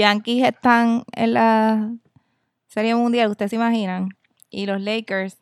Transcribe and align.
Yankees 0.00 0.44
están 0.46 1.04
en 1.12 1.34
la 1.34 1.90
Serie 2.68 2.94
Mundial, 2.94 3.30
ustedes 3.30 3.50
se 3.50 3.56
imaginan. 3.56 4.08
Y 4.50 4.66
los 4.66 4.80
Lakers. 4.80 5.38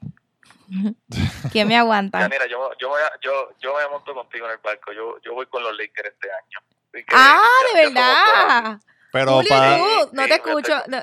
¿Quién 1.52 1.68
me 1.68 1.74
Ya, 1.74 1.80
aguanta? 1.80 2.28
mira, 2.28 2.46
yo, 2.50 2.70
yo, 2.78 2.88
voy 2.90 3.00
a, 3.00 3.10
yo, 3.22 3.30
yo 3.60 3.74
me 3.74 3.88
monto 3.90 4.12
contigo 4.14 4.46
en 4.46 4.52
el 4.52 4.58
barco. 4.62 4.92
Yo, 4.92 5.16
yo 5.24 5.34
voy 5.34 5.46
con 5.46 5.62
los 5.62 5.72
Lakers 5.78 6.10
este 6.14 6.28
año. 6.30 6.58
Que 6.92 7.04
Ah, 7.12 7.40
ya- 7.74 7.78
de 7.80 7.86
verdad. 7.86 8.80
Pero, 9.10 9.36
Julio 9.36 9.48
pa- 9.48 9.76
y 9.76 9.78
tú, 9.78 10.10
no 10.12 10.22
Sí, 10.24 10.28
te 10.28 10.34
escucho. 10.34 10.72
No, 10.88 10.98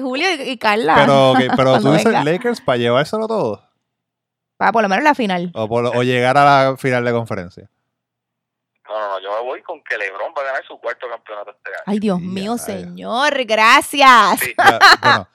Julio 0.00 0.26
y 0.34 0.50
y 0.50 0.56
Carla. 0.58 0.94
pero, 0.96 1.34
pero 1.56 1.80
tú 1.80 1.92
dices 1.92 2.04
venga. 2.06 2.24
Lakers 2.24 2.60
para 2.62 2.78
llevárselo 2.78 3.26
todo. 3.28 3.62
Para 4.56 4.72
por 4.72 4.82
lo 4.82 4.88
menos 4.88 5.04
la 5.04 5.14
final. 5.14 5.50
O, 5.54 5.68
por- 5.68 5.84
o 5.86 6.02
llegar 6.02 6.36
a 6.38 6.44
la 6.70 6.76
final 6.78 7.04
de 7.04 7.12
conferencia. 7.12 7.70
No, 8.90 8.98
no, 8.98 9.08
no, 9.08 9.20
yo 9.20 9.30
me 9.32 9.40
voy 9.48 9.62
con 9.62 9.80
que 9.88 9.96
LeBron 9.96 10.32
va 10.36 10.42
a 10.42 10.44
ganar 10.46 10.64
su 10.66 10.76
cuarto 10.80 11.06
campeonato 11.08 11.52
este 11.52 11.70
año. 11.70 11.82
Ay, 11.86 11.98
Dios 12.00 12.18
Ya, 12.20 12.26
mío, 12.26 12.56
ya. 12.56 12.62
señor. 12.64 13.44
Gracias. 13.44 14.40
Sí. 14.40 14.52
Ya, 14.58 14.78
bueno, 15.00 15.28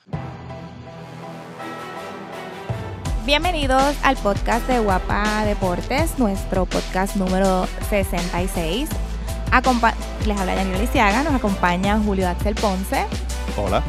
Bienvenidos 3.26 3.96
al 4.04 4.18
podcast 4.18 4.68
de 4.68 4.80
Guapa 4.80 5.46
Deportes, 5.46 6.20
nuestro 6.20 6.66
podcast 6.66 7.16
número 7.16 7.66
66. 7.90 8.90
Acompa- 9.52 9.96
Les 10.28 10.38
habla 10.38 10.54
Daniel 10.56 10.80
Lisiaga, 10.82 11.24
nos 11.24 11.34
acompaña 11.34 11.98
Julio 12.06 12.28
Axel 12.28 12.56
Ponce 12.56 13.06
hola. 13.56 13.82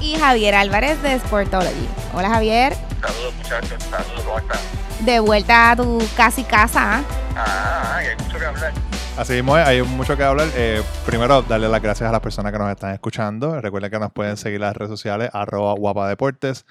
Y 0.00 0.16
Javier 0.16 0.54
Álvarez 0.54 1.00
de 1.02 1.18
Sportology. 1.18 1.88
Hola 2.14 2.30
Javier, 2.30 2.74
Saludos, 3.00 3.34
muchachos. 3.36 3.82
Saludos, 3.84 4.22
¿cómo 4.24 4.38
están? 4.38 4.58
de 5.00 5.20
vuelta 5.20 5.70
a 5.70 5.76
tu 5.76 5.98
casi 6.16 6.44
casa. 6.44 6.98
¿ah? 6.98 7.02
Ah, 7.36 7.98
que 8.02 8.08
hay 8.10 8.16
mucho 8.16 8.38
que 8.38 8.44
hablar. 8.44 8.72
Así 9.16 9.32
mismo 9.34 9.56
es, 9.58 9.66
hay 9.66 9.82
mucho 9.82 10.16
que 10.16 10.22
hablar. 10.22 10.48
Eh, 10.54 10.82
primero, 11.06 11.42
darle 11.42 11.68
las 11.68 11.82
gracias 11.82 12.08
a 12.08 12.12
las 12.12 12.20
personas 12.20 12.52
que 12.52 12.58
nos 12.58 12.70
están 12.70 12.92
escuchando. 12.92 13.60
Recuerden 13.60 13.90
que 13.90 13.98
nos 13.98 14.12
pueden 14.12 14.36
seguir 14.36 14.56
en 14.56 14.62
las 14.62 14.76
redes 14.76 14.90
sociales, 14.90 15.30
arroba 15.32 15.74
guapadeportes. 15.74 16.64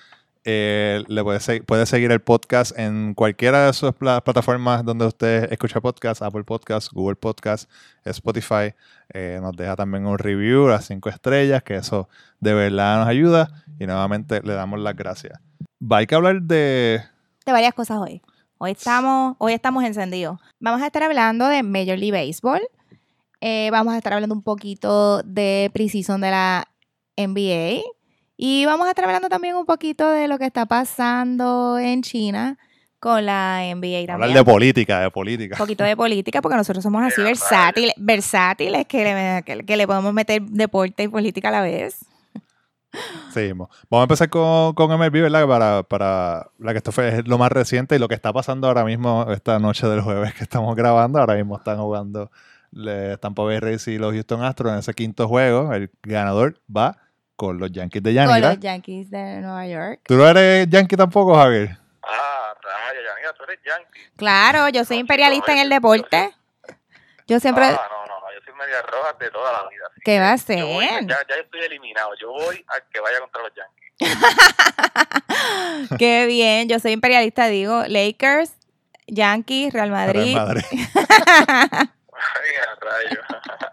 Eh, 0.45 1.03
le 1.07 1.21
puede, 1.23 1.39
se- 1.41 1.61
puede 1.61 1.85
seguir 1.85 2.11
el 2.11 2.21
podcast 2.21 2.77
en 2.79 3.13
cualquiera 3.13 3.65
de 3.65 3.73
sus 3.73 3.93
pla- 3.93 4.21
plataformas 4.21 4.85
donde 4.85 5.05
usted 5.05 5.51
escucha 5.51 5.81
podcast, 5.81 6.21
Apple 6.21 6.43
Podcast, 6.45 6.91
Google 6.93 7.15
Podcast, 7.17 7.69
Spotify. 8.05 8.73
Eh, 9.13 9.39
nos 9.41 9.55
deja 9.55 9.75
también 9.75 10.05
un 10.07 10.17
review, 10.17 10.67
las 10.67 10.85
cinco 10.85 11.09
estrellas, 11.09 11.61
que 11.63 11.75
eso 11.75 12.07
de 12.39 12.53
verdad 12.53 12.99
nos 12.99 13.07
ayuda. 13.07 13.49
Y 13.79 13.85
nuevamente 13.85 14.41
le 14.41 14.53
damos 14.53 14.79
las 14.79 14.95
gracias. 14.95 15.39
Va, 15.81 15.97
hay 15.97 16.07
que 16.07 16.15
hablar 16.15 16.41
de... 16.41 17.01
de 17.45 17.51
varias 17.51 17.73
cosas 17.73 17.97
hoy. 17.99 18.21
Hoy 18.57 18.71
estamos, 18.71 19.35
hoy 19.39 19.53
estamos 19.53 19.83
encendidos. 19.83 20.39
Vamos 20.59 20.81
a 20.81 20.87
estar 20.87 21.03
hablando 21.03 21.47
de 21.47 21.63
Major 21.63 21.97
League 21.97 22.11
Baseball. 22.11 22.61
Eh, 23.41 23.69
vamos 23.71 23.93
a 23.93 23.97
estar 23.97 24.13
hablando 24.13 24.35
un 24.35 24.43
poquito 24.43 25.21
de 25.23 25.69
preseason 25.73 26.19
de 26.21 26.31
la 26.31 26.65
NBA. 27.15 27.81
Y 28.41 28.65
vamos 28.65 28.87
a 28.87 28.91
estar 28.91 29.03
hablando 29.03 29.27
también 29.27 29.57
un 29.57 29.65
poquito 29.65 30.09
de 30.09 30.29
lo 30.29 30.39
que 30.39 30.45
está 30.45 30.65
pasando 30.65 31.77
en 31.77 32.01
China 32.01 32.57
con 32.97 33.25
la 33.25 33.59
NBA 33.75 34.13
Hablar 34.13 34.19
también. 34.19 34.33
de 34.33 34.45
política, 34.45 35.01
de 35.01 35.11
política. 35.11 35.55
un 35.55 35.57
poquito 35.57 35.83
de 35.83 35.97
política, 35.97 36.41
porque 36.41 36.55
nosotros 36.55 36.81
somos 36.81 37.03
así 37.03 37.21
versátiles, 37.21 37.93
versátiles 37.97 38.87
que 38.87 39.03
le, 39.03 39.43
que, 39.43 39.65
que 39.65 39.75
le 39.75 39.85
podemos 39.85 40.13
meter 40.13 40.41
deporte 40.41 41.03
y 41.03 41.09
política 41.09 41.49
a 41.49 41.51
la 41.51 41.61
vez. 41.61 42.05
Seguimos. 43.33 43.67
Vamos 43.89 44.03
a 44.03 44.05
empezar 44.05 44.29
con, 44.29 44.73
con 44.73 44.89
MLB, 44.89 45.21
¿verdad? 45.23 45.45
Para, 45.45 45.83
para 45.83 46.47
la 46.59 46.71
que 46.71 46.77
esto 46.77 46.93
fue 46.93 47.09
es 47.09 47.27
lo 47.27 47.37
más 47.37 47.51
reciente 47.51 47.97
y 47.97 47.99
lo 47.99 48.07
que 48.07 48.15
está 48.15 48.31
pasando 48.31 48.67
ahora 48.67 48.85
mismo, 48.85 49.25
esta 49.33 49.59
noche 49.59 49.85
del 49.85 49.99
jueves 49.99 50.33
que 50.33 50.45
estamos 50.45 50.77
grabando. 50.77 51.19
Ahora 51.19 51.35
mismo 51.35 51.57
están 51.57 51.77
jugando 51.79 52.31
le, 52.71 53.17
Tampa 53.17 53.43
Bay 53.43 53.59
Rays 53.59 53.85
y 53.89 53.97
los 53.97 54.13
Houston 54.13 54.43
Astros 54.43 54.71
en 54.71 54.79
ese 54.79 54.93
quinto 54.93 55.27
juego. 55.27 55.73
El 55.73 55.91
ganador 56.03 56.61
va 56.73 56.99
con 57.39 57.57
los 57.57 57.71
Yankees 57.71 58.03
de 58.03 58.09
Con 58.09 58.15
Yanira. 58.27 58.49
los 58.49 58.59
Yankees 58.59 59.09
de 59.09 59.39
Nueva 59.39 59.65
York. 59.65 60.01
¿Tú 60.03 60.15
no 60.15 60.27
eres 60.27 60.67
Yankee 60.69 60.97
tampoco, 60.97 61.35
Javier? 61.35 61.77
Ah, 62.03 62.53
raya, 62.61 62.99
ya, 63.01 63.15
mira, 63.17 63.31
tú 63.33 63.43
eres 63.45 63.59
yankee. 63.65 64.01
Claro, 64.17 64.67
yo 64.67 64.83
soy 64.83 64.97
No, 64.97 65.01
imperialista 65.01 65.53
en 65.53 65.59
el 65.59 65.69
yo- 65.69 65.75
deporte. 65.75 66.35
Yo 67.27 67.39
siempre... 67.39 67.63
Ah, 67.67 67.87
no, 67.89 68.05
no, 68.07 68.19
no, 68.19 68.25
yo 68.33 68.41
soy 68.43 68.53
media 68.55 68.81
roja 68.81 69.13
de 69.17 69.31
toda 69.31 69.53
la 69.53 69.69
vida. 69.69 69.85
¿Qué 70.03 70.19
va 70.19 70.33
a 70.33 70.35
yo 70.35 70.67
voy- 70.67 70.85
ser? 70.85 71.07
ya, 71.07 71.17
ya 71.29 71.35
estoy 71.41 71.61
eliminado. 71.61 72.09
Yo 72.19 72.29
voy 72.33 72.57
a 72.67 72.81
que 72.91 72.99
vaya 72.99 73.19
contra 73.21 73.41
los 73.43 73.51
Yankees. 73.55 73.89
Qué 75.97 76.25
bien, 76.27 76.67
yo 76.67 76.79
soy 76.79 76.91
imperialista, 76.91 77.47
digo, 77.47 77.83
Lakers, 77.87 78.51
Yankees, 79.07 79.71
Real 79.71 79.91
Madrid. 79.91 80.35
Real 80.35 80.45
Madrid. 80.47 80.63
Ay, 82.19 82.51
rayo. 82.81 83.21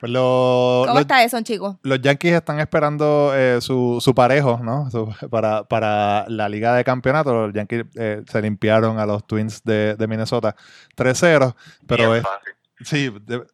Pues 0.00 0.10
lo- 0.10 0.82
¿Cómo 0.86 0.94
los, 0.94 1.00
está 1.02 1.22
eso, 1.22 1.40
chicos? 1.42 1.76
los 1.82 2.00
Yankees 2.00 2.32
están 2.34 2.58
esperando 2.58 3.32
eh, 3.34 3.58
su, 3.60 3.98
su 4.00 4.14
parejo, 4.14 4.58
¿no? 4.62 4.90
Su- 4.90 5.14
para, 5.30 5.64
para 5.64 6.28
la 6.28 6.48
liga 6.48 6.74
de 6.74 6.82
campeonato. 6.84 7.46
Los 7.46 7.54
Yankees 7.54 7.84
eh, 7.94 8.22
se 8.28 8.42
limpiaron 8.42 8.98
a 8.98 9.06
los 9.06 9.24
Twins 9.26 9.62
de, 9.62 9.94
de 9.94 10.06
Minnesota 10.08 10.56
3-0. 10.96 11.54
Pero 11.86 12.04
Bien 12.10 12.16
es, 12.16 12.22
fácil. 12.22 12.52
sí, 12.84 13.14
de- 13.26 13.46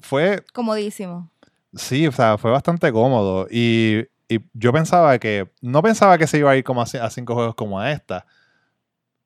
fue 0.00 0.42
Comodísimo. 0.52 1.30
Sí, 1.74 2.06
o 2.06 2.12
sea, 2.12 2.36
fue 2.36 2.50
bastante 2.50 2.90
cómodo. 2.92 3.46
Y, 3.50 4.00
y 4.28 4.40
yo 4.54 4.72
pensaba 4.72 5.16
que, 5.18 5.50
no 5.60 5.82
pensaba 5.82 6.18
que 6.18 6.26
se 6.26 6.38
iba 6.38 6.50
a 6.50 6.56
ir 6.56 6.64
como 6.64 6.82
a 6.82 6.86
cinco 6.86 7.34
juegos 7.34 7.54
como 7.54 7.78
a 7.78 7.92
esta. 7.92 8.26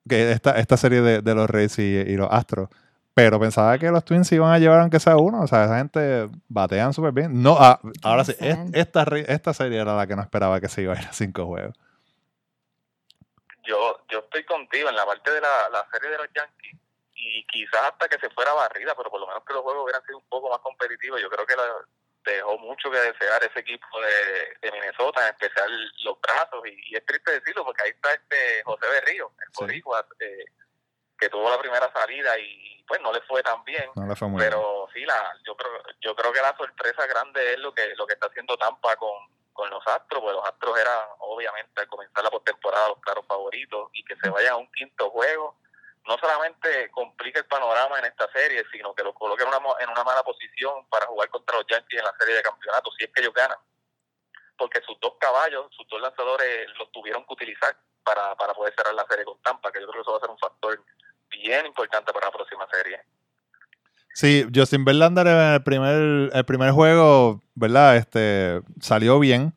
Que 0.09 0.31
esta, 0.31 0.53
esta 0.53 0.77
serie 0.77 1.01
de, 1.01 1.23
de 1.23 1.35
los 1.35 1.49
Rays 1.51 1.79
y, 1.79 1.83
y 1.83 2.17
los 2.17 2.29
Astros. 2.31 2.69
Pero 3.17 3.41
pensaba 3.41 3.79
que 3.79 3.91
los 3.91 4.05
Twins 4.05 4.31
iban 4.33 4.53
a 4.53 4.59
llevar 4.59 4.81
aunque 4.81 5.01
sea 5.01 5.17
uno. 5.17 5.41
O 5.41 5.47
sea, 5.47 5.65
esa 5.65 5.79
gente 5.79 6.27
batean 6.49 6.93
súper 6.93 7.13
bien. 7.13 7.43
No, 7.43 7.57
ah, 7.59 7.81
ahora 8.03 8.25
sí, 8.25 8.37
es- 8.39 8.59
esta, 8.75 9.07
esta 9.27 9.55
serie 9.55 9.81
era 9.81 9.97
la 9.97 10.07
que 10.07 10.15
no 10.15 10.21
esperaba 10.21 10.61
que 10.61 10.69
se 10.69 10.83
iba 10.83 10.93
a 10.93 11.01
ir 11.01 11.09
a 11.09 11.13
cinco 11.15 11.47
juegos. 11.47 11.75
yo, 13.65 13.99
yo 14.11 14.19
estoy 14.21 14.45
contigo 14.45 14.89
en 14.91 14.95
la 14.97 15.05
parte 15.07 15.31
de 15.33 15.41
la, 15.41 15.69
la 15.71 15.89
serie 15.91 16.11
de 16.11 16.19
los 16.19 16.29
Yankees 16.33 16.77
y 17.15 17.45
quizás 17.47 17.83
hasta 17.91 18.07
que 18.07 18.19
se 18.21 18.29
fuera 18.31 18.53
barrida, 18.53 18.95
pero 18.95 19.11
por 19.11 19.19
lo 19.21 19.27
menos 19.27 19.43
que 19.45 19.55
los 19.55 19.63
juegos 19.63 19.85
hubieran 19.85 20.05
sido 20.05 20.19
un 20.19 20.29
poco 20.29 20.51
más 20.51 20.59
competitivos. 20.61 21.21
Yo 21.21 21.31
creo 21.31 21.47
que 21.47 21.57
la- 21.57 21.85
dejó 22.31 22.59
mucho 22.59 22.91
que 22.91 22.99
desear 22.99 23.43
ese 23.45 23.61
equipo 23.61 23.87
de, 24.01 24.59
de 24.69 24.73
Minnesota, 24.73 25.23
en 25.27 25.33
especial 25.35 25.71
los 26.05 26.21
brazos, 26.21 26.61
y, 26.67 26.93
y 26.93 26.97
es 26.97 27.07
triste 27.07 27.33
decirlo 27.33 27.65
porque 27.65 27.83
ahí 27.85 27.91
está 27.91 28.13
este 28.13 28.63
José 28.65 28.87
Berrío, 28.91 29.33
el 29.41 29.49
Sí. 29.53 29.65
boricua, 29.65 30.05
eh, 30.21 30.45
que 31.19 31.29
tuvo 31.29 31.51
la 31.51 31.59
primera 31.59 31.91
salida 31.93 32.39
y 32.39 32.83
pues 32.87 33.01
no 33.01 33.13
le 33.13 33.21
fue 33.23 33.43
tan 33.43 33.63
bien. 33.65 33.91
No 33.97 34.07
le 34.07 34.15
fue 34.17 34.29
muy 34.29 34.41
bien. 34.41 34.51
pero 34.51 34.89
sí 34.93 35.05
la 35.05 35.35
yo 35.45 35.57
creo 35.57 35.73
yo 36.01 36.15
creo 36.15 36.33
que 36.33 36.41
la 36.41 36.57
sorpresa 36.57 37.07
grande 37.07 37.55
es 37.55 37.59
lo 37.59 37.75
que 37.75 37.95
lo 37.97 38.07
que 38.07 38.15
está 38.15 38.27
haciendo 38.27 38.57
Tampa 38.57 38.97
con, 38.97 39.11
con 39.53 39.69
los 39.71 39.85
Astros 39.87 40.23
porque 40.23 40.37
los 40.37 40.47
Astros 40.47 40.79
eran 40.79 41.09
obviamente 41.19 41.81
al 41.81 41.89
comenzar 41.89 42.23
la 42.23 42.31
postemporada 42.31 42.89
los 42.89 43.01
claros 43.01 43.27
favoritos 43.27 43.91
y 43.93 44.05
que 44.05 44.17
se 44.17 44.29
vayan 44.31 44.53
a 44.53 44.57
un 44.57 44.71
quinto 44.73 45.11
juego 45.11 45.57
no 46.05 46.17
solamente 46.19 46.89
complica 46.93 47.41
el 47.41 47.47
panorama 47.47 47.99
en 47.99 48.05
esta 48.05 48.31
serie 48.31 48.63
sino 48.71 48.95
que 48.95 49.03
los 49.03 49.15
coloca 49.15 49.43
en 49.43 49.49
una 49.49 49.59
en 49.81 49.91
una 49.91 50.05
mala 50.05 50.23
posición 50.23 50.87
para 50.89 51.07
jugar 51.07 51.29
contra 51.31 51.57
los 51.57 51.67
Yankees 51.67 51.99
en 51.99 52.05
la 52.05 52.15
serie 52.19 52.37
de 52.37 52.43
campeonato 52.43 52.91
si 52.93 53.05
es 53.05 53.11
que 53.13 53.23
ellos 53.23 53.35
ganan 53.35 53.59
porque 54.57 54.81
sus 54.83 54.99
dos 55.01 55.15
caballos 55.19 55.67
sus 55.75 55.89
dos 55.89 56.01
lanzadores 56.01 56.69
los 56.79 56.93
tuvieron 56.93 57.25
que 57.27 57.33
utilizar 57.33 57.77
para, 58.05 58.37
para 58.37 58.55
poder 58.55 58.73
cerrar 58.77 58.95
la 58.95 59.07
serie 59.09 59.25
con 59.25 59.43
Tampa 59.43 59.73
que 59.73 59.81
yo 59.81 59.89
creo 59.89 59.95
que 59.95 60.03
eso 60.03 60.13
va 60.13 60.19
a 60.19 60.21
ser 60.21 60.31
un 60.31 60.39
factor 60.39 60.81
bien 61.57 61.67
importante 61.67 62.13
para 62.13 62.27
la 62.27 62.33
próxima 62.33 62.67
serie 62.71 62.99
Sí, 64.15 64.47
Justin 64.55 64.85
Verlander 64.85 65.27
en 65.27 65.37
el 65.55 65.63
primer, 65.63 66.31
el 66.33 66.45
primer 66.47 66.71
juego, 66.71 67.43
¿verdad? 67.55 67.97
Este, 67.99 68.63
salió 68.81 69.19
bien, 69.19 69.53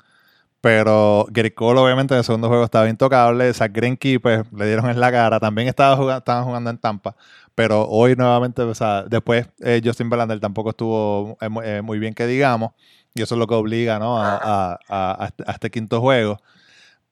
pero 0.60 1.28
Gerrit 1.34 1.56
Cole 1.56 1.80
obviamente 1.80 2.14
en 2.14 2.18
el 2.20 2.26
segundo 2.26 2.50
juego 2.50 2.66
estaba 2.66 2.90
intocable. 2.90 3.54
Zach 3.54 3.72
Greinke, 3.72 4.20
pues, 4.20 4.44
le 4.52 4.66
dieron 4.68 4.90
en 4.90 5.00
la 5.00 5.12
cara. 5.14 5.40
También 5.40 5.70
estaba 5.70 5.96
jugando, 5.96 6.20
estaban 6.20 6.44
jugando 6.44 6.70
en 6.72 6.78
Tampa, 6.78 7.16
pero 7.56 7.88
hoy 7.88 8.16
nuevamente, 8.18 8.62
o 8.64 8.76
sea, 8.76 9.04
después 9.04 9.48
eh, 9.62 9.82
Justin 9.84 10.10
Verlander 10.10 10.42
tampoco 10.42 10.72
estuvo 10.72 11.38
eh, 11.40 11.50
eh, 11.64 11.82
muy 11.82 11.98
bien 12.00 12.14
que 12.14 12.28
digamos, 12.28 12.74
y 13.16 13.22
eso 13.22 13.36
es 13.36 13.40
lo 13.40 13.48
que 13.48 13.56
obliga, 13.56 13.98
¿no? 13.98 14.18
A, 14.22 14.78
a- 14.90 15.26
este, 15.28 15.44
a 15.48 15.52
este 15.54 15.72
quinto 15.72 16.02
juego. 16.02 16.38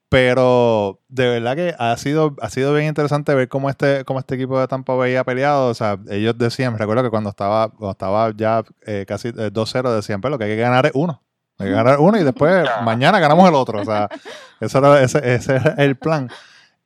Pero 0.09 1.01
de 1.09 1.27
verdad 1.27 1.55
que 1.55 1.75
ha 1.77 1.97
sido, 1.97 2.35
ha 2.41 2.49
sido 2.49 2.73
bien 2.73 2.87
interesante 2.87 3.35
ver 3.35 3.49
cómo 3.49 3.69
este, 3.69 4.05
cómo 4.05 4.19
este 4.19 4.35
equipo 4.35 4.57
de 4.59 4.67
Tampa 4.67 4.93
Bay 4.93 5.15
ha 5.15 5.25
peleado. 5.25 5.69
O 5.69 5.73
sea, 5.73 5.99
ellos 6.09 6.37
decían, 6.37 6.73
me 6.73 6.79
recuerdo 6.79 7.03
que 7.03 7.09
cuando 7.09 7.29
estaba, 7.29 7.69
cuando 7.69 7.91
estaba 7.91 8.31
ya 8.35 8.63
eh, 8.85 9.05
casi 9.05 9.29
eh, 9.29 9.51
2-0, 9.51 9.93
decían, 9.93 10.21
pero 10.21 10.31
lo 10.31 10.37
que 10.37 10.45
hay 10.45 10.51
que 10.51 10.61
ganar 10.61 10.85
es 10.85 10.93
uno. 10.95 11.21
Hay 11.57 11.67
que 11.67 11.73
ganar 11.73 11.99
uno 11.99 12.17
y 12.17 12.23
después 12.23 12.65
mañana 12.83 13.19
ganamos 13.19 13.49
el 13.49 13.55
otro. 13.55 13.81
O 13.81 13.85
sea, 13.85 14.07
eso 14.61 14.77
era, 14.77 15.01
ese, 15.01 15.33
ese 15.33 15.57
era 15.57 15.71
el 15.77 15.97
plan. 15.97 16.29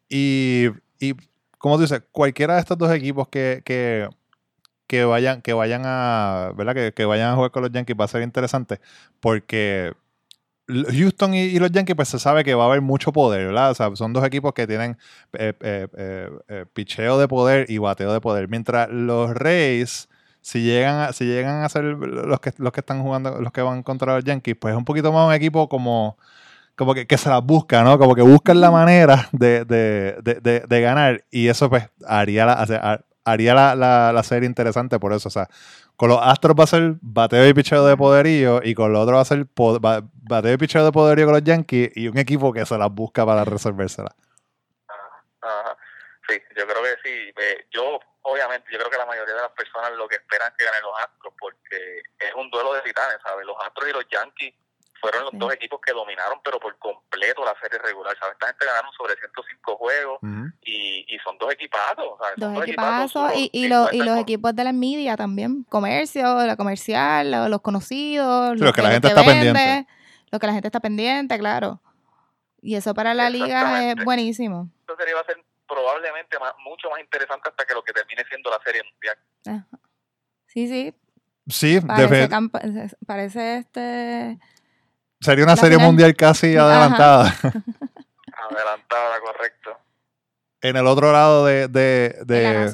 Y, 0.10 0.70
y 1.00 1.14
como 1.60 1.76
tú 1.76 1.82
dices, 1.82 2.02
cualquiera 2.12 2.56
de 2.56 2.62
estos 2.62 2.78
dos 2.78 2.92
equipos 2.92 3.28
que, 3.28 3.62
que, 3.64 4.10
que 4.88 5.06
vayan, 5.06 5.44
que 5.44 5.54
vayan 5.54 5.84
a, 5.86 6.54
¿verdad? 6.56 6.74
Que, 6.74 6.92
que 6.92 7.06
vayan 7.06 7.30
a 7.30 7.36
jugar 7.36 7.52
con 7.52 7.62
los 7.62 7.72
Yankees 7.72 7.96
va 8.00 8.06
a 8.06 8.08
ser 8.08 8.24
interesante 8.24 8.82
porque 9.20 9.94
Houston 10.92 11.34
y, 11.34 11.42
y 11.42 11.60
los 11.60 11.72
Yankees, 11.72 11.96
pues 11.96 12.10
se 12.10 12.20
sabe 12.20 12.44
que 12.44 12.54
va 12.56 12.64
a 12.64 12.68
haber 12.68 12.82
mucho 12.82 13.12
poder, 13.12 13.48
¿verdad? 13.48 13.72
O 13.72 13.76
sea, 13.76 13.96
son 13.96 14.14
dos 14.14 14.26
equipos 14.26 14.54
que 14.54 14.68
tienen 14.68 14.98
eh, 15.34 15.54
eh, 15.62 16.30
eh, 16.48 16.66
picheo 16.74 17.20
de 17.20 17.28
poder 17.28 17.70
y 17.70 17.78
bateo 17.78 18.14
de 18.14 18.22
poder. 18.22 18.48
Mientras 18.48 18.90
los 18.90 19.34
Rays 19.34 20.08
si 20.42 20.64
llegan 20.64 21.00
a, 21.00 21.14
si 21.14 21.26
llegan 21.26 21.64
a 21.64 21.70
ser 21.70 21.84
los 21.84 22.40
que, 22.40 22.52
los 22.58 22.72
que 22.72 22.80
están 22.80 23.02
jugando, 23.04 23.40
los 23.40 23.52
que 23.52 23.62
van 23.62 23.84
contra 23.84 24.16
los 24.16 24.24
Yankees, 24.24 24.56
pues 24.60 24.74
es 24.74 24.78
un 24.78 24.86
poquito 24.86 25.12
más 25.12 25.28
un 25.28 25.34
equipo 25.34 25.70
como, 25.70 26.18
como 26.76 26.94
que, 26.96 27.06
que 27.06 27.18
se 27.18 27.30
las 27.30 27.44
busca, 27.44 27.84
¿no? 27.84 27.98
Como 28.00 28.16
que 28.16 28.24
buscan 28.24 28.60
la 28.60 28.72
manera 28.72 29.30
de, 29.32 29.66
de, 29.66 30.18
de, 30.42 30.64
de 30.68 30.82
ganar 30.82 31.24
y 31.30 31.48
eso 31.48 31.70
pues 31.70 31.88
haría 32.08 32.46
la, 32.46 33.04
haría 33.26 33.54
la, 33.54 33.76
la, 33.76 34.12
la, 34.14 34.24
serie 34.24 34.48
interesante 34.48 35.00
por 35.00 35.14
eso, 35.14 35.28
o 35.30 35.32
sea, 35.32 35.48
con 35.96 36.10
los 36.10 36.20
Astros 36.22 36.56
va 36.60 36.64
a 36.64 36.68
ser 36.68 36.96
bateo 37.02 37.48
y 37.48 37.54
picheo 37.54 37.86
de 37.86 37.96
poderío 37.96 38.62
y 38.64 38.74
con 38.74 38.92
los 38.92 39.04
otros 39.04 39.18
va 39.18 39.22
a 39.22 39.26
ser 39.26 39.46
bateo 39.56 40.54
y 40.54 40.58
picheo 40.58 40.86
de 40.86 40.92
poderío 40.92 41.26
con 41.26 41.36
los 41.36 41.44
Yankees 41.44 41.92
y 41.96 42.08
un 42.08 42.18
equipo 42.18 42.52
que 42.52 42.66
se 42.66 42.78
las 42.78 42.92
busca 42.92 43.26
para 43.26 43.46
resolvérsela. 43.46 44.16
Ajá, 45.42 45.78
Sí, 46.28 46.42
yo 46.56 46.66
creo 46.68 46.84
que 46.84 46.96
sí. 47.04 47.34
Yo, 47.72 48.00
obviamente, 48.22 48.68
yo 48.72 48.78
creo 48.80 48.90
que 48.90 48.98
la 48.98 49.06
mayoría 49.06 49.36
de 49.36 49.42
las 49.42 49.52
personas 49.52 49.92
lo 49.94 50.08
que 50.08 50.16
esperan 50.16 50.52
es 50.52 50.58
que 50.58 50.66
ganen 50.66 50.84
los 50.84 51.00
Astros 51.00 51.34
porque 51.40 52.02
es 52.20 52.34
un 52.36 52.50
duelo 52.50 52.74
de 52.74 52.82
titanes, 52.82 53.18
¿sabes? 53.24 53.46
Los 53.46 53.58
Astros 53.60 53.90
y 53.90 53.94
los 53.94 54.08
Yankees 54.10 54.54
fueron 55.02 55.24
los 55.24 55.32
dos 55.34 55.54
equipos 55.54 55.82
que 55.82 55.92
dominaron, 55.92 56.40
pero 56.44 56.60
por 56.60 56.78
completo 56.78 57.44
la 57.44 57.56
serie 57.60 57.80
regular. 57.80 58.16
¿sabes? 58.18 58.34
Esta 58.34 58.48
gente 58.48 58.66
ganaron 58.66 58.92
sobre 58.94 59.16
105 59.16 59.76
juegos 59.76 60.20
y, 60.62 61.06
y, 61.14 61.20
son 61.20 61.38
dos 61.40 61.52
equipazos. 61.52 62.20
¿sabes? 62.20 62.36
Dos, 62.38 62.64
equipazos 62.64 63.36
y, 63.36 63.50
y, 63.52 63.68
los, 63.68 63.92
y 63.92 64.04
los 64.04 64.18
equipos 64.20 64.56
de 64.56 64.64
la 64.64 64.72
media 64.72 65.18
también. 65.18 65.64
Comercio, 65.64 66.46
la 66.46 66.56
comercial, 66.56 67.50
los, 67.50 67.62
conocidos. 67.62 68.60
los, 68.60 68.74
que, 68.74 68.82
la 68.82 68.92
gente 68.92 69.08
está 69.08 69.24
pendiente. 69.26 69.88
Lo 70.32 70.40
que 70.40 70.48
la 70.48 70.54
gente 70.54 70.68
está 70.68 70.80
pendiente, 70.80 71.38
claro. 71.40 71.82
Y 72.62 72.76
eso 72.76 72.94
para 72.94 73.14
la 73.14 73.30
liga 73.30 73.92
es 73.92 74.06
buenísimo. 74.06 74.70
Esta 74.82 74.96
serie 74.96 75.16
va 75.16 75.22
a 75.22 75.26
ser 75.26 75.44
probablemente 75.68 76.38
más, 76.40 76.54
mucho 76.64 76.90
más 76.90 77.02
interesante 77.02 77.50
hasta 77.50 77.66
que 77.66 77.74
lo 77.74 77.84
que 77.84 77.92
termine 77.92 78.24
siendo 78.30 78.52
la 78.52 78.60
serie 78.64 78.82
mundial. 78.84 79.66
Sí, 80.46 80.68
sí. 80.68 80.96
Sí, 81.48 81.82
parece, 81.82 82.30
parece 83.06 83.58
este 83.58 84.38
Sería 85.22 85.44
una 85.44 85.56
serie 85.56 85.78
mundial 85.78 86.16
casi 86.16 86.58
adelantada. 86.58 87.34
adelantada, 87.44 89.20
correcto. 89.24 89.78
En 90.62 90.76
el 90.76 90.86
otro 90.88 91.12
lado 91.12 91.46
de, 91.46 91.68
de, 91.68 92.18
de, 92.26 92.72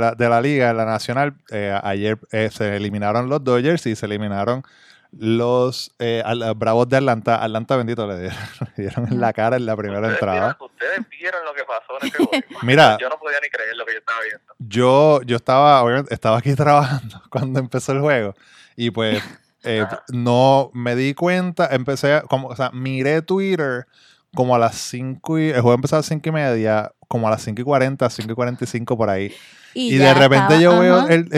la, 0.00 0.14
de, 0.14 0.28
la, 0.28 0.40
liga, 0.40 0.70
en 0.70 0.76
la 0.76 0.84
nacional, 0.84 1.34
eh, 1.50 1.78
ayer 1.82 2.18
eh, 2.32 2.50
se 2.52 2.76
eliminaron 2.76 3.28
los 3.28 3.42
Dodgers 3.44 3.86
y 3.86 3.94
se 3.94 4.06
eliminaron 4.06 4.64
los 5.12 5.92
eh, 5.98 6.22
Bravos 6.56 6.88
de 6.88 6.96
Atlanta. 6.96 7.42
Atlanta 7.42 7.76
bendito 7.76 8.06
le 8.06 8.30
dieron, 8.76 9.06
en 9.10 9.20
la 9.20 9.32
cara 9.32 9.56
en 9.56 9.66
la 9.66 9.76
primera 9.76 10.08
entrada. 10.08 10.56
ustedes 10.60 11.08
vieron 11.08 11.44
lo 11.44 11.54
que 11.54 11.64
pasó 11.64 12.00
en 12.00 12.08
ese 12.08 12.16
juego. 12.24 12.60
Mira, 12.62 12.98
yo 13.00 13.08
no 13.08 13.18
podía 13.18 13.38
ni 13.40 13.48
creer 13.48 13.76
lo 13.76 13.84
que 13.84 13.92
yo 13.92 13.98
estaba 13.98 14.20
viendo. 14.22 14.54
Yo, 14.58 15.22
yo 15.22 15.36
estaba, 15.36 15.82
obviamente, 15.82 16.14
estaba 16.14 16.38
aquí 16.38 16.54
trabajando 16.54 17.22
cuando 17.30 17.58
empezó 17.58 17.92
el 17.92 18.00
juego 18.00 18.34
y 18.76 18.90
pues 18.90 19.22
eh, 19.64 19.86
no 20.12 20.70
me 20.72 20.96
di 20.96 21.14
cuenta, 21.14 21.68
empecé, 21.70 22.22
como, 22.28 22.48
o 22.48 22.56
sea, 22.56 22.70
miré 22.72 23.22
Twitter 23.22 23.86
como 24.34 24.54
a 24.54 24.58
las 24.58 24.76
5 24.76 25.38
y, 25.38 25.48
el 25.48 25.60
juego 25.60 25.74
empezó 25.74 25.96
a 25.96 25.98
las 26.00 26.06
5 26.06 26.28
y 26.28 26.32
media, 26.32 26.92
como 27.08 27.26
a 27.28 27.30
las 27.30 27.42
5 27.42 27.60
y 27.60 27.64
40, 27.64 28.08
5 28.08 28.32
y 28.32 28.34
45 28.34 28.96
por 28.96 29.10
ahí. 29.10 29.32
Y, 29.74 29.96
de 29.96 30.14
repente 30.14 30.60
yo 30.60 30.78
veo 30.78 31.06
el, 31.08 31.28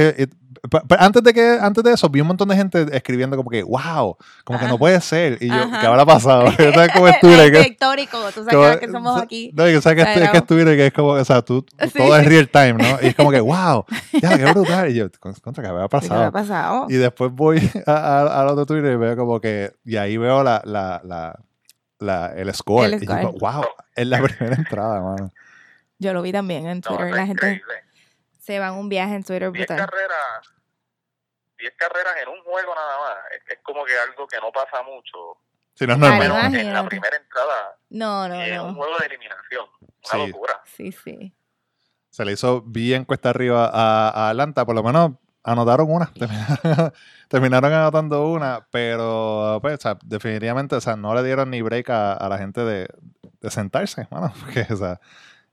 antes 0.99 1.23
de 1.23 1.34
que 1.34 1.58
antes 1.61 1.82
de 1.82 1.93
eso 1.93 2.08
vi 2.08 2.20
un 2.20 2.29
montón 2.29 2.49
de 2.49 2.56
gente 2.56 2.87
escribiendo 2.93 3.37
como 3.37 3.50
que 3.50 3.62
wow 3.62 4.17
como 4.44 4.58
que 4.58 4.67
no 4.67 4.79
puede 4.79 5.00
ser 5.00 5.38
y 5.40 5.49
yo 5.49 5.70
¿qué 5.81 5.87
habrá 5.87 6.06
pasado? 6.06 6.50
¿sabes 6.52 6.90
cómo 6.93 7.08
es 7.08 7.17
histórico 7.67 8.19
tú 8.32 8.44
sabes 8.44 8.79
que 8.79 8.88
somos 8.90 9.20
aquí. 9.20 9.50
no 9.55 9.69
y 9.69 9.81
sabes 9.82 10.05
que, 10.05 10.25
es, 10.25 10.31
que 10.31 10.37
es 10.37 10.46
Twitter 10.46 10.76
que 10.76 10.87
es 10.87 10.93
como 10.93 11.08
o 11.08 11.25
sea 11.25 11.43
tú 11.43 11.64
todo 11.96 12.17
es 12.17 12.26
real 12.26 12.49
time 12.49 12.75
¿no? 12.75 12.99
y 13.02 13.08
es 13.08 13.14
como 13.17 13.31
que 13.32 13.40
wow 13.40 13.84
ya 14.20 14.38
qué 14.38 14.44
brutal 14.52 14.90
y 14.90 14.94
yo 14.94 15.08
contra 15.20 15.64
que 15.64 15.69
había 15.69 15.88
pasado? 15.88 16.14
¿Qué 16.14 16.26
había 16.26 16.31
pasado? 16.31 16.87
y 16.88 16.94
después 16.94 17.32
voy 17.32 17.58
al 17.87 18.49
otro 18.49 18.67
Twitter 18.67 18.93
y 18.93 18.96
veo 18.96 19.17
como 19.17 19.40
que 19.40 19.73
y 19.85 19.96
ahí 19.96 20.17
veo 20.17 20.44
la, 20.44 20.62
la, 20.64 21.00
la, 21.05 21.38
la 21.99 22.26
el 22.37 22.55
score. 22.55 22.94
Y 22.94 22.99
digo 22.99 23.14
wow 23.40 23.64
es 23.96 24.06
la 24.06 24.23
primera 24.23 24.55
entrada 24.56 24.96
hermano 24.96 25.32
yo 25.99 26.12
lo 26.12 26.23
vi 26.23 26.32
también 26.32 26.67
en 26.67 26.81
Twitter 26.81 27.12
la 27.12 27.26
gente 27.26 27.62
se 28.43 28.59
van 28.59 28.75
un 28.75 28.89
viaje 28.89 29.15
en 29.15 29.23
Twitter 29.23 29.50
brutal. 29.50 29.77
10 29.77 29.87
carreras, 29.87 30.55
10 31.59 31.75
carreras 31.77 32.15
en 32.23 32.29
un 32.29 32.43
juego 32.43 32.75
nada 32.75 32.99
más. 32.99 33.17
Es, 33.47 33.59
como 33.62 33.85
que 33.85 33.97
algo 33.97 34.27
que 34.27 34.37
no 34.41 34.50
pasa 34.50 34.83
mucho. 34.83 35.39
Si 35.75 35.87
no 35.87 35.93
es 35.93 35.99
normal. 36.00 36.55
en 36.56 36.73
la 36.73 36.85
primera 36.85 37.17
entrada. 37.17 37.79
No, 37.91 38.29
no, 38.29 38.43
es 38.43 38.59
un 38.59 38.75
juego 38.75 38.99
de 38.99 39.06
eliminación. 39.06 39.67
Una 40.12 40.27
locura. 40.27 40.61
Sí, 40.65 40.91
sí. 40.91 41.33
Se 42.11 42.25
le 42.25 42.33
hizo 42.33 42.62
bien 42.62 43.05
cuesta 43.05 43.31
arriba 43.31 43.71
a, 43.73 44.31
Atlanta. 44.31 44.67
Por 44.67 44.75
lo 44.75 44.83
menos 44.83 45.12
anotaron 45.45 45.87
una. 45.88 46.12
Terminaron, 47.29 47.73
anotando 47.73 48.27
una. 48.27 48.67
Pero, 48.73 49.61
pues, 49.62 49.79
definitivamente, 50.05 50.75
o 50.75 50.81
sea, 50.81 50.97
no 50.97 51.15
le 51.15 51.23
dieron 51.23 51.49
ni 51.49 51.62
break 51.62 51.91
a, 51.91 52.29
la 52.29 52.38
gente 52.38 52.62
de, 52.62 52.88
sentarse, 53.49 54.09
bueno, 54.11 54.35
porque, 54.41 54.67
o 54.69 54.77
sea, 54.77 55.00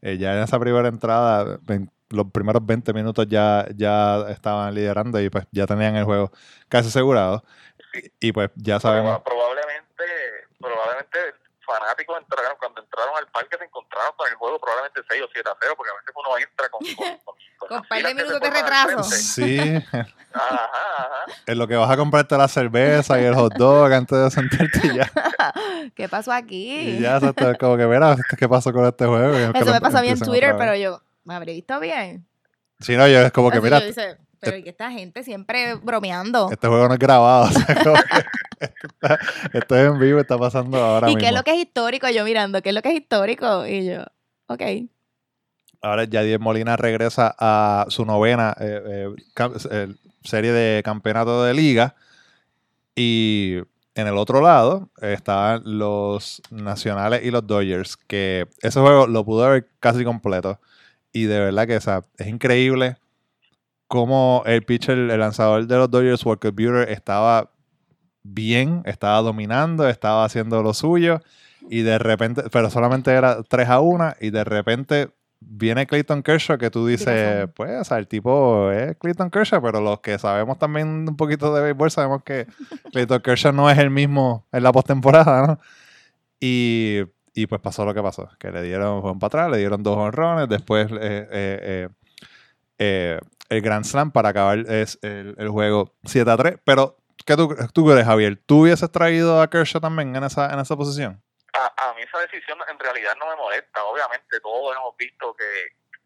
eh, 0.02 0.18
ya 0.18 0.36
en 0.36 0.44
esa 0.44 0.60
primera 0.60 0.88
entrada, 0.88 1.60
los 2.10 2.32
primeros 2.32 2.66
20 2.66 2.94
minutos 2.94 3.28
ya, 3.28 3.68
ya 3.76 4.26
estaban 4.30 4.74
liderando 4.74 5.20
y 5.22 5.30
pues 5.30 5.46
ya 5.52 5.66
tenían 5.66 5.96
el 5.96 6.06
juego 6.06 6.32
casi 6.68 6.90
asegurado. 6.90 7.44
Y, 8.20 8.32
pues 8.32 8.52
ya 8.56 8.80
sabemos. 8.80 9.22
Probablemente, 9.24 10.04
probablemente 10.60 11.18
fanáticos 11.66 12.18
entraron, 12.20 12.58
cuando 12.58 12.82
entraron 12.82 13.16
al 13.18 13.28
parque 13.28 13.58
se 13.58 13.64
encontraron 13.66 14.14
con 14.18 14.28
el 14.28 14.36
juego 14.36 14.60
probablemente 14.60 15.02
6 15.08 15.22
o 15.24 15.28
7 15.32 15.50
a 15.50 15.58
0, 15.62 15.74
porque 15.78 15.92
a 15.92 15.96
veces 15.96 16.14
uno 16.16 16.38
entra 16.38 16.70
con, 16.70 16.82
con, 16.96 17.18
con, 17.24 17.36
con 17.70 17.84
par 17.90 18.02
de 18.02 18.14
minutos 18.16 18.40
de 18.40 18.50
retraso. 18.50 19.04
Sí. 19.04 19.60
Ajá, 20.32 20.70
ajá. 20.96 21.26
En 21.48 21.58
lo 21.58 21.68
que 21.68 21.76
vas 21.76 21.90
a 21.90 21.98
comprarte 21.98 22.38
la 22.38 22.48
cerveza 22.48 23.20
y 23.20 23.26
el 23.26 23.34
hot 23.34 23.52
dog 23.56 23.92
antes 23.92 24.16
de 24.16 24.30
sentarte 24.30 24.96
ya. 24.96 25.12
¿Qué 25.96 26.08
pasó 26.08 26.32
aquí? 26.32 26.98
Y 26.98 27.00
ya, 27.00 27.20
como 27.60 27.78
que 27.78 27.86
verás 27.88 28.20
qué 28.38 28.48
pasó 28.48 28.72
con 28.72 28.86
este 28.86 29.08
juego. 29.08 29.36
Eso 29.56 29.72
me 29.72 29.82
pasó 29.82 30.02
bien 30.02 30.14
en 30.14 30.20
Twitter, 30.20 30.56
pero 30.56 30.76
yo, 30.76 31.02
¿me 31.24 31.34
habré 31.34 31.54
visto 31.54 31.80
bien? 31.80 32.28
Sí, 32.80 32.96
no, 32.96 33.08
yo 33.08 33.22
es 33.22 33.32
como 33.32 33.52
que, 33.52 33.62
mira. 33.62 33.82
pero 34.40 34.58
y 34.58 34.64
que 34.64 34.70
esta 34.70 34.90
gente 34.92 35.24
siempre 35.24 35.76
bromeando. 35.76 36.50
Este 36.52 36.68
juego 36.68 36.88
no 36.88 36.94
es 36.94 37.00
grabado. 37.00 37.50
O 37.50 37.52
sea, 37.52 37.76
como 37.84 37.96
esto, 39.54 39.76
es 39.78 39.88
en 39.88 40.00
vivo, 40.00 40.20
está 40.20 40.38
pasando 40.38 40.78
ahora 40.78 41.08
¿Y 41.08 41.16
mismo. 41.16 41.22
qué 41.22 41.28
es 41.28 41.34
lo 41.34 41.44
que 41.44 41.52
es 41.52 41.60
histórico? 41.60 42.10
Yo 42.10 42.26
mirando, 42.26 42.62
¿qué 42.62 42.70
es 42.70 42.76
lo 42.76 42.82
que 42.82 42.90
es 42.90 42.96
histórico? 42.96 43.66
Y 43.66 43.86
yo, 43.86 44.04
ok. 44.48 44.62
Ahora 45.82 46.04
Yadier 46.04 46.40
Molina 46.40 46.76
regresa 46.76 47.34
a 47.40 47.86
su 47.88 48.04
novena 48.06 48.54
eh, 48.60 49.16
eh, 49.72 49.96
serie 50.24 50.52
de 50.52 50.84
campeonato 50.84 51.44
de 51.44 51.54
liga. 51.54 51.96
Y 52.96 53.60
en 53.96 54.08
el 54.08 54.18
otro 54.18 54.42
lado 54.42 54.90
estaban 55.02 55.62
los 55.66 56.42
Nacionales 56.52 57.24
y 57.24 57.32
los 57.32 57.48
Dodgers, 57.48 57.96
que 57.96 58.48
ese 58.62 58.80
juego 58.80 59.08
lo 59.08 59.24
pudo 59.24 59.50
ver 59.50 59.70
casi 59.80 60.04
completo. 60.04 60.60
Y 61.12 61.24
de 61.24 61.40
verdad 61.40 61.68
que 61.68 61.76
es 61.76 62.28
increíble 62.28 62.98
cómo 63.88 64.44
el 64.46 64.64
pitcher, 64.64 64.98
el 64.98 65.20
lanzador 65.20 65.66
de 65.66 65.76
los 65.78 65.90
Dodgers, 65.90 66.26
Walker 66.26 66.52
Buehler, 66.52 66.90
estaba 66.90 67.52
bien, 68.24 68.84
estaba 68.86 69.22
dominando, 69.22 69.88
estaba 69.90 70.26
haciendo 70.26 70.62
lo 70.62 70.74
suyo. 70.74 71.22
Y 71.70 71.82
de 71.82 71.98
repente, 71.98 72.44
pero 72.52 72.70
solamente 72.70 73.12
era 73.12 73.44
3 73.44 73.70
a 73.70 73.80
1. 73.80 74.14
Y 74.22 74.30
de 74.30 74.44
repente 74.44 75.10
viene 75.40 75.88
Clayton 75.88 76.22
Kershaw 76.22 76.58
que 76.58 76.70
tú 76.70 76.86
dices, 76.86 77.50
pues, 77.56 77.82
o 77.82 77.84
sea, 77.84 77.98
el 77.98 78.08
tipo 78.08 78.72
es 78.72 78.98
Clayton 78.98 79.30
Kershaw, 79.30 79.62
pero 79.62 79.82
los 79.82 80.00
que 80.02 80.20
sabemos 80.20 80.60
también 80.60 81.08
un 81.08 81.16
poquito 81.16 81.54
de 81.54 81.62
béisbol 81.62 81.92
sabemos 81.92 82.24
que 82.24 82.46
Clayton 82.92 83.22
Kershaw 83.22 83.54
no 83.54 83.70
es 83.70 83.78
el 83.78 83.90
mismo 83.90 84.46
en 84.52 84.64
la 84.64 84.72
postemporada, 84.72 85.48
¿no? 85.48 85.60
Y 86.40 87.02
y 87.34 87.48
pues 87.48 87.62
pasó 87.62 87.86
lo 87.86 87.94
que 87.94 88.02
pasó, 88.02 88.30
que 88.40 88.52
le 88.52 88.62
dieron 88.62 89.20
para 89.20 89.28
atrás, 89.28 89.52
le 89.52 89.58
dieron 89.58 89.84
dos 89.84 89.98
honrones, 89.98 90.50
después 90.50 90.92
eh, 90.92 91.28
eh, 91.32 91.90
eh, 92.78 93.20
el 93.50 93.62
Grand 93.62 93.86
Slam 93.86 94.12
para 94.12 94.30
acabar 94.30 94.60
es 94.60 95.00
el, 95.02 95.50
juego 95.50 95.94
7 96.06 96.30
a 96.30 96.38
3. 96.38 96.56
Pero, 96.64 96.98
¿qué 97.26 97.36
tú, 97.36 97.56
tú 97.74 97.86
crees, 97.86 98.06
Javier? 98.06 98.40
¿Tú 98.46 98.62
hubieses 98.62 98.92
traído 98.92 99.42
a 99.42 99.50
Kershaw 99.50 99.82
también 99.82 100.16
en 100.16 100.24
esa, 100.24 100.54
en 100.54 100.60
esa 100.60 100.76
posición? 100.76 101.22
A, 101.54 101.94
mí 101.94 102.04
esa 102.04 102.20
decisión 102.20 102.58
en 102.70 102.80
realidad 102.80 103.14
no 103.20 103.28
me 103.28 103.36
molesta. 103.36 103.84
Obviamente 103.84 104.40
todos 104.40 104.76
hemos 104.76 104.96
visto 104.96 105.36
que 105.36 105.46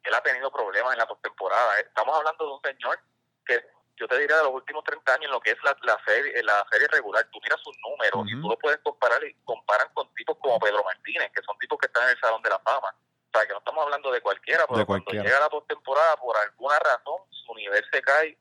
él 0.04 0.14
ha 0.14 0.22
tenido 0.22 0.52
problemas 0.52 0.94
en 0.94 1.00
la 1.00 1.06
postemporada. 1.06 1.80
Estamos 1.80 2.18
hablando 2.18 2.46
de 2.46 2.52
un 2.54 2.62
señor 2.62 3.00
que 3.46 3.62
yo 3.96 4.08
te 4.08 4.18
diría 4.18 4.38
de 4.38 4.44
los 4.44 4.54
últimos 4.54 4.84
30 4.84 5.14
años 5.14 5.26
en 5.26 5.32
lo 5.32 5.40
que 5.40 5.52
es 5.52 5.58
la, 5.64 5.76
la 5.84 6.00
serie 6.06 6.42
la 6.44 6.66
serie 6.72 6.88
regular, 6.88 7.28
tú 7.32 7.40
miras 7.42 7.60
sus 7.62 7.76
números 7.88 8.26
y 8.28 8.42
tú 8.42 8.50
lo 8.50 8.58
puedes 8.58 8.80
comparar 8.80 9.24
y 9.24 9.34
comparan 9.46 9.88
con 9.94 10.14
tipos 10.16 10.38
como 10.40 10.60
Pedro 10.60 10.84
Martínez, 10.84 11.32
que 11.34 11.42
son 11.44 11.58
tipos 11.60 11.78
que 11.80 11.88
están 11.88 12.04
en 12.04 12.10
el 12.10 12.20
Salón 12.20 12.42
de 12.42 12.50
la 12.50 12.60
Fama. 12.60 12.90
O 12.90 13.38
sea, 13.38 13.48
que 13.48 13.54
no 13.54 13.60
estamos 13.60 13.84
hablando 13.84 14.12
de 14.12 14.22
cualquiera, 14.22 14.66
pero 14.68 14.86
cuando 14.86 15.12
llega 15.12 15.40
la 15.40 15.50
postemporada, 15.50 16.18
por 16.18 16.38
alguna 16.38 16.78
razón, 16.80 17.22
su 17.30 17.56
nivel 17.56 17.84
se 17.92 18.02
cae 18.02 18.38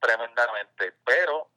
tremendamente. 0.00 0.92
Pero 1.04 1.48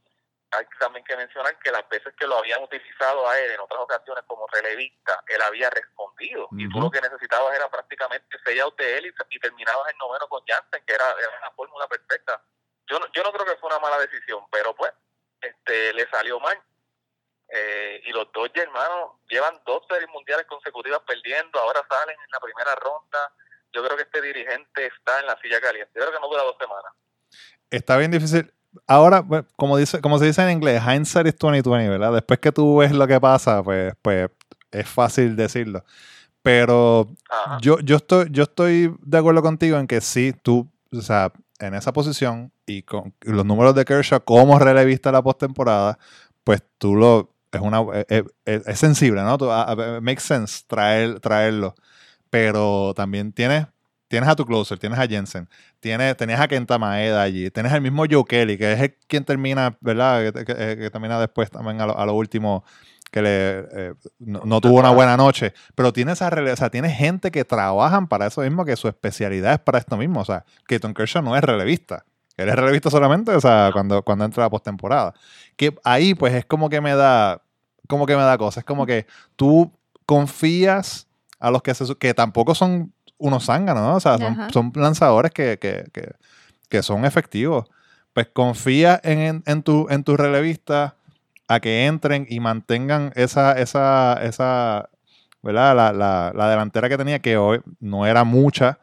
hay 0.51 0.65
también 0.79 1.03
que 1.03 1.17
mencionar 1.17 1.57
que 1.59 1.71
las 1.71 1.87
veces 1.89 2.13
que 2.17 2.25
lo 2.25 2.37
habían 2.37 2.63
utilizado 2.63 3.27
a 3.27 3.37
él 3.39 3.51
en 3.51 3.59
otras 3.59 3.81
ocasiones 3.81 4.23
como 4.25 4.47
relevista, 4.47 5.21
él 5.27 5.41
había 5.41 5.69
respondido. 5.69 6.47
Y 6.51 6.69
tú 6.69 6.79
lo 6.79 6.89
que 6.89 7.01
necesitabas 7.01 7.55
era 7.55 7.69
prácticamente 7.69 8.37
seis 8.45 8.61
out 8.61 8.77
de 8.77 8.97
él 8.97 9.13
y, 9.29 9.39
terminabas 9.39 9.89
el 9.91 9.97
noveno 9.97 10.27
con 10.29 10.41
Jansen, 10.47 10.83
que 10.85 10.93
era, 10.93 11.11
era 11.19 11.29
una 11.41 11.51
fórmula 11.51 11.87
perfecta 11.87 12.41
yo, 12.87 12.99
no, 12.99 13.05
yo 13.13 13.23
no 13.23 13.31
creo 13.31 13.45
que 13.45 13.59
fue 13.59 13.69
una 13.69 13.79
mala 13.79 13.99
decisión, 13.99 14.43
pero 14.51 14.75
pues 14.75 14.91
este 15.41 15.93
le 15.93 16.07
salió 16.09 16.39
mal. 16.39 16.57
Eh, 17.49 18.01
y 18.05 18.11
los 18.11 18.31
Dodgers, 18.33 18.67
hermano, 18.67 19.21
llevan 19.29 19.59
dos 19.65 19.83
series 19.89 20.09
mundiales 20.09 20.45
consecutivas 20.47 20.99
perdiendo, 21.07 21.59
ahora 21.59 21.81
salen 21.89 22.15
en 22.15 22.31
la 22.31 22.39
primera 22.39 22.75
ronda. 22.75 23.33
Yo 23.71 23.83
creo 23.83 23.95
que 23.95 24.03
este 24.03 24.21
dirigente 24.21 24.87
está 24.87 25.19
en 25.19 25.27
la 25.27 25.39
silla 25.41 25.61
caliente. 25.61 25.91
Yo 25.95 26.01
creo 26.01 26.13
que 26.13 26.19
no 26.19 26.29
dura 26.29 26.43
dos 26.43 26.57
semanas. 26.59 26.91
Está 27.69 27.97
bien 27.97 28.11
difícil. 28.11 28.53
Ahora, 28.85 29.23
pues, 29.23 29.45
como 29.55 29.77
dice, 29.77 30.01
como 30.01 30.19
se 30.19 30.25
dice 30.25 30.41
en 30.41 30.51
inglés, 30.51 30.81
hindsight 30.83 31.27
is 31.27 31.37
2020, 31.37 31.89
¿verdad? 31.89 32.13
Después 32.13 32.39
que 32.39 32.51
tú 32.51 32.77
ves 32.77 32.91
lo 32.91 33.07
que 33.07 33.19
pasa, 33.19 33.63
pues, 33.63 33.93
pues 34.01 34.29
es 34.71 34.89
fácil 34.89 35.35
decirlo. 35.35 35.83
Pero 36.41 37.07
Ajá. 37.29 37.57
yo, 37.61 37.79
yo, 37.79 37.97
estoy, 37.97 38.27
yo 38.29 38.43
estoy 38.43 38.95
de 38.99 39.17
acuerdo 39.17 39.41
contigo 39.41 39.77
en 39.77 39.87
que 39.87 40.01
sí, 40.01 40.33
tú, 40.33 40.71
o 40.93 41.01
sea, 41.01 41.31
en 41.59 41.73
esa 41.73 41.91
posición 41.91 42.51
y 42.67 42.83
con 42.83 43.13
los 43.21 43.45
números 43.45 43.73
de 43.73 43.85
Kershaw 43.85 44.23
como 44.23 44.59
relevista 44.59 45.11
la 45.11 45.23
postemporada, 45.23 45.97
pues 46.43 46.61
tú 46.77 46.95
lo. 46.95 47.33
Es, 47.51 47.61
una, 47.61 47.81
es, 48.09 48.23
es- 48.45 48.67
es 48.67 48.77
sensible, 48.79 49.23
¿no? 49.23 49.37
Tú, 49.37 49.49
a- 49.49 49.63
a- 49.71 50.01
makes 50.01 50.21
sense 50.21 50.63
traer, 50.67 51.19
traerlo. 51.21 51.73
Pero 52.29 52.93
también 52.95 53.31
tienes, 53.31 53.67
tienes 54.09 54.29
a 54.29 54.35
tu 54.35 54.45
closer, 54.45 54.77
tienes 54.79 54.99
a 54.99 55.07
Jensen, 55.07 55.47
tienes, 55.79 56.15
tenías 56.17 56.41
a 56.41 56.47
Kenta 56.47 56.77
Maeda 56.77 57.21
allí, 57.21 57.49
tienes 57.51 57.71
al 57.71 57.81
mismo 57.81 58.03
Joe 58.09 58.25
Kelly, 58.25 58.57
que 58.57 58.73
es 58.73 58.81
el 58.81 58.95
quien 59.07 59.23
termina, 59.23 59.77
¿verdad? 59.81 60.33
Que, 60.33 60.45
que- 60.45 60.77
que 60.77 60.89
termina 60.91 61.19
después 61.19 61.49
también 61.49 61.79
a 61.81 61.85
lo, 61.87 61.97
a 61.97 62.05
lo 62.05 62.13
último 62.15 62.63
que 63.11 63.21
le 63.21 63.59
eh, 63.71 63.93
no, 64.19 64.41
no 64.43 64.59
tuvo 64.59 64.79
una 64.79 64.89
buena 64.91 65.15
noche, 65.15 65.53
pero 65.75 65.93
tienes 65.93 66.15
esa 66.15 66.29
rele- 66.29 66.51
o 66.51 66.55
sea, 66.57 66.69
tienes 66.69 66.97
gente 66.97 67.31
que 67.31 67.45
trabajan 67.45 68.07
para 68.07 68.27
eso 68.27 68.41
mismo, 68.41 68.65
que 68.65 68.75
su 68.75 68.89
especialidad 68.89 69.53
es 69.53 69.59
para 69.59 69.77
esto 69.79 69.95
mismo, 69.95 70.19
o 70.19 70.25
sea, 70.25 70.43
Tom 70.81 70.93
Kershaw 70.93 71.21
no 71.23 71.33
es 71.37 71.41
relevista, 71.41 72.03
él 72.37 72.49
es 72.49 72.55
relevista 72.55 72.89
solamente, 72.91 73.31
o 73.31 73.41
sea, 73.41 73.71
cuando, 73.73 74.03
cuando 74.03 74.23
entra 74.23 74.43
la 74.43 74.49
postemporada, 74.49 75.13
que 75.55 75.75
ahí 75.83 76.13
pues 76.13 76.33
es 76.35 76.45
como 76.45 76.69
que 76.69 76.79
me 76.79 76.95
da, 76.95 77.41
como 77.87 78.05
que 78.05 78.15
me 78.15 78.21
da 78.21 78.37
cosas, 78.37 78.59
es 78.59 78.65
como 78.65 78.85
que 78.85 79.07
tú 79.35 79.71
confías 80.05 81.07
a 81.39 81.49
los 81.49 81.63
que 81.63 81.73
se, 81.73 81.95
que 81.95 82.13
tampoco 82.13 82.53
son 82.53 82.93
unos 83.17 83.45
zánganos, 83.45 83.83
¿no? 83.83 83.95
o 83.95 83.99
sea, 83.99 84.19
son, 84.19 84.51
son 84.53 84.71
lanzadores 84.75 85.31
que, 85.31 85.57
que, 85.59 85.85
que, 85.91 86.11
que 86.69 86.83
son 86.83 87.05
efectivos, 87.05 87.65
pues 88.13 88.27
confía 88.27 88.99
en, 89.03 89.19
en, 89.19 89.43
en 89.47 89.63
tu, 89.63 89.87
en 89.89 90.03
tus 90.03 90.17
relevistas 90.17 90.93
a 91.47 91.59
que 91.59 91.85
entren 91.87 92.27
y 92.29 92.39
mantengan 92.39 93.11
esa, 93.15 93.53
esa, 93.53 94.19
esa, 94.21 94.89
¿verdad? 95.41 95.75
La, 95.75 95.93
la, 95.93 96.33
la 96.35 96.49
delantera 96.49 96.89
que 96.89 96.97
tenía, 96.97 97.19
que 97.19 97.37
hoy 97.37 97.61
no 97.79 98.05
era 98.05 98.23
mucha, 98.23 98.79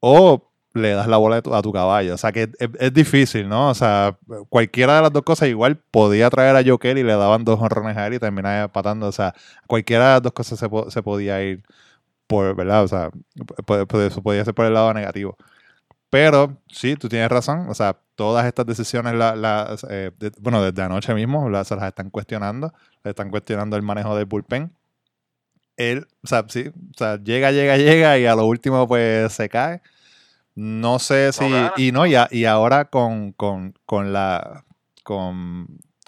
o 0.00 0.50
le 0.74 0.90
das 0.92 1.06
la 1.06 1.16
bola 1.16 1.36
a 1.38 1.62
tu 1.62 1.72
caballo. 1.72 2.14
O 2.14 2.18
sea, 2.18 2.32
que 2.32 2.50
es, 2.58 2.92
difícil, 2.92 3.48
¿no? 3.48 3.70
O 3.70 3.74
sea, 3.74 4.18
cualquiera 4.48 4.96
de 4.96 5.02
las 5.02 5.12
dos 5.12 5.22
cosas 5.22 5.48
igual 5.48 5.76
podía 5.90 6.28
traer 6.30 6.56
a 6.56 6.64
Joker 6.68 6.98
y 6.98 7.02
le 7.04 7.12
daban 7.14 7.44
dos 7.44 7.60
honrones 7.60 7.96
a 7.96 8.06
él 8.06 8.14
y 8.14 8.18
terminaba 8.18 8.64
empatando. 8.64 9.06
O 9.08 9.12
sea, 9.12 9.34
cualquiera 9.68 10.06
de 10.08 10.12
las 10.14 10.22
dos 10.22 10.32
cosas 10.32 10.58
se, 10.58 10.68
po- 10.68 10.90
se 10.90 11.02
podía 11.02 11.42
ir 11.42 11.62
por, 12.26 12.54
¿verdad? 12.56 12.84
O 12.84 12.88
sea, 12.88 13.10
eso 14.06 14.22
podía 14.22 14.44
ser 14.44 14.54
por 14.54 14.66
el 14.66 14.74
lado 14.74 14.92
negativo. 14.94 15.36
Pero 16.10 16.58
sí, 16.68 16.96
tú 16.96 17.08
tienes 17.08 17.28
razón. 17.30 17.68
O 17.68 17.74
sea, 17.74 17.98
todas 18.16 18.46
estas 18.46 18.66
decisiones, 18.66 19.14
la, 19.14 19.36
la- 19.36 19.76
eh, 19.90 20.10
de- 20.18 20.32
bueno, 20.40 20.62
desde 20.62 20.82
anoche 20.82 21.14
mismo 21.14 21.48
la- 21.50 21.64
se 21.64 21.76
las 21.76 21.86
están 21.86 22.10
cuestionando. 22.10 22.72
Están 23.04 23.30
cuestionando 23.30 23.76
el 23.76 23.82
manejo 23.82 24.16
del 24.16 24.26
bullpen. 24.26 24.72
Él, 25.76 26.06
o 26.22 26.26
sea, 26.28 26.44
sí, 26.48 26.68
o 26.68 26.98
sea, 26.98 27.16
llega, 27.16 27.50
llega, 27.50 27.76
llega 27.76 28.18
y 28.18 28.26
a 28.26 28.36
lo 28.36 28.46
último 28.46 28.86
pues 28.86 29.32
se 29.32 29.48
cae. 29.48 29.82
No 30.54 30.98
sé 30.98 31.32
si. 31.32 31.44
y 31.76 31.92
no, 31.92 32.06
y, 32.06 32.14
a- 32.14 32.28
y 32.30 32.44
ahora 32.44 32.86
con, 32.86 33.32
con, 33.32 33.74
con 33.86 34.12
la. 34.12 34.64
Con, 35.02 35.66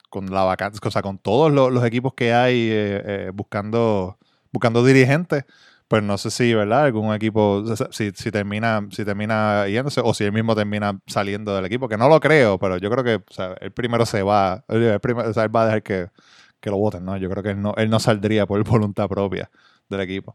con 0.09 0.27
la 0.33 0.45
vacante, 0.45 0.79
o 0.83 0.91
sea, 0.91 1.03
con 1.03 1.19
todos 1.19 1.53
los, 1.53 1.71
los 1.71 1.85
equipos 1.85 2.15
que 2.15 2.33
hay 2.33 2.55
eh, 2.71 3.03
eh, 3.05 3.31
buscando, 3.35 4.17
buscando 4.51 4.83
dirigentes, 4.83 5.45
pues 5.89 6.03
no 6.03 6.17
sé 6.17 6.31
si, 6.31 6.55
¿verdad? 6.55 6.85
Algún 6.85 7.13
equipo, 7.13 7.63
si, 7.91 8.13
si 8.13 8.31
termina, 8.31 8.87
si 8.91 9.05
termina 9.05 9.67
yéndose, 9.69 10.01
o 10.03 10.15
si 10.15 10.25
él 10.25 10.33
mismo 10.33 10.55
termina 10.55 10.99
saliendo 11.07 11.55
del 11.55 11.67
equipo, 11.67 11.89
que 11.89 11.99
no 11.99 12.09
lo 12.09 12.19
creo, 12.21 12.59
pero 12.59 12.79
yo 12.79 12.89
creo 12.89 13.05
que 13.05 13.17
o 13.17 13.35
sea, 13.35 13.55
él 13.61 13.73
primero 13.73 14.07
se 14.07 14.23
va, 14.23 14.65
él 14.69 14.99
primero- 15.01 15.29
o 15.29 15.35
sea, 15.35 15.43
él 15.45 15.55
va 15.55 15.63
a 15.65 15.67
dejar 15.67 15.83
que, 15.83 16.09
que 16.61 16.71
lo 16.71 16.79
voten, 16.79 17.05
¿no? 17.05 17.19
Yo 17.19 17.29
creo 17.29 17.43
que 17.43 17.51
él 17.51 17.61
no, 17.61 17.75
él 17.77 17.91
no 17.91 18.01
saldría 18.01 18.47
por 18.47 18.65
voluntad 18.65 19.09
propia 19.09 19.51
del 19.91 20.01
equipo. 20.01 20.35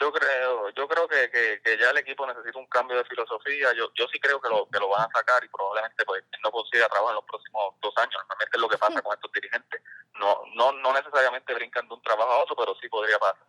Yo 0.00 0.10
creo, 0.12 0.47
yo 0.74 0.88
creo 0.88 1.08
que, 1.08 1.30
que, 1.30 1.60
que 1.62 1.78
ya 1.78 1.90
el 1.90 1.98
equipo 1.98 2.26
necesita 2.26 2.58
un 2.58 2.66
cambio 2.66 2.96
de 2.96 3.04
filosofía. 3.04 3.72
Yo, 3.74 3.90
yo 3.94 4.06
sí 4.12 4.18
creo 4.20 4.40
que 4.40 4.48
lo, 4.48 4.68
que 4.68 4.78
lo 4.78 4.88
van 4.88 5.02
a 5.02 5.12
sacar 5.12 5.42
y 5.44 5.48
probablemente 5.48 6.04
pues 6.04 6.22
él 6.32 6.40
no 6.42 6.50
consiga 6.50 6.88
trabajo 6.88 7.10
en 7.10 7.16
los 7.16 7.24
próximos 7.24 7.74
dos 7.80 7.92
años. 7.96 8.14
Normalmente 8.14 8.56
es 8.56 8.60
lo 8.60 8.68
que 8.68 8.78
pasa 8.78 9.02
con 9.02 9.14
estos 9.14 9.32
dirigentes. 9.32 9.82
No, 10.14 10.42
no, 10.54 10.72
no 10.72 10.92
necesariamente 10.92 11.54
brincan 11.54 11.88
de 11.88 11.94
un 11.94 12.02
trabajo 12.02 12.30
a 12.30 12.42
otro, 12.42 12.56
pero 12.56 12.74
sí 12.80 12.88
podría 12.88 13.18
pasar. 13.18 13.46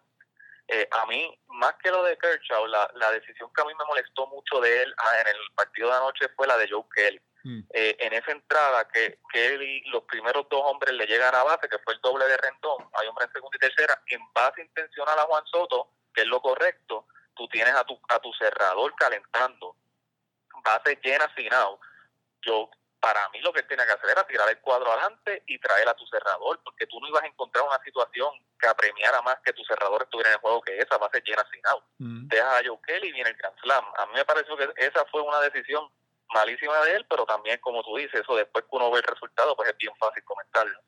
Eh, 0.67 0.87
a 0.91 1.05
mí, 1.07 1.35
más 1.47 1.73
que 1.81 1.89
lo 1.89 2.03
de 2.03 2.15
Kershaw, 2.17 2.67
la, 2.67 2.91
la 2.93 3.11
decisión 3.11 3.51
que 3.53 3.61
a 3.61 3.65
mí 3.65 3.73
me 3.73 3.85
molestó 3.85 4.27
mucho 4.27 4.61
de 4.61 4.83
él 4.83 4.93
ah, 4.99 5.21
en 5.21 5.27
el 5.29 5.37
partido 5.55 5.89
de 5.89 5.95
anoche 5.95 6.29
fue 6.35 6.45
la 6.45 6.57
de 6.57 6.69
Joe 6.69 6.83
Kelly. 6.93 7.19
Eh, 7.73 7.95
en 7.99 8.13
esa 8.13 8.31
entrada 8.31 8.87
que 8.89 9.17
Kelly, 9.31 9.81
los 9.89 10.03
primeros 10.03 10.47
dos 10.49 10.61
hombres 10.65 10.93
le 10.93 11.07
llegan 11.07 11.33
a 11.33 11.43
base, 11.43 11.69
que 11.69 11.79
fue 11.79 11.93
el 11.93 12.01
doble 12.01 12.25
de 12.25 12.37
Rendón, 12.37 12.87
hay 12.93 13.07
hombre 13.07 13.25
en 13.25 13.31
segunda 13.31 13.55
y 13.55 13.59
tercera, 13.59 13.99
en 14.07 14.21
base 14.33 14.61
intencional 14.61 15.17
a 15.17 15.23
Juan 15.23 15.43
Soto, 15.45 15.89
que 16.13 16.21
es 16.21 16.27
lo 16.27 16.41
correcto, 16.41 17.07
tú 17.35 17.47
tienes 17.47 17.73
a 17.73 17.83
tu, 17.83 17.99
a 18.09 18.19
tu 18.19 18.33
cerrador 18.33 18.93
calentando, 18.95 19.75
base 20.63 20.99
llena 21.03 21.31
sin 21.35 21.53
out. 21.53 21.79
Yo, 22.41 22.69
para 22.99 23.29
mí 23.29 23.39
lo 23.41 23.53
que 23.53 23.61
él 23.61 23.67
tiene 23.67 23.85
que 23.85 23.93
hacer 23.93 24.09
era 24.09 24.27
tirar 24.27 24.49
el 24.49 24.59
cuadro 24.59 24.91
adelante 24.91 25.43
y 25.47 25.57
traer 25.59 25.87
a 25.87 25.93
tu 25.93 26.05
cerrador, 26.07 26.59
porque 26.63 26.85
tú 26.87 26.99
no 26.99 27.07
ibas 27.07 27.23
a 27.23 27.27
encontrar 27.27 27.65
una 27.65 27.81
situación 27.83 28.29
que 28.59 28.67
apremiara 28.67 29.21
más 29.21 29.37
que 29.43 29.53
tu 29.53 29.63
cerrador 29.63 30.03
estuviera 30.03 30.31
en 30.31 30.35
el 30.35 30.41
juego 30.41 30.61
que 30.61 30.77
esa, 30.77 30.97
base 30.97 31.21
llena 31.25 31.45
sin 31.51 31.65
out. 31.67 31.83
Deja 31.97 32.57
a 32.57 32.61
Joe 32.65 32.79
Kelly 32.85 33.07
y 33.07 33.13
viene 33.13 33.29
el 33.29 33.37
Grand 33.37 33.57
Slam. 33.61 33.85
A 33.97 34.05
mí 34.07 34.13
me 34.15 34.25
pareció 34.25 34.57
que 34.57 34.69
esa 34.75 35.05
fue 35.05 35.21
una 35.21 35.39
decisión 35.39 35.89
malísima 36.33 36.77
de 36.85 36.95
él, 36.97 37.05
pero 37.09 37.25
también, 37.25 37.59
como 37.61 37.81
tú 37.83 37.95
dices, 37.95 38.21
eso 38.21 38.35
después 38.35 38.65
que 38.65 38.75
uno 38.75 38.91
ve 38.91 38.97
el 38.97 39.03
resultado, 39.03 39.55
pues 39.55 39.69
es 39.69 39.77
bien 39.77 39.93
fácil 39.97 40.23
comentarlo. 40.23 40.79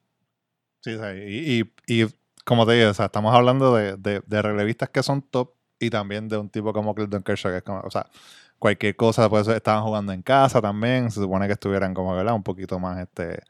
Sí, 0.82 0.98
sí, 0.98 1.06
y, 1.16 1.62
y, 1.62 2.04
y 2.04 2.21
como 2.46 2.66
te 2.66 2.74
digo, 2.74 2.90
o 2.90 2.94
sea, 2.94 3.06
estamos 3.08 3.34
hablando 3.34 3.76
de, 3.76 3.98
de, 3.98 4.22
de 4.26 4.42
relevistas 4.42 4.90
que 4.90 5.04
son 5.04 5.22
top 5.22 5.54
y 5.80 5.90
también 5.90 6.28
de 6.28 6.38
un 6.38 6.50
tipo 6.50 6.74
como 6.74 6.94
Clinton 6.96 7.24
Kershaw, 7.24 7.52
que 7.52 7.58
es 7.58 7.64
como, 7.64 7.82
o 7.82 7.92
sea, 7.92 8.08
cualquier 8.60 8.96
cosa, 8.96 9.30
pues 9.30 9.48
estaban 9.48 9.84
jugando 9.84 10.14
en 10.14 10.22
casa 10.22 10.62
también, 10.62 11.10
se 11.12 11.20
supone 11.20 11.48
que 11.48 11.54
estuvieran 11.54 11.94
como, 11.94 12.16
¿verdad? 12.16 12.36
Un 12.36 12.44
poquito 12.44 12.80
más, 12.80 13.00
este, 13.00 13.42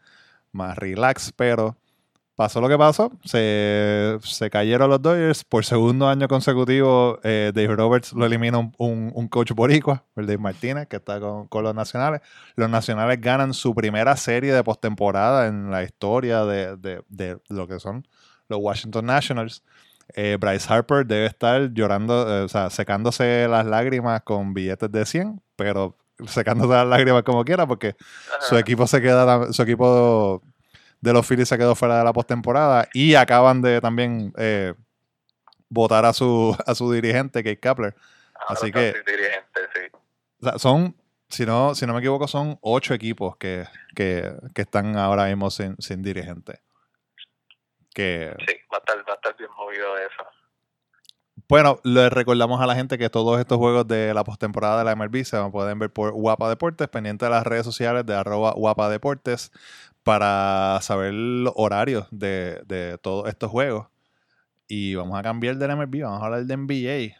más 0.53 0.77
relax, 0.77 1.33
pero 1.35 1.75
pasó 2.35 2.61
lo 2.61 2.69
que 2.69 2.77
pasó, 2.77 3.11
se, 3.23 4.17
se 4.23 4.49
cayeron 4.49 4.89
los 4.89 5.01
Dodgers, 5.01 5.43
por 5.43 5.65
segundo 5.65 6.07
año 6.07 6.27
consecutivo, 6.27 7.19
eh, 7.23 7.51
Dave 7.53 7.75
Roberts 7.75 8.13
lo 8.13 8.25
elimina 8.25 8.57
un, 8.57 8.73
un, 8.77 9.11
un 9.13 9.27
coach 9.27 9.51
boricua, 9.51 10.05
el 10.15 10.25
Dave 10.25 10.39
Martínez, 10.39 10.87
que 10.87 10.95
está 10.95 11.19
con, 11.19 11.47
con 11.47 11.63
los 11.63 11.75
Nacionales. 11.75 12.21
Los 12.55 12.69
Nacionales 12.69 13.19
ganan 13.19 13.53
su 13.53 13.75
primera 13.75 14.15
serie 14.15 14.53
de 14.53 14.63
postemporada 14.63 15.47
en 15.47 15.69
la 15.69 15.83
historia 15.83 16.45
de, 16.45 16.77
de, 16.77 17.03
de 17.09 17.37
lo 17.49 17.67
que 17.67 17.79
son 17.79 18.07
los 18.51 18.59
Washington 18.61 19.05
Nationals. 19.07 19.63
Eh, 20.13 20.37
Bryce 20.39 20.71
Harper 20.71 21.05
debe 21.05 21.25
estar 21.25 21.71
llorando, 21.73 22.27
eh, 22.29 22.41
o 22.43 22.47
sea, 22.49 22.69
secándose 22.69 23.47
las 23.49 23.65
lágrimas 23.65 24.21
con 24.23 24.53
billetes 24.53 24.91
de 24.91 25.05
100, 25.05 25.41
pero 25.55 25.97
secándose 26.27 26.69
las 26.73 26.85
lágrimas 26.85 27.23
como 27.23 27.43
quiera, 27.45 27.65
porque 27.65 27.95
su 28.41 28.57
equipo 28.57 28.85
se 28.87 29.01
queda, 29.01 29.51
su 29.53 29.61
equipo 29.63 30.41
de 30.99 31.13
los 31.13 31.25
Phillies 31.25 31.47
se 31.49 31.57
quedó 31.57 31.73
fuera 31.75 31.97
de 31.97 32.03
la 32.03 32.13
postemporada 32.13 32.87
y 32.93 33.15
acaban 33.15 33.61
de 33.61 33.79
también 33.81 34.33
eh, 34.37 34.73
votar 35.69 36.05
a 36.05 36.13
su, 36.13 36.55
a 36.67 36.75
su 36.75 36.91
dirigente, 36.91 37.41
Kate 37.43 37.59
Kapler. 37.59 37.95
Ahora 38.35 38.59
Así 38.61 38.71
que- 38.71 38.93
sí. 38.93 39.97
O 40.41 40.43
sea, 40.49 40.59
son, 40.59 40.95
si 41.29 41.45
no, 41.45 41.73
si 41.75 41.85
no 41.85 41.93
me 41.93 41.99
equivoco, 41.99 42.27
son 42.27 42.57
ocho 42.61 42.93
equipos 42.93 43.37
que, 43.37 43.65
que, 43.95 44.33
que 44.53 44.61
están 44.63 44.97
ahora 44.97 45.25
mismo 45.27 45.49
sin, 45.49 45.75
sin 45.79 46.01
dirigente. 46.01 46.59
Que, 47.93 48.33
Sí, 48.47 48.53
va 48.71 48.77
a 48.77 48.79
estar, 48.79 48.97
va 48.97 49.13
a 49.13 49.15
estar 49.15 49.37
bien 49.37 49.49
movido 49.57 49.95
de 49.95 50.05
eso. 50.05 50.23
bueno, 51.47 51.79
le 51.83 52.09
recordamos 52.09 52.61
a 52.61 52.65
la 52.65 52.75
gente 52.75 52.97
que 52.97 53.09
todos 53.09 53.39
estos 53.39 53.57
juegos 53.57 53.87
de 53.87 54.13
la 54.13 54.23
postemporada 54.23 54.79
de 54.79 54.85
la 54.85 54.95
MLB 54.95 55.23
se 55.25 55.37
pueden 55.51 55.79
ver 55.79 55.91
por 55.91 56.13
Guapa 56.13 56.49
Deportes, 56.49 56.87
pendiente 56.87 57.25
de 57.25 57.31
las 57.31 57.45
redes 57.45 57.65
sociales 57.65 58.05
de 58.05 58.15
arroba 58.15 58.53
Guapa 58.53 58.89
Deportes, 58.89 59.51
para 60.03 60.79
saber 60.81 61.13
los 61.13 61.53
horarios 61.55 62.07
de, 62.11 62.61
de 62.65 62.97
todos 62.97 63.27
estos 63.27 63.51
juegos. 63.51 63.87
Y 64.67 64.95
vamos 64.95 65.19
a 65.19 65.21
cambiar 65.21 65.57
del 65.57 65.75
MLB, 65.75 66.03
vamos 66.03 66.21
a 66.21 66.25
hablar 66.25 66.45
de 66.45 66.57
NBA. 66.57 67.17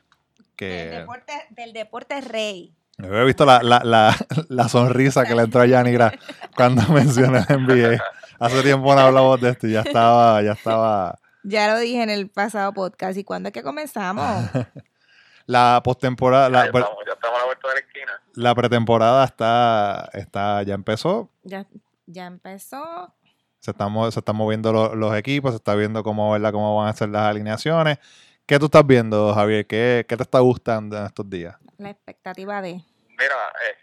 Que... 0.55 0.65
Del 0.65 0.99
deporte, 1.01 1.33
del 1.49 1.73
deporte 1.73 2.21
rey. 2.21 2.73
Yo 2.97 3.13
he 3.13 3.25
visto 3.25 3.45
la, 3.45 3.61
la, 3.61 3.81
la, 3.83 4.15
la 4.49 4.69
sonrisa 4.69 5.25
que 5.25 5.35
le 5.35 5.43
entró 5.43 5.61
a 5.61 5.65
Yanigra 5.65 6.13
cuando 6.55 6.81
mencioné 6.93 7.43
el 7.49 7.65
NBA. 7.65 8.03
Hace 8.41 8.63
tiempo 8.63 8.93
no 8.95 8.99
hablamos 9.01 9.39
de 9.39 9.49
esto 9.49 9.67
y 9.67 9.73
ya 9.73 9.81
estaba, 9.85 10.41
ya 10.41 10.53
estaba. 10.53 11.19
Ya 11.43 11.67
lo 11.73 11.79
dije 11.79 12.01
en 12.03 12.09
el 12.09 12.29
pasado 12.29 12.73
podcast. 12.73 13.17
¿Y 13.17 13.23
cuándo 13.23 13.47
es 13.49 13.53
que 13.53 13.63
comenzamos? 13.63 14.25
La 15.47 15.81
postemporada, 15.83 16.49
Ya, 16.49 16.65
estamos, 16.65 16.89
ya 17.05 17.13
estamos 17.13 17.35
a 17.35 17.39
la 17.39 17.45
vuelta 17.45 17.67
de 17.67 17.73
la 17.73 17.79
esquina. 17.81 18.11
la 18.35 18.55
pretemporada 18.55 19.25
está, 19.25 20.09
está, 20.13 20.63
ya 20.63 20.75
empezó. 20.75 21.29
Ya, 21.43 21.65
ya 22.05 22.25
empezó. 22.27 23.13
Se 23.59 23.71
están, 23.71 24.11
se 24.11 24.19
están 24.19 24.35
moviendo 24.35 24.71
lo- 24.71 24.95
los 24.95 25.15
equipos, 25.15 25.51
se 25.51 25.57
está 25.57 25.75
viendo 25.75 26.03
cómo, 26.03 26.31
¿verdad? 26.31 26.51
cómo 26.51 26.77
van 26.77 26.87
a 26.89 26.93
ser 26.93 27.09
las 27.09 27.23
alineaciones. 27.23 27.97
¿Qué 28.45 28.59
tú 28.59 28.65
estás 28.65 28.85
viendo, 28.85 29.33
Javier? 29.33 29.65
¿Qué, 29.67 30.05
qué 30.07 30.15
te 30.15 30.23
está 30.23 30.39
gustando 30.39 30.97
en 30.97 31.05
estos 31.05 31.29
días? 31.29 31.55
La 31.77 31.89
expectativa 31.89 32.61
de. 32.61 32.73
Mira, 33.09 33.35
eh, 33.67 33.77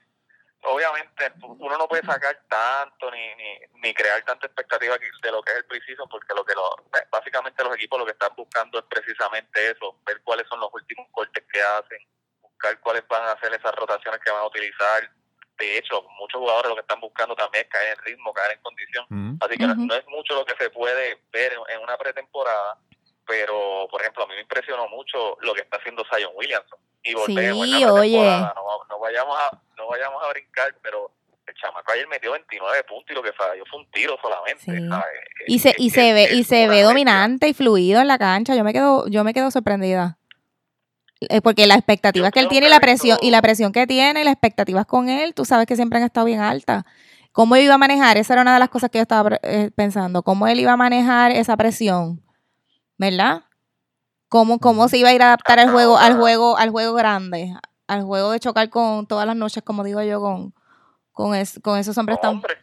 obviamente 0.64 1.32
uno 1.42 1.78
no 1.78 1.88
puede 1.88 2.02
sacar 2.04 2.38
tanto 2.48 3.10
ni, 3.10 3.34
ni, 3.36 3.58
ni 3.82 3.94
crear 3.94 4.22
tanta 4.24 4.46
expectativa 4.46 4.96
de 4.98 5.30
lo 5.32 5.42
que 5.42 5.52
es 5.52 5.58
el 5.58 5.64
preciso 5.66 6.06
porque 6.08 6.34
lo 6.34 6.44
que 6.44 6.54
lo, 6.54 6.76
eh, 6.98 7.06
básicamente 7.10 7.62
los 7.64 7.74
equipos 7.76 7.98
lo 7.98 8.04
que 8.06 8.12
están 8.12 8.34
buscando 8.36 8.78
es 8.78 8.84
precisamente 8.86 9.70
eso, 9.70 9.96
ver 10.04 10.20
cuáles 10.22 10.46
son 10.48 10.60
los 10.60 10.70
últimos 10.72 11.06
cortes 11.12 11.44
que 11.52 11.60
hacen, 11.62 11.98
buscar 12.40 12.78
cuáles 12.80 13.06
van 13.08 13.24
a 13.28 13.38
ser 13.40 13.54
esas 13.54 13.74
rotaciones 13.74 14.20
que 14.24 14.30
van 14.30 14.40
a 14.42 14.46
utilizar. 14.46 15.10
De 15.58 15.76
hecho, 15.78 16.02
muchos 16.18 16.38
jugadores 16.40 16.68
lo 16.68 16.74
que 16.76 16.82
están 16.82 17.00
buscando 17.00 17.34
también 17.34 17.64
es 17.64 17.70
caer 17.70 17.96
en 17.98 18.04
ritmo, 18.04 18.32
caer 18.32 18.52
en 18.52 18.62
condición. 18.62 19.06
Mm. 19.08 19.36
Así 19.40 19.56
que 19.56 19.66
no- 19.66 19.94
es 19.94 20.06
mucho 20.06 20.34
lo 20.34 20.44
que 20.44 20.54
se 20.56 20.70
puede 20.70 21.20
ver 21.32 21.52
en, 21.52 21.60
en 21.76 21.80
una 21.82 21.96
pretemporada, 21.96 22.78
pero 23.26 23.88
por 23.90 24.00
ejemplo, 24.00 24.24
a 24.24 24.26
mí 24.28 24.34
me 24.34 24.40
impresionó 24.42 24.88
mucho 24.88 25.36
lo 25.40 25.54
que 25.54 25.62
está 25.62 25.76
haciendo 25.78 26.04
Zion 26.12 26.32
Williamson. 26.34 26.78
Y 27.02 27.14
volvemos 27.14 27.66
Sí, 27.66 27.74
en 27.74 27.80
la 27.86 27.92
oye. 27.92 28.00
pretemporada, 28.18 28.52
no, 28.54 28.64
va- 28.64 28.86
no 28.88 28.98
vayamos 29.00 29.38
a, 29.38 29.60
no 29.88 29.96
vayamos 29.96 30.22
a 30.22 30.28
brincar, 30.30 30.74
pero 30.82 31.10
el 31.46 31.54
chamaco 31.54 31.92
ayer 31.92 32.06
metió 32.08 32.32
29 32.32 32.84
puntos 32.84 33.10
y 33.10 33.14
lo 33.14 33.22
que 33.22 33.32
falló 33.32 33.64
fue 33.70 33.80
un 33.80 33.90
tiro 33.90 34.16
solamente. 34.20 35.06
Y 35.46 35.58
se, 35.60 35.74
y 35.78 35.90
se 35.90 36.12
ve, 36.12 36.34
y 36.34 36.44
se 36.44 36.68
ve 36.68 36.82
dominante 36.82 37.48
y 37.48 37.54
fluido 37.54 38.00
en 38.00 38.08
la 38.08 38.18
cancha. 38.18 38.54
Yo 38.54 38.64
me 38.64 38.72
quedo, 38.72 39.08
yo 39.08 39.24
me 39.24 39.32
quedo 39.32 39.50
sorprendida. 39.50 40.18
Eh, 41.20 41.40
Porque 41.40 41.66
las 41.66 41.78
expectativas 41.78 42.28
Yo 42.28 42.32
que 42.32 42.40
él 42.40 42.48
tiene 42.48 42.68
y 42.68 42.70
la 42.70 42.80
presión, 42.80 43.18
y 43.20 43.30
la 43.30 43.42
presión 43.42 43.72
que 43.72 43.86
tiene, 43.86 44.20
y 44.20 44.24
las 44.24 44.34
expectativas 44.34 44.86
con 44.86 45.08
él, 45.08 45.34
tú 45.34 45.44
sabes 45.44 45.66
que 45.66 45.74
siempre 45.74 45.98
han 45.98 46.04
estado 46.04 46.26
bien 46.26 46.40
altas. 46.40 46.84
¿Cómo 47.32 47.56
iba 47.56 47.74
a 47.74 47.78
manejar? 47.78 48.18
Esa 48.18 48.34
era 48.34 48.42
una 48.42 48.54
de 48.54 48.60
las 48.60 48.68
cosas 48.68 48.90
que 48.90 48.98
yo 48.98 49.02
estaba 49.02 49.38
eh, 49.42 49.70
pensando. 49.74 50.22
¿Cómo 50.22 50.46
él 50.46 50.60
iba 50.60 50.72
a 50.72 50.76
manejar 50.76 51.32
esa 51.32 51.56
presión? 51.56 52.22
¿Verdad? 52.98 53.44
¿Cómo, 54.28 54.58
cómo 54.58 54.88
se 54.88 54.98
iba 54.98 55.08
a 55.08 55.14
ir 55.14 55.22
a 55.22 55.28
adaptar 55.28 55.58
al 55.58 55.70
juego, 55.70 55.96
al 55.96 56.16
juego, 56.16 56.58
al 56.58 56.70
juego 56.70 56.94
grande? 56.94 57.54
Al 57.88 58.02
juego 58.04 58.30
de 58.30 58.38
chocar 58.40 58.68
con 58.70 59.06
todas 59.06 59.26
las 59.26 59.34
noches, 59.36 59.62
como 59.64 59.82
digo 59.82 60.02
yo, 60.02 60.20
con, 60.20 60.54
con, 61.12 61.34
es- 61.34 61.58
con 61.64 61.78
esos 61.78 61.96
hombres 61.98 62.20
tan. 62.20 62.30
hombre, 62.32 62.56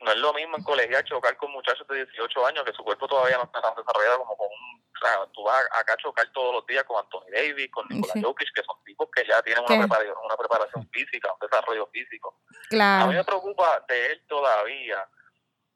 no 0.00 0.12
es 0.12 0.18
lo 0.18 0.32
mismo 0.32 0.56
en 0.56 0.62
colegial 0.62 1.02
chocar 1.04 1.36
con 1.36 1.50
muchachos 1.50 1.86
de 1.88 2.04
18 2.06 2.46
años 2.46 2.64
que 2.64 2.72
su 2.72 2.84
cuerpo 2.84 3.08
todavía 3.08 3.36
no 3.36 3.44
está 3.44 3.60
tan 3.60 3.74
desarrollado 3.74 4.18
como 4.20 4.36
con 4.36 4.46
un... 4.46 4.78
O 4.78 5.00
sea, 5.00 5.26
tú 5.32 5.42
vas 5.44 5.62
acá 5.80 5.92
a 5.94 5.96
chocar 5.96 6.30
todos 6.32 6.54
los 6.54 6.66
días 6.66 6.84
con 6.84 6.98
Anthony 6.98 7.30
Davis, 7.32 7.70
con 7.70 7.86
Nikola 7.88 8.12
Sí. 8.14 8.22
Jokic, 8.22 8.48
que 8.54 8.62
son 8.62 8.82
tipos 8.84 9.08
que 9.14 9.24
ya 9.26 9.40
tienen 9.42 9.64
una 9.64 9.78
preparación, 9.78 10.14
una 10.24 10.36
preparación 10.36 10.88
física, 10.90 11.32
un 11.32 11.38
desarrollo 11.48 11.86
físico. 11.92 12.36
A 12.46 12.50
mí 12.50 12.66
Claro. 12.68 13.12
me 13.12 13.24
preocupa 13.24 13.84
de 13.88 14.12
él 14.12 14.22
todavía 14.28 15.08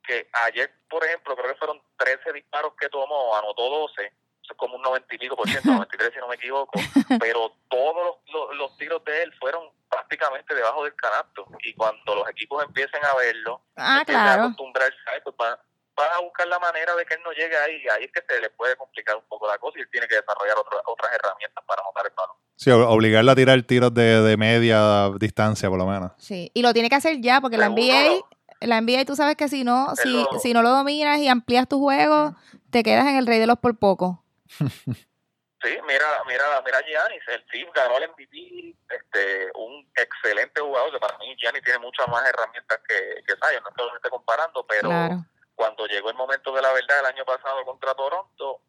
que 0.04 0.28
ayer, 0.46 0.72
por 0.90 1.04
ejemplo, 1.04 1.36
creo 1.36 1.52
que 1.52 1.58
fueron 1.58 1.80
13 1.96 2.32
disparos 2.32 2.72
que 2.78 2.88
tomó, 2.88 3.36
anotó 3.36 3.68
12, 3.70 4.02
eso 4.02 4.10
es 4.10 4.21
como 4.56 4.76
un 4.76 4.82
90 4.82 5.14
y 5.14 5.18
pico 5.18 5.36
por 5.36 5.48
ciento, 5.48 5.70
93 5.72 6.10
si 6.12 6.18
no 6.20 6.28
me 6.28 6.34
equivoco, 6.36 6.72
pero 7.20 7.52
todos 7.68 7.96
los, 7.96 8.34
los, 8.34 8.56
los 8.56 8.76
tiros 8.76 9.04
de 9.04 9.22
él 9.22 9.32
fueron 9.38 9.64
prácticamente 9.88 10.54
debajo 10.54 10.84
del 10.84 10.94
canasto 10.94 11.46
y 11.62 11.74
cuando 11.74 12.14
los 12.14 12.28
equipos 12.30 12.62
empiecen 12.64 13.04
a 13.04 13.14
verlo, 13.16 13.60
Ah, 13.76 13.98
empiecen 14.00 14.22
a 14.22 14.34
acostumbrarse 14.44 14.96
a 15.12 15.16
él, 15.16 15.22
pues 15.24 15.36
van, 15.36 15.56
van 15.96 16.08
a 16.16 16.20
buscar 16.20 16.46
la 16.48 16.58
manera 16.58 16.94
de 16.96 17.04
que 17.04 17.14
él 17.14 17.20
no 17.24 17.32
llegue 17.32 17.56
ahí, 17.56 17.76
y 17.84 17.88
ahí 17.90 18.04
es 18.04 18.12
que 18.12 18.22
se 18.26 18.40
le 18.40 18.48
puede 18.50 18.74
complicar 18.76 19.16
un 19.16 19.24
poco 19.28 19.46
la 19.46 19.58
cosa 19.58 19.78
y 19.78 19.82
él 19.82 19.88
tiene 19.90 20.08
que 20.08 20.14
desarrollar 20.16 20.56
otra- 20.58 20.80
otras 20.86 21.12
herramientas 21.12 21.62
para 21.66 21.82
anotar 21.82 22.06
el 22.06 22.12
balón. 22.16 22.36
Sí, 22.56 22.70
obligarlo 22.70 23.32
a 23.32 23.34
tirar 23.34 23.60
tiros 23.62 23.92
de, 23.92 24.22
de 24.22 24.36
media 24.36 25.10
distancia, 25.18 25.68
por 25.68 25.78
lo 25.78 25.86
menos. 25.86 26.12
Sí, 26.18 26.50
y 26.54 26.62
lo 26.62 26.72
tiene 26.72 26.88
que 26.88 26.94
hacer 26.96 27.20
ya, 27.20 27.40
porque 27.40 27.58
la 27.58 27.66
NBA, 27.68 28.20
la 28.60 28.80
NBA 28.80 29.04
tú 29.04 29.16
sabes 29.16 29.36
que 29.36 29.48
si 29.48 29.64
no, 29.64 29.94
si, 29.96 30.24
si 30.38 30.54
no 30.54 30.62
lo 30.62 30.70
dominas 30.70 31.18
y 31.18 31.28
amplías 31.28 31.66
tu 31.68 31.80
juego, 31.80 32.34
te 32.70 32.82
quedas 32.82 33.06
en 33.08 33.16
el 33.16 33.26
rey 33.26 33.38
de 33.40 33.46
los 33.46 33.58
por 33.58 33.76
poco. 33.78 34.21
Sí, 34.58 35.78
mira, 35.86 36.24
mira, 36.26 36.60
mira 36.64 36.80
Giannis, 36.82 37.22
el 37.28 37.44
team 37.46 37.70
ganó 37.72 37.96
el 37.98 38.10
MVP, 38.10 38.74
este, 38.88 39.48
un 39.54 39.88
excelente 39.94 40.60
jugador, 40.60 40.90
que 40.90 40.98
para 40.98 41.16
mí 41.18 41.36
Giannis 41.36 41.62
tiene 41.62 41.78
muchas 41.78 42.08
más 42.08 42.28
herramientas 42.28 42.80
que, 42.88 43.22
que 43.24 43.34
Zion, 43.36 43.62
no 43.62 43.68
es 43.70 43.74
que 43.76 43.82
lo 43.84 43.94
esté 43.96 44.10
comparando, 44.10 44.66
pero 44.66 44.88
Claro. 44.88 45.24
cuando 45.54 45.86
llegó 45.86 46.10
el 46.10 46.16
momento 46.16 46.52
de 46.52 46.62
la 46.62 46.72
verdad 46.72 46.98
el 47.00 47.06
año 47.06 47.24
pasado 47.24 47.64
contra 47.64 47.94
Toronto, 47.94 48.60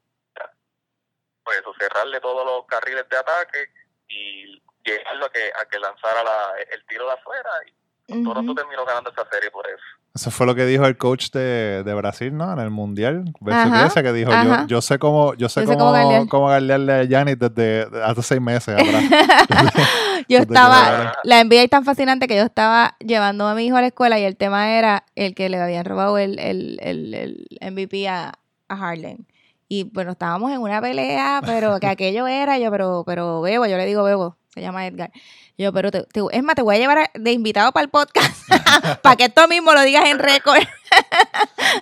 pues 1.43 1.57
eso, 1.59 1.73
cerrarle 1.79 2.21
todos 2.21 2.45
los 2.45 2.65
carriles 2.67 3.09
de 3.09 3.17
ataque 3.17 3.67
y 4.07 4.61
llegarlo 4.85 5.25
a 5.25 5.31
que, 5.31 5.51
a 5.55 5.65
que 5.65 5.79
lanzara 5.79 6.23
la- 6.23 6.53
el 6.71 6.85
tiro 6.85 7.05
de 7.07 7.13
afuera 7.13 7.49
y 7.65 7.75
Toronto 8.07 8.51
Ujú. 8.51 8.55
terminó 8.55 8.85
ganando 8.85 9.09
esa 9.11 9.23
serie 9.31 9.49
por 9.51 9.65
eso. 9.67 9.77
Eso 10.15 10.29
fue 10.29 10.45
lo 10.45 10.53
que 10.53 10.65
dijo 10.67 10.85
el 10.85 10.95
coach 10.97 11.31
de, 11.31 11.83
de 11.83 11.93
Brasil, 11.95 12.35
¿no? 12.37 12.51
En 12.53 12.59
el 12.59 12.69
Mundial. 12.69 13.23
Grecia, 13.41 14.03
que 14.03 14.13
dijo, 14.13 14.31
yo, 14.31 14.67
yo 14.67 14.81
sé 14.81 14.99
cómo, 14.99 15.33
yo 15.33 15.49
sé 15.49 15.61
Yo 15.61 15.67
sé 15.71 15.77
cómo, 15.77 15.91
cómo 15.91 16.27
cómo 16.27 16.47
garlearle 16.49 16.93
a 16.93 17.03
Giannis 17.05 17.39
desde 17.39 17.89
de- 17.89 18.03
hace 18.03 18.21
seis 18.21 18.39
meses 18.41 18.75
atrás. 18.75 19.03
yo 20.29 20.39
estaba, 20.39 21.13
la 21.23 21.43
NBA 21.43 21.63
es 21.63 21.69
tan 21.69 21.83
fascinante 21.83 22.27
que 22.27 22.35
yo 22.35 22.43
estaba 22.43 22.95
llevando 22.99 23.47
a 23.47 23.55
mi 23.55 23.65
hijo 23.65 23.75
a 23.77 23.81
la 23.81 23.87
escuela 23.87 24.19
y 24.19 24.23
el 24.23 24.35
tema 24.37 24.71
era 24.77 25.03
el 25.15 25.33
que 25.33 25.49
le 25.49 25.59
habían 25.59 25.85
robado 25.85 26.17
el, 26.19 26.37
el, 26.39 26.77
el, 26.81 27.13
el 27.59 27.71
MVP 27.73 28.07
a, 28.07 28.33
a 28.67 28.77
Harden. 28.77 29.25
Y 29.67 29.85
bueno, 29.85 30.11
estábamos 30.11 30.51
en 30.51 30.59
una 30.61 30.79
pelea, 30.81 31.41
pero 31.43 31.79
que 31.79 31.87
aquello 31.87 32.27
era, 32.27 32.59
yo, 32.59 32.69
pero, 32.69 33.03
pero 33.05 33.41
Bebo, 33.41 33.65
yo 33.65 33.77
le 33.77 33.85
digo 33.87 34.03
Bebo, 34.03 34.37
se 34.53 34.61
llama 34.61 34.85
Edgar. 34.85 35.11
Yo, 35.57 35.71
pero 35.73 35.89
te, 35.91 36.03
te- 36.03 36.21
es 36.31 36.43
más, 36.43 36.55
te 36.55 36.61
voy 36.61 36.75
a 36.75 36.79
llevar 36.79 36.97
a- 36.99 37.11
de 37.13 37.31
invitado 37.31 37.71
para 37.71 37.83
el 37.83 37.89
podcast, 37.89 38.35
para 39.01 39.15
que 39.15 39.25
esto 39.25 39.47
mismo 39.47 39.73
lo 39.73 39.81
digas 39.81 40.05
en 40.05 40.19
récord, 40.19 40.61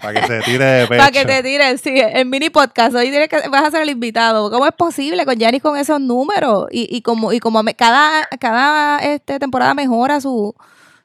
para 0.01 0.21
que 0.21 0.27
se 0.27 0.39
tire 0.41 0.63
de 0.65 0.87
pecho. 0.87 0.99
para 0.99 1.11
que 1.11 1.25
te 1.25 1.43
tires, 1.43 1.81
sí, 1.81 1.99
el 1.99 2.25
mini 2.25 2.49
podcast. 2.49 2.95
Hoy 2.95 3.09
tienes 3.09 3.27
que, 3.29 3.47
vas 3.49 3.63
a 3.65 3.71
ser 3.71 3.81
el 3.81 3.89
invitado. 3.89 4.49
¿Cómo 4.49 4.65
es 4.65 4.73
posible 4.73 5.25
con 5.25 5.35
Yanis 5.35 5.61
con 5.61 5.77
esos 5.77 5.99
números? 5.99 6.67
Y, 6.71 6.87
y 6.95 7.01
como, 7.01 7.33
y 7.33 7.39
como 7.39 7.61
me- 7.63 7.75
cada, 7.75 8.25
cada 8.39 8.99
este, 8.99 9.39
temporada 9.39 9.73
mejora 9.73 10.21
su, 10.21 10.55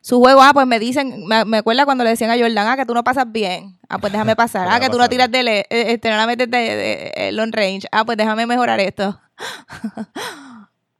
su 0.01 0.19
juego. 0.21 0.43
Ah, 0.43 0.53
pues 0.55 0.67
me 0.67 0.79
dicen, 0.79 1.27
me, 1.27 1.45
me 1.45 1.59
acuerda 1.59 1.85
cuando 1.85 2.05
le 2.05 2.11
decían 2.11 2.31
a 2.31 2.39
Jordan, 2.39 2.67
ah, 2.69 2.77
que 2.77 2.87
tú 2.87 2.95
no 2.95 3.03
pasas 3.05 3.27
bien. 3.31 3.77
Ah, 3.89 3.99
pues 3.99 4.13
déjame 4.13 4.37
pasar. 4.37 4.69
Ah, 4.71 4.79
que 4.81 4.89
tú 4.89 4.99
no 4.99 5.09
tiras 5.09 5.31
de, 5.31 5.43
le- 5.43 5.61
eh, 5.71 5.93
este, 5.95 6.11
no 6.11 6.17
la 6.17 6.27
metes 6.27 6.49
de, 6.51 6.59
de- 6.59 7.13
eh, 7.17 7.33
long 7.33 7.53
range. 7.53 7.87
Ah, 7.91 8.05
pues 8.05 8.17
déjame 8.19 8.47
mejorar 8.47 8.79
esto. 8.81 9.21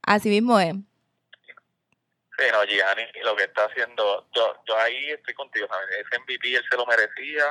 Así 0.07 0.29
mismo 0.29 0.59
es. 0.59 0.73
Sí, 2.39 2.45
no, 2.51 2.63
Giannis 2.65 3.07
lo 3.23 3.35
que 3.35 3.43
está 3.45 3.65
haciendo, 3.65 4.27
yo, 4.35 4.55
yo 4.67 4.77
ahí 4.77 5.09
estoy 5.09 5.33
contigo, 5.33 5.67
¿sabes? 5.69 5.87
Ese 6.05 6.19
MVP 6.21 6.55
él 6.55 6.63
se 6.69 6.77
lo 6.77 6.85
merecía 6.85 7.43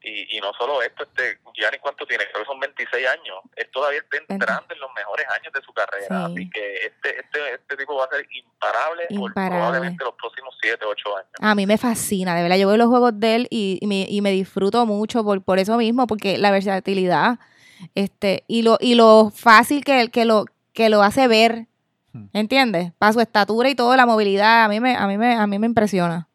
y, 0.00 0.36
y 0.36 0.40
no 0.40 0.52
solo 0.54 0.80
esto, 0.80 1.02
este 1.02 1.40
Giannis 1.54 1.80
cuánto 1.82 2.06
tiene, 2.06 2.24
creo 2.30 2.44
que 2.44 2.46
son 2.46 2.60
26 2.60 3.04
años, 3.08 3.36
él 3.56 3.68
todavía 3.72 3.98
está 3.98 4.16
entrando 4.32 4.72
en 4.72 4.78
los 4.78 4.90
mejores 4.94 5.26
años 5.30 5.52
de 5.52 5.60
su 5.60 5.72
carrera, 5.72 6.06
Sí. 6.06 6.32
así 6.32 6.50
que 6.50 6.74
este, 6.86 7.18
este, 7.18 7.54
este 7.54 7.76
tipo 7.76 7.96
va 7.96 8.04
a 8.04 8.08
ser 8.10 8.24
imparable, 8.30 9.06
por 9.08 9.28
Imparable. 9.28 9.56
probablemente 9.58 10.04
los 10.04 10.14
próximos 10.14 10.56
7, 10.62 10.84
8 10.86 11.16
años. 11.16 11.30
A 11.40 11.54
mí 11.56 11.66
me 11.66 11.76
fascina, 11.76 12.36
de 12.36 12.42
verdad. 12.42 12.58
Yo 12.58 12.68
veo 12.68 12.76
los 12.76 12.86
juegos 12.88 13.18
de 13.18 13.34
él 13.34 13.48
y, 13.50 13.78
y 13.82 13.86
me, 13.88 14.06
y 14.08 14.20
me 14.20 14.30
disfruto 14.30 14.86
mucho 14.86 15.24
por, 15.24 15.42
por 15.42 15.58
eso 15.58 15.76
mismo, 15.76 16.06
porque 16.06 16.38
la 16.38 16.52
versatilidad 16.52 17.40
este 17.96 18.44
y 18.48 18.62
lo 18.62 18.76
y 18.80 18.94
lo 18.94 19.30
fácil 19.34 19.84
que, 19.84 20.10
que 20.12 20.24
lo 20.24 20.44
que 20.72 20.88
lo 20.88 21.02
hace 21.02 21.26
ver. 21.28 21.66
¿Entiendes? 22.32 22.92
Para 22.98 23.12
su 23.12 23.20
estatura 23.20 23.68
y 23.68 23.74
todo, 23.74 23.96
la 23.96 24.06
movilidad, 24.06 24.64
a 24.64 24.68
mí 24.68 24.80
me 24.80 24.96
a 24.96 25.06
mí 25.06 25.16
me 25.18 25.34
a 25.34 25.46
mí 25.46 25.58
me 25.58 25.66
impresiona. 25.66 26.28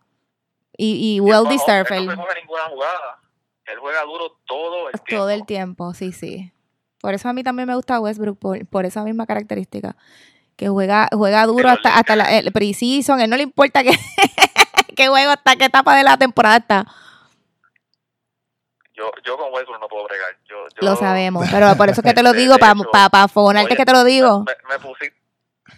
Y, 0.77 1.15
y 1.15 1.19
well 1.19 1.47
deserved 1.47 1.91
Él 1.91 2.07
no 2.07 2.15
juega 2.15 2.33
ninguna 2.39 2.63
jugada, 2.69 3.19
él 3.65 3.77
juega 3.79 4.01
duro 4.03 4.37
todo 4.45 4.87
el 4.89 4.93
tiempo. 4.93 5.05
todo 5.09 5.29
el 5.29 5.45
tiempo, 5.45 5.93
sí, 5.93 6.11
sí. 6.11 6.51
Por 6.99 7.13
eso 7.13 7.27
a 7.29 7.33
mí 7.33 7.43
también 7.43 7.67
me 7.67 7.75
gusta 7.75 7.99
Westbrook, 7.99 8.39
por, 8.39 8.65
por 8.67 8.85
esa 8.85 9.03
misma 9.03 9.25
característica. 9.25 9.95
Que 10.55 10.69
juega, 10.69 11.09
juega 11.11 11.45
duro 11.45 11.57
Pero 11.57 11.69
hasta, 11.71 11.89
le- 11.89 11.95
hasta 11.95 12.15
la, 12.15 12.37
el 12.37 12.51
preseason, 12.51 13.19
él 13.21 13.29
no 13.29 13.35
le 13.37 13.43
importa 13.43 13.83
que, 13.83 13.91
qué 14.95 15.07
juego, 15.07 15.31
hasta 15.31 15.55
qué 15.55 15.65
etapa 15.65 15.95
de 15.97 16.03
la 16.03 16.15
temporada 16.17 16.57
está. 16.57 16.85
Yo, 18.95 19.11
yo 19.25 19.37
con 19.37 19.51
Westbrook 19.53 19.79
no 19.81 19.87
puedo 19.87 20.05
bregar. 20.05 20.37
Yo, 20.47 20.55
yo, 20.79 20.87
Lo 20.87 20.95
sabemos, 20.95 21.47
pero 21.51 21.75
por 21.75 21.89
eso 21.89 22.01
es 22.01 22.05
que 22.05 22.13
te 22.13 22.21
lo 22.23 22.33
digo, 22.33 22.57
para 22.59 22.75
pa, 22.91 23.09
pa 23.09 23.27
fogonarte 23.27 23.67
oye, 23.73 23.77
que 23.77 23.85
te 23.85 23.91
lo 23.91 24.03
digo. 24.03 24.43
Me, 24.43 24.53
me 24.69 24.79
pusiste, 24.79 25.17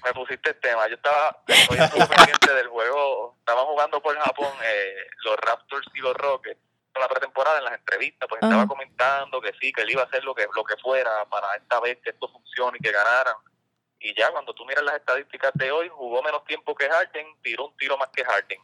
me 0.06 0.14
pusiste 0.14 0.52
el 0.52 0.60
tema. 0.60 0.88
Yo 0.88 0.96
estaba, 0.96 1.38
estoy 1.48 2.08
pendiente 2.08 2.54
del 2.54 2.68
juego. 2.68 3.36
Estaban 3.40 3.66
jugando 3.66 4.02
por 4.02 4.18
Japón 4.18 4.54
eh, 4.64 4.96
los 5.24 5.36
Raptors 5.38 5.88
y 5.94 6.00
los 6.00 6.16
Rockets 6.16 6.60
en 6.96 7.02
la 7.02 7.10
pretemporada, 7.10 7.58
en 7.58 7.66
las 7.66 7.74
entrevistas, 7.74 8.28
pues 8.30 8.42
estaba 8.42 8.66
comentando 8.68 9.42
que 9.42 9.52
sí, 9.60 9.74
que 9.74 9.82
él 9.82 9.90
iba 9.92 10.04
a 10.04 10.06
hacer 10.06 10.24
lo 10.24 10.34
que, 10.34 10.48
lo 10.56 10.64
que 10.64 10.78
fuera 10.78 11.26
para 11.26 11.54
esta 11.56 11.82
vez 11.82 12.00
que 12.02 12.12
esto 12.12 12.30
funcione 12.30 12.78
y 12.80 12.84
que 12.84 12.92
ganaran. 12.92 13.36
Y 14.00 14.18
ya 14.18 14.32
cuando 14.32 14.54
tú 14.54 14.66
miras 14.66 14.84
las 14.84 14.96
estadísticas 14.96 15.52
de 15.56 15.72
hoy, 15.72 15.90
jugó 15.90 16.24
menos 16.24 16.46
tiempo 16.46 16.74
que 16.74 16.88
Harden, 16.90 17.28
tiró 17.42 17.68
un 17.68 17.76
tiro 17.76 17.98
más 17.98 18.10
que 18.16 18.24
Harden. 18.24 18.62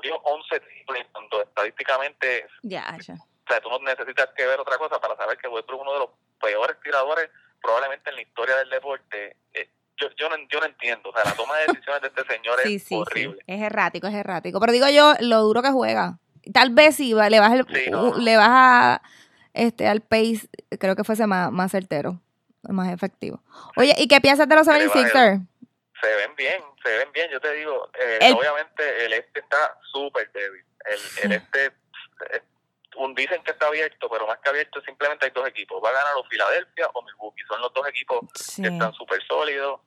Dio 0.00 0.16
11 0.16 0.60
triples, 0.60 1.06
cuando 1.12 1.42
estadísticamente 1.42 2.46
Ya, 2.62 2.96
ya. 2.98 3.14
o 3.14 3.48
sea, 3.48 3.60
tú 3.60 3.68
no 3.68 3.78
necesitas 3.80 4.28
que 4.36 4.46
ver 4.46 4.60
otra 4.60 4.78
cosa 4.78 5.00
para 5.00 5.16
saber 5.16 5.36
que 5.38 5.48
Westbrook 5.48 5.80
es 5.80 5.82
uno 5.82 5.92
de 5.92 5.98
los 5.98 6.10
peores 6.40 6.80
tiradores 6.80 7.30
probablemente 7.60 8.10
en 8.10 8.16
la 8.16 8.22
historia 8.22 8.56
del 8.56 8.70
deporte. 8.70 9.36
Eh, 9.52 9.70
yo, 9.98 10.08
yo, 10.16 10.28
no, 10.28 10.36
yo 10.50 10.60
no 10.60 10.66
entiendo. 10.66 11.10
O 11.10 11.12
sea, 11.12 11.24
la 11.24 11.34
toma 11.34 11.56
de 11.58 11.66
decisiones 11.68 12.02
de 12.02 12.08
este 12.08 12.24
señor 12.24 12.58
Sí, 12.64 12.74
es 12.76 12.82
sí, 12.82 12.88
sí. 12.88 12.94
horrible. 12.96 13.42
Es 13.46 13.60
errático, 13.62 14.06
es 14.06 14.14
errático. 14.14 14.60
Pero 14.60 14.72
digo 14.72 14.88
yo, 14.88 15.14
lo 15.20 15.40
duro 15.42 15.62
que 15.62 15.70
juega. 15.70 16.18
Tal 16.52 16.70
vez 16.70 16.96
si 16.96 17.14
le 17.14 17.40
vas, 17.40 17.52
el- 17.52 17.66
no, 17.90 18.10
no. 18.10 18.18
le 18.18 18.36
vas 18.36 18.48
a, 18.50 19.02
este, 19.54 19.86
al 19.86 20.00
pace, 20.00 20.48
creo 20.80 20.96
que 20.96 21.04
fuese 21.04 21.26
más, 21.26 21.52
más 21.52 21.70
certero, 21.70 22.20
más 22.62 22.92
efectivo. 22.92 23.42
Oye, 23.76 23.94
¿y 23.98 24.08
qué 24.08 24.20
piensas 24.20 24.48
de 24.48 24.56
los 24.56 24.66
Que 24.66 24.72
le 24.74 24.86
baje 24.88 25.00
76ers? 25.04 25.46
Se 26.00 26.08
ven 26.16 26.34
bien, 26.36 26.60
se 26.82 26.96
ven 26.98 27.12
bien. 27.12 27.30
Yo 27.30 27.40
te 27.40 27.52
digo, 27.52 27.88
eh, 27.94 28.18
El- 28.22 28.34
obviamente 28.34 29.04
el 29.06 29.12
este 29.12 29.38
está 29.40 29.78
súper 29.92 30.30
débil. 30.32 30.64
El, 30.84 31.30
el 31.30 31.32
este, 31.38 31.72
dicen 33.16 33.42
que 33.42 33.52
está 33.52 33.66
abierto, 33.66 34.08
pero 34.10 34.26
más 34.26 34.38
que 34.38 34.48
abierto, 34.50 34.80
simplemente 34.82 35.26
hay 35.26 35.32
dos 35.32 35.46
equipos. 35.48 35.82
Va 35.84 35.90
a 35.90 35.92
ganar 35.92 36.14
o 36.16 36.24
Filadelfia 36.24 36.88
o 36.94 37.02
Milwaukee. 37.02 37.42
Son 37.48 37.60
los 37.60 37.72
dos 37.72 37.86
equipos 37.88 38.20
Sí. 38.34 38.62
que 38.62 38.68
están 38.68 38.92
súper 38.94 39.22
sólidos. 39.26 39.80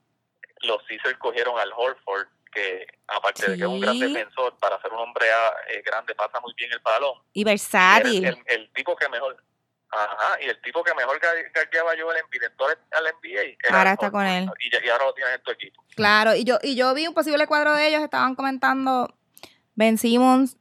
Los 0.61 0.81
Caesars 0.87 1.17
cogieron 1.17 1.57
al 1.59 1.71
Horford, 1.75 2.27
que 2.51 2.87
aparte 3.07 3.51
de 3.51 3.57
que 3.57 3.63
es 3.63 3.67
un 3.69 3.79
gran 3.79 3.99
defensor, 3.99 4.57
para 4.57 4.81
ser 4.81 4.91
un 4.93 4.99
hombre 4.99 5.27
ah, 5.31 5.53
eh, 5.69 5.81
grande 5.85 6.15
pasa 6.15 6.39
muy 6.39 6.53
bien 6.55 6.71
el 6.71 6.79
balón. 6.79 7.19
Y 7.33 7.43
versátil. 7.43 8.25
el, 8.25 8.43
el 8.47 8.73
tipo 8.73 8.95
que 8.95 9.09
mejor... 9.09 9.37
Ajá, 9.91 10.41
y 10.41 10.45
el 10.49 10.59
tipo 10.61 10.83
que 10.83 10.93
mejor 10.93 11.21
guardiaba 11.53 11.95
yo 11.95 12.11
el 12.11 12.17
entonces 12.17 12.77
al 12.91 13.05
NBA. 13.05 13.77
Ahora 13.77 13.93
está 13.93 14.11
con 14.11 14.25
él. 14.25 14.49
Y, 14.59 14.85
y 14.85 14.89
ahora 14.89 15.05
lo 15.05 15.13
tienes 15.13 15.35
en 15.35 15.43
tu 15.43 15.51
equipo. 15.51 15.85
Claro, 15.95 16.35
y 16.35 16.43
yo, 16.43 16.57
y 16.61 16.75
yo 16.75 16.93
vi 16.93 17.07
un 17.07 17.13
posible 17.13 17.47
cuadro 17.47 17.73
de 17.73 17.87
ellos, 17.87 18.01
estaban 18.01 18.35
comentando 18.35 19.15
Ben 19.75 19.97
Simmons, 19.97 20.57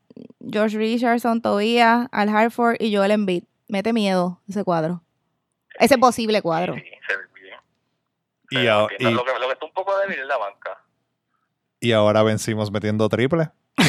George 0.50 0.76
Richardson, 0.76 1.40
Tobias, 1.42 2.08
Al 2.12 2.28
Hartford 2.28 2.76
y 2.80 2.94
Joel 2.94 3.10
Embiid. 3.12 3.44
Mete 3.68 3.92
miedo 3.92 4.40
ese 4.48 4.62
cuadro. 4.64 5.02
Ese 5.78 5.98
posible 5.98 6.42
cuadro. 6.42 6.74
Sí, 6.74 6.80
se 7.08 7.16
ve 7.16 7.22
bien. 7.34 7.54
Y, 8.50 8.56
Se 8.56 8.60
ve 8.62 8.70
a- 8.70 8.86
bien. 8.86 9.10
y- 9.10 9.14
Lo, 9.14 9.24
que, 9.24 9.32
lo 9.40 9.46
que 9.46 9.52
está 9.52 9.66
un 9.66 9.72
poco 9.72 9.92
débil 9.98 10.18
es 10.20 10.26
la 10.26 10.36
banca. 10.36 10.78
y 11.80 11.92
ahora 11.92 12.22
vencimos 12.22 12.70
metiendo 12.70 13.08
triple. 13.08 13.50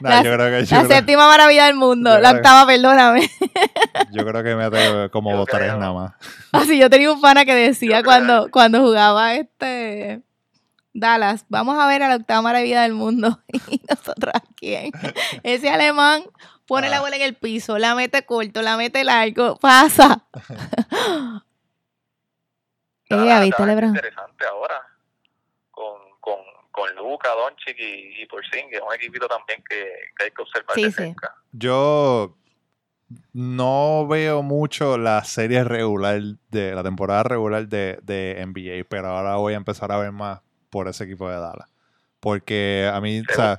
Nah, 0.00 0.10
La- 0.10 0.22
yo 0.22 0.32
creo 0.34 0.50
que 0.60 0.64
yo 0.66 0.76
La 0.76 0.82
creo- 0.84 0.96
séptima 0.96 1.28
maravilla 1.28 1.66
del 1.66 1.74
mundo, 1.76 2.18
la 2.18 2.30
que- 2.32 2.36
octava, 2.38 2.66
perdóname. 2.66 3.28
Yo 4.12 4.24
creo 4.24 4.42
que 4.42 4.54
mete 4.54 5.10
como 5.10 5.44
tres 5.46 5.76
nada 5.76 5.92
más. 5.92 6.12
Así 6.52 6.78
yo 6.78 6.88
tenía 6.90 7.12
un 7.12 7.20
pana 7.20 7.44
que 7.44 7.54
decía 7.54 8.02
cuando, 8.02 8.50
cuando 8.50 8.80
jugaba 8.80 9.34
este 9.34 10.22
Dallas, 10.94 11.44
vamos 11.48 11.76
a 11.78 11.86
ver 11.88 12.02
a 12.04 12.08
la 12.08 12.16
octava 12.16 12.40
maravilla 12.42 12.82
del 12.82 12.92
mundo. 12.94 13.40
Y 13.68 13.80
nosotros 13.88 14.32
quién. 14.56 14.92
Ese 15.42 15.68
alemán 15.68 16.22
pone 16.66 16.88
la 16.88 16.98
Ah. 16.98 17.00
bola 17.00 17.16
en 17.16 17.22
el 17.22 17.34
piso, 17.34 17.76
la 17.78 17.94
mete 17.94 18.24
corto, 18.24 18.62
la 18.62 18.76
mete 18.76 19.04
largo, 19.04 19.56
pasa. 19.56 20.24
Eh, 23.10 23.16
Dallas- 23.16 23.42
¿viste, 23.44 23.66
Lebron? 23.66 23.90
interesante 23.90 24.44
ahora. 24.46 24.80
Con, 25.70 25.98
con, 26.20 26.38
con 26.70 26.94
Luca, 26.96 27.28
Doncic 27.34 27.76
y, 27.78 28.22
y 28.22 28.26
Porzingis. 28.26 28.76
Es 28.78 28.80
un 28.80 28.94
equipito 28.94 29.28
también 29.28 29.62
que, 29.68 29.84
que 30.16 30.24
hay 30.24 30.30
que 30.30 30.42
observar 30.42 30.74
Sí, 30.74 30.84
de 30.84 30.90
sí. 30.92 31.14
Yo 31.52 32.34
no 33.34 34.06
veo 34.08 34.42
mucho 34.42 34.96
la 34.96 35.22
serie 35.24 35.64
regular 35.64 36.20
de 36.48 36.74
la 36.74 36.82
temporada 36.82 37.24
regular 37.24 37.68
de, 37.68 37.98
de 38.02 38.42
NBA, 38.46 38.86
pero 38.88 39.08
ahora 39.08 39.36
voy 39.36 39.52
a 39.52 39.56
empezar 39.58 39.92
a 39.92 39.98
ver 39.98 40.10
más 40.12 40.40
por 40.74 40.88
ese 40.88 41.04
equipo 41.04 41.28
de 41.30 41.36
Dallas. 41.36 41.68
Porque 42.20 42.90
a 42.92 43.00
mí, 43.00 43.20
o 43.20 43.24
¿Te 43.24 43.34
sea, 43.34 43.56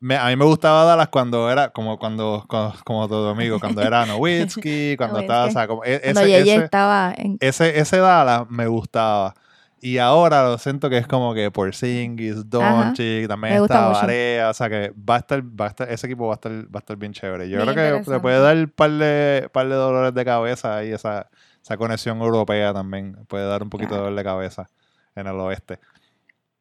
me- 0.00 0.16
a 0.16 0.26
mí 0.28 0.36
me 0.36 0.44
gustaba 0.46 0.84
Dallas 0.84 1.08
cuando 1.08 1.50
era, 1.50 1.68
como 1.70 1.98
cuando, 1.98 2.44
como, 2.48 2.72
como 2.84 3.08
todo 3.08 3.28
amigo, 3.30 3.60
cuando 3.60 3.82
era 3.82 4.06
Nowitzki, 4.06 4.96
cuando 4.96 5.18
estaba, 5.18 5.44
o 5.46 5.50
sea, 5.50 5.66
como, 5.68 5.84
e- 5.84 6.00
Cuando 6.02 6.20
ese, 6.22 6.30
Yeye 6.30 6.54
ese, 6.54 6.64
estaba 6.64 7.12
en... 7.16 7.36
ese, 7.40 7.78
ese 7.78 7.98
Dallas 7.98 8.48
me 8.48 8.66
gustaba. 8.66 9.34
Y 9.80 9.98
ahora 9.98 10.42
lo 10.44 10.56
siento 10.56 10.88
que 10.88 10.96
es 10.96 11.06
como 11.06 11.34
que 11.34 11.50
Porzingis, 11.50 12.48
Doncic, 12.48 13.28
también 13.28 13.54
está. 13.62 13.88
Varea, 13.88 14.48
o 14.48 14.54
sea 14.54 14.70
que 14.70 14.92
va 14.98 15.16
a 15.16 15.18
estar, 15.18 15.42
va 15.42 15.66
a 15.66 15.68
estar, 15.68 15.90
ese 15.92 16.06
equipo 16.06 16.26
va 16.26 16.32
a 16.32 16.36
estar, 16.36 16.52
va 16.52 16.76
a 16.76 16.78
estar 16.78 16.96
bien 16.96 17.12
chévere. 17.12 17.50
Yo 17.50 17.58
Bien 17.58 17.64
creo 17.64 17.74
que 17.74 17.80
le 17.82 17.88
interesante. 17.98 18.20
puede 18.20 18.40
dar 18.40 18.56
un 18.56 18.68
par 18.70 18.90
de, 18.90 19.50
par 19.52 19.68
de 19.68 19.74
dolores 19.74 20.14
de 20.14 20.24
cabeza 20.24 20.78
ahí, 20.78 20.90
esa, 20.92 21.28
esa 21.62 21.76
conexión 21.76 22.18
europea 22.22 22.72
también 22.72 23.14
puede 23.28 23.46
dar 23.46 23.62
un 23.62 23.68
poquito 23.68 23.90
de 23.94 23.98
Claro. 23.98 24.04
dolor 24.04 24.18
de 24.18 24.24
cabeza 24.24 24.70
en 25.16 25.26
el 25.26 25.34
oeste. 25.38 25.78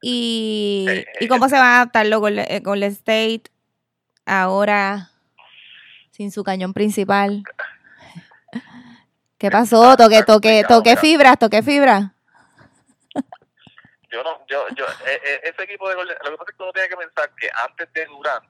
Y, 0.05 0.85
Eh, 0.89 1.05
¿Y 1.21 1.25
eh, 1.25 1.27
cómo 1.29 1.47
se 1.47 1.55
va 1.55 1.63
a 1.65 1.75
adaptar 1.77 2.05
luego 2.07 2.23
con 2.23 2.37
el 2.37 2.61
Golden 2.61 2.91
State 2.91 3.43
ahora 4.25 5.09
sin 6.11 6.29
su 6.29 6.43
cañón 6.43 6.73
principal? 6.73 7.43
¿Qué 9.37 9.49
pasó? 9.49 9.95
Toqué, 9.95 10.23
toqué, 10.23 10.65
toqué 10.67 10.97
fibras, 10.97 11.39
toqué 11.39 11.63
fibras. 11.63 12.11
Yo 14.11 14.21
no, 14.23 14.45
yo, 14.47 14.65
yo, 14.75 14.85
eh, 15.07 15.19
eh, 15.25 15.39
ese 15.43 15.63
equipo 15.63 15.87
de 15.89 15.95
Golden, 15.95 16.15
lo 16.23 16.31
que 16.31 16.37
pasa 16.37 16.51
es 16.51 16.57
que 16.57 16.63
uno 16.63 16.71
tiene 16.73 16.89
que 16.89 16.97
pensar 16.97 17.31
que 17.39 17.49
antes 17.67 17.93
de 17.93 18.05
Durant, 18.05 18.43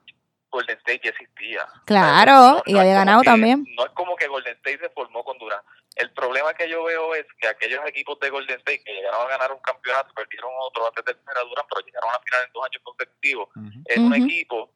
Golden 0.50 0.76
State 0.78 1.00
ya 1.04 1.10
existía. 1.10 1.66
Claro, 1.86 2.32
No- 2.32 2.54
no 2.56 2.62
y 2.66 2.76
había 2.78 2.94
ganado 2.94 3.22
que- 3.22 3.26
también. 3.30 3.64
No 3.76 3.86
es 3.86 3.92
como 3.92 4.14
que 4.16 4.26
Golden 4.26 4.54
State 4.56 4.78
se 4.78 4.88
formó 4.90 5.24
con 5.24 5.38
Durant. 5.38 5.62
El 5.96 6.12
problema 6.12 6.52
que 6.54 6.68
yo 6.68 6.82
veo 6.84 7.14
es 7.14 7.24
que 7.40 7.46
aquellos 7.48 7.80
equipos 7.86 8.18
de 8.20 8.30
Golden 8.30 8.58
State 8.58 8.82
que 8.84 8.92
llegaron 8.94 9.22
a 9.26 9.28
ganar 9.28 9.52
un 9.52 9.60
campeonato, 9.60 10.12
perdieron 10.14 10.50
otro 10.60 10.86
antes 10.88 11.04
de 11.04 11.14
tener 11.14 11.38
a 11.38 11.42
Durant, 11.42 11.68
pero 11.68 11.86
llegaron 11.86 12.10
a 12.10 12.14
la 12.14 12.20
final 12.20 12.44
en 12.46 12.52
dos 12.52 12.64
años 12.64 12.82
consecutivos, 12.82 13.48
es 13.86 13.98
un 13.98 14.14
equipo 14.14 14.70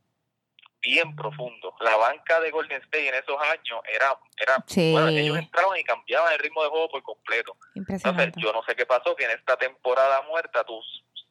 bien 0.80 1.16
profundo. 1.16 1.74
La 1.80 1.96
banca 1.96 2.38
de 2.40 2.52
Golden 2.52 2.80
State 2.82 3.08
en 3.08 3.14
esos 3.16 3.36
años 3.42 3.80
era, 3.92 4.16
era 4.40 4.64
Sí. 4.68 4.92
bueno, 4.92 5.08
ellos 5.08 5.36
entraban 5.36 5.76
y 5.76 5.82
cambiaban 5.82 6.32
el 6.32 6.38
ritmo 6.38 6.62
de 6.62 6.68
juego 6.68 6.88
por 6.88 7.02
completo. 7.02 7.56
Entonces, 7.74 8.04
Impresionante. 8.06 8.40
yo 8.40 8.52
no 8.52 8.62
sé 8.62 8.76
qué 8.76 8.86
pasó, 8.86 9.16
que 9.16 9.24
en 9.24 9.32
esta 9.32 9.56
temporada 9.56 10.22
muerta 10.22 10.62
tú 10.64 10.80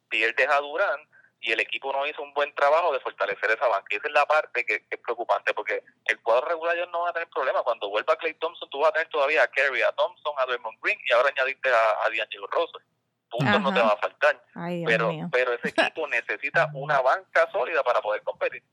pierdes 0.09 0.49
a 0.49 0.59
Durán 0.59 0.99
y 1.39 1.51
el 1.51 1.59
equipo 1.59 1.91
no 1.93 2.05
hizo 2.07 2.21
un 2.21 2.33
buen 2.33 2.53
trabajo 2.55 2.91
de 2.91 2.99
fortalecer 2.99 3.51
esa 3.51 3.67
banca. 3.67 3.85
Y 3.91 3.95
esa 3.95 4.07
es 4.07 4.13
la 4.13 4.25
parte 4.25 4.65
que, 4.65 4.79
que 4.79 4.95
es 4.95 4.99
preocupante, 5.01 5.53
porque 5.53 5.83
el 6.05 6.19
cuadro 6.21 6.47
regular 6.49 6.75
ellos 6.75 6.89
no 6.91 7.01
van 7.01 7.09
a 7.11 7.13
tener 7.13 7.29
problema. 7.29 7.61
Cuando 7.63 7.89
vuelva 7.89 8.15
Clay 8.17 8.33
Thompson, 8.35 8.69
tú 8.69 8.79
vas 8.79 8.89
a 8.89 8.93
tener 8.93 9.09
todavía 9.09 9.43
a 9.43 9.47
Kerry, 9.47 9.81
a 9.83 9.91
Thompson, 9.93 10.33
a 10.37 10.45
Draymond 10.45 10.77
Green 10.81 10.97
y 11.07 11.13
ahora 11.13 11.29
añadiste 11.29 11.69
a, 11.69 12.05
a 12.05 12.09
D'Angelo 12.09 12.47
Russell. 12.47 12.81
Puntos 13.29 13.61
no 13.61 13.73
te 13.73 13.79
va 13.81 13.89
a 13.89 13.97
faltar. 13.97 14.41
Ay, 14.55 14.83
Pero, 14.85 15.09
mío. 15.09 15.29
pero 15.31 15.53
ese 15.53 15.67
equipo 15.69 16.07
necesita 16.07 16.69
una 16.73 17.01
banca 17.01 17.49
sólida 17.51 17.83
para 17.83 18.01
poder 18.01 18.23
competir. 18.23 18.63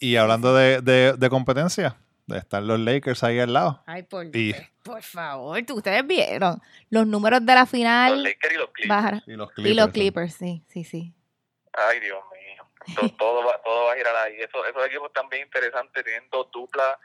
Y 0.00 0.16
hablando 0.16 0.54
de, 0.54 0.80
de, 0.80 1.12
de 1.14 1.30
competencia, 1.30 1.96
están 2.28 2.66
los 2.66 2.78
Lakers 2.80 3.22
ahí 3.24 3.38
al 3.40 3.52
lado. 3.52 3.82
Ay, 3.86 4.02
por, 4.04 4.26
Y- 4.34 4.54
por 4.82 5.02
favor, 5.02 5.60
tú- 5.66 5.76
ustedes 5.76 6.06
vieron 6.06 6.60
los 6.90 7.06
números 7.06 7.44
de 7.44 7.54
la 7.54 7.60
Los 7.60 7.70
final. 7.70 8.22
Lakers 8.22 8.54
y 8.54 8.56
los 8.56 8.70
Clippers. 8.70 8.88
bajar- 8.88 9.22
Y 9.26 9.32
los 9.34 9.50
Y 9.56 9.74
los. 9.74 9.88
Clippers, 9.88 10.34
sí, 10.34 10.62
sí, 10.68 10.84
sí. 10.84 11.12
Ay, 11.76 12.00
Dios 12.00 12.22
mío. 12.32 12.68
Todo, 12.94 13.10
todo, 13.16 13.44
va, 13.44 13.60
todo 13.62 13.84
va 13.86 13.92
a 13.92 13.96
girar 13.96 14.14
ahí. 14.16 14.40
Eso, 14.40 14.64
esos 14.64 14.86
equipos 14.86 15.12
también 15.12 15.42
interesantes, 15.42 16.04
tienen 16.04 16.28
dos 16.30 16.50
duplas 16.50 16.98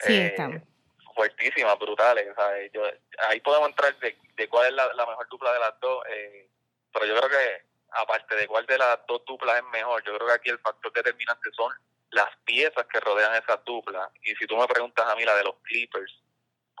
Sí, 0.00 0.14
eh, 0.14 0.26
están. 0.28 0.64
fuertísimas, 1.14 1.78
brutales. 1.78 2.28
¿sabes? 2.34 2.70
Yo, 2.72 2.82
ahí 3.28 3.40
podemos 3.40 3.68
entrar 3.70 3.96
de, 3.98 4.16
de 4.36 4.48
cuál 4.48 4.68
es 4.68 4.72
la, 4.74 4.92
la 4.94 5.06
mejor 5.06 5.28
dupla 5.28 5.52
de 5.52 5.58
las 5.60 5.78
dos. 5.80 6.04
eh, 6.08 6.48
pero 6.92 7.06
yo 7.06 7.16
creo 7.16 7.30
que, 7.30 7.64
aparte 7.90 8.34
de 8.36 8.46
cuál 8.46 8.66
de 8.66 8.78
las 8.78 8.98
dos 9.06 9.24
duplas 9.26 9.56
es 9.56 9.64
mejor, 9.72 10.02
yo 10.04 10.14
creo 10.14 10.26
que 10.28 10.34
aquí 10.34 10.50
el 10.50 10.58
factor 10.58 10.92
determinante 10.92 11.50
son 11.52 11.72
las 12.10 12.28
piezas 12.44 12.86
que 12.86 13.00
rodean 13.00 13.34
esas 13.34 13.64
duplas. 13.64 14.08
Y 14.22 14.34
si 14.36 14.46
tú 14.46 14.56
me 14.56 14.66
preguntas 14.66 15.06
a 15.06 15.14
mí, 15.16 15.24
la 15.24 15.34
de 15.36 15.44
los 15.44 15.56
Clippers, 15.62 16.21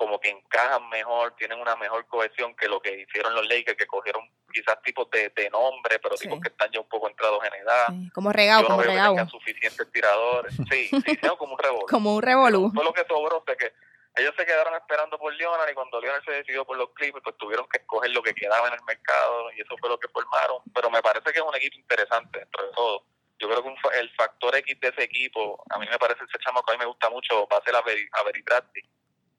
como 0.02 0.18
que 0.18 0.30
encajan 0.30 0.88
mejor, 0.88 1.36
tienen 1.36 1.60
una 1.60 1.76
mejor 1.76 2.04
cohesión 2.08 2.56
que 2.56 2.66
lo 2.66 2.80
que 2.82 3.02
hicieron 3.02 3.32
los 3.36 3.46
Lakers, 3.48 3.76
que 3.78 3.86
cogieron 3.86 4.28
quizás 4.52 4.82
tipos 4.82 5.08
de, 5.10 5.28
de 5.30 5.48
nombre, 5.48 6.00
pero 6.00 6.16
Sí. 6.16 6.24
tipos 6.24 6.40
que 6.40 6.48
están 6.48 6.68
ya 6.72 6.80
un 6.80 6.88
poco 6.88 7.08
entrados 7.08 7.38
en 7.44 7.54
edad. 7.54 7.86
sí. 7.88 8.10
Como 8.12 8.32
regado, 8.32 8.62
Yo 8.62 8.68
no 8.70 8.76
veo 8.78 9.14
que 9.24 9.30
suficientes 9.30 9.92
tiradores. 9.92 10.54
Sí, 10.68 10.90
como 11.38 11.52
un 11.52 11.58
revólver. 11.58 11.86
Como 11.88 12.16
un 12.16 12.22
revolú. 12.22 12.70
Fue 12.74 12.82
lo 12.84 12.92
que 12.92 13.04
sobró, 13.06 13.42
fue 13.46 13.56
que 13.56 13.72
ellos 14.16 14.34
se 14.36 14.44
quedaron 14.44 14.74
esperando 14.74 15.16
por 15.18 15.32
Leonard 15.34 15.70
y 15.70 15.74
cuando 15.74 16.00
Leonard 16.00 16.24
se 16.24 16.32
decidió 16.32 16.64
por 16.64 16.76
los 16.76 16.90
Clippers, 16.94 17.22
pues 17.22 17.36
tuvieron 17.38 17.68
que 17.68 17.78
escoger 17.78 18.10
lo 18.10 18.22
que 18.24 18.34
quedaba 18.34 18.66
en 18.66 18.74
el 18.74 18.82
mercado 18.84 19.52
y 19.52 19.60
eso 19.60 19.76
fue 19.78 19.88
lo 19.88 19.98
que 20.00 20.08
formaron. 20.08 20.58
Pero 20.74 20.90
me 20.90 21.00
parece 21.00 21.32
que 21.32 21.38
es 21.38 21.44
un 21.44 21.54
equipo 21.54 21.76
interesante 21.78 22.40
dentro 22.40 22.66
de 22.66 22.72
todo. 22.72 23.04
Yo 23.38 23.48
creo 23.48 23.62
que 23.62 23.68
un 23.68 23.76
el 23.94 24.10
factor 24.16 24.54
X 24.56 24.80
de 24.80 24.88
ese 24.88 25.02
equipo, 25.04 25.62
a 25.70 25.78
mí 25.78 25.86
me 25.88 25.98
parece 25.98 26.24
ese 26.24 26.38
chamaco, 26.44 26.70
a 26.70 26.74
mí 26.74 26.78
me 26.80 26.86
gusta 26.86 27.08
mucho, 27.08 27.46
va 27.46 27.58
a 27.58 27.62
ser 27.62 27.74
Avery, 27.76 28.06
Avery 28.12 28.42
Bradley. 28.42 28.84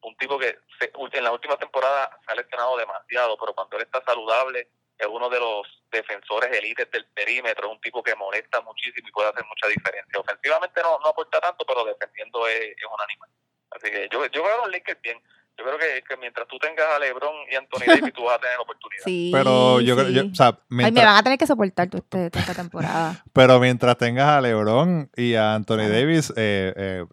Un 0.03 0.15
tipo 0.17 0.37
que 0.37 0.57
se- 0.79 0.91
en 1.17 1.23
la 1.23 1.31
última 1.31 1.55
temporada 1.57 2.09
se 2.25 2.31
ha 2.31 2.35
lesionado 2.35 2.77
demasiado, 2.77 3.37
pero 3.37 3.53
cuando 3.53 3.77
él 3.77 3.83
está 3.83 4.03
saludable 4.05 4.67
es 4.97 5.07
uno 5.07 5.29
de 5.29 5.39
los 5.39 5.65
defensores 5.91 6.55
élites 6.55 6.89
del 6.91 7.05
perímetro, 7.13 7.67
es 7.67 7.73
un 7.73 7.81
tipo 7.81 8.03
que 8.03 8.15
molesta 8.15 8.61
muchísimo 8.61 9.07
y 9.07 9.11
puede 9.11 9.29
hacer 9.29 9.43
mucha 9.45 9.67
diferencia. 9.67 10.19
Ofensivamente 10.19 10.81
no, 10.81 10.99
no 10.99 11.07
aporta 11.07 11.39
tanto, 11.39 11.65
pero 11.65 11.83
defendiendo 11.85 12.45
es, 12.47 12.61
es 12.77 12.85
un 12.85 13.01
animal. 13.01 13.29
Así 13.71 13.89
que 13.89 14.07
yo, 14.11 14.25
yo 14.27 14.43
veo 14.43 14.53
a 14.55 14.65
los 14.65 14.71
Lakers 14.71 15.01
bien. 15.01 15.17
Yo 15.55 15.63
creo 15.65 15.77
que, 15.77 16.03
que 16.07 16.17
mientras 16.17 16.47
tú 16.47 16.57
tengas 16.57 16.85
a 16.95 16.97
LeBron 16.99 17.35
y 17.51 17.55
Anthony 17.55 17.85
Davis, 17.85 18.13
tú 18.13 18.23
vas 18.23 18.37
a 18.37 18.39
tener 18.39 18.57
oportunidad. 18.59 19.03
Sí. 19.05 19.29
Pero 19.33 19.81
yo 19.81 19.95
creo, 19.95 20.07
sí. 20.07 20.13
yo- 20.13 20.23
o 20.31 20.35
sea, 20.35 20.47
Ay, 20.47 20.55
me 20.69 20.83
mientras, 20.83 21.05
van 21.05 21.15
a 21.17 21.23
tener 21.23 21.37
que 21.37 21.47
soportar 21.47 21.89
tú 21.89 21.97
este, 21.97 22.25
esta 22.33 22.53
temporada. 22.55 23.23
pero 23.33 23.59
mientras 23.59 23.97
tengas 23.97 24.27
a 24.29 24.41
LeBron 24.41 25.09
y 25.15 25.35
a 25.35 25.53
Anthony. 25.55 25.89
Davis, 25.89 26.31
eh, 26.35 26.73
eh, 26.75 27.05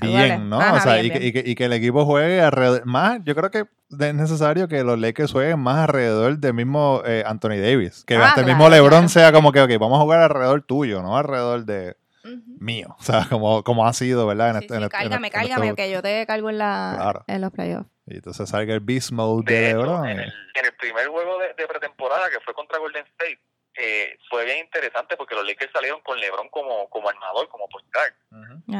bien, 0.00 0.48
¿no? 0.48 0.60
Ajá, 0.60 0.74
o 0.74 0.80
sea, 0.80 0.94
bien, 0.94 1.06
y, 1.06 1.10
que, 1.10 1.18
bien. 1.18 1.28
y 1.28 1.32
que- 1.32 1.50
y 1.50 1.54
que 1.54 1.64
el 1.66 1.72
equipo 1.72 2.04
juegue 2.04 2.40
alrededor, 2.40 2.84
más, 2.86 3.20
yo 3.24 3.34
creo 3.34 3.50
que 3.50 3.64
es 3.90 4.14
necesario 4.14 4.68
que 4.68 4.82
los 4.84 4.98
Lakers 4.98 5.32
jueguen 5.32 5.58
más 5.60 5.78
alrededor 5.88 6.38
del 6.38 6.54
mismo 6.54 7.02
eh, 7.04 7.22
Anthony 7.26 7.58
Davis, 7.60 8.04
que 8.06 8.14
Ah, 8.16 8.28
hasta 8.28 8.40
el 8.40 8.46
claro, 8.46 8.58
mismo 8.58 8.70
LeBron 8.70 8.90
claro. 8.90 9.08
sea 9.08 9.32
como 9.32 9.52
que, 9.52 9.60
ok, 9.60 9.70
vamos 9.78 9.98
a 9.98 10.02
jugar 10.02 10.20
alrededor 10.20 10.62
tuyo, 10.62 11.02
no 11.02 11.16
alrededor 11.18 11.64
de 11.64 11.96
Ujú. 12.24 12.40
mío, 12.58 12.96
o 12.98 13.02
sea, 13.02 13.26
como, 13.28 13.62
como 13.64 13.86
ha 13.86 13.92
sido, 13.92 14.26
¿verdad? 14.26 14.50
En 14.50 14.54
Sí, 14.54 14.58
este- 14.64 14.74
sí, 14.74 14.78
en 14.78 14.84
este- 14.84 14.96
en 14.96 15.02
cárgame, 15.02 15.26
este- 15.28 15.38
en 15.38 15.42
cárgame, 15.48 15.66
estos- 15.68 15.76
que 15.84 15.90
yo 15.90 16.02
te 16.02 16.26
cargo 16.26 16.50
en, 16.50 16.58
la, 16.58 16.92
Claro. 16.96 17.24
en 17.26 17.40
los 17.40 17.50
playoffs. 17.52 17.88
Y 18.06 18.14
entonces 18.16 18.48
salga 18.48 18.74
el 18.74 18.80
beast 18.80 19.12
mode 19.12 19.44
de, 19.52 19.60
De 19.60 19.68
LeBron. 19.74 20.08
en, 20.08 20.18
el, 20.20 20.24
en 20.54 20.64
el 20.64 20.72
primer 20.78 21.06
juego 21.06 21.38
de, 21.38 21.48
de 21.56 21.68
pretemporada 21.68 22.28
que 22.30 22.40
fue 22.44 22.52
contra 22.54 22.78
Golden 22.78 23.04
State, 23.06 23.38
eh, 23.84 24.16
fue 24.30 24.44
bien 24.44 24.58
interesante 24.58 25.16
porque 25.16 25.34
los 25.34 25.44
Lakers 25.44 25.72
salieron 25.72 26.00
con 26.02 26.16
LeBron 26.20 26.48
como, 26.50 26.88
como 26.88 27.08
armador, 27.08 27.48
como 27.48 27.68
point 27.68 27.88
guard, 27.92 28.14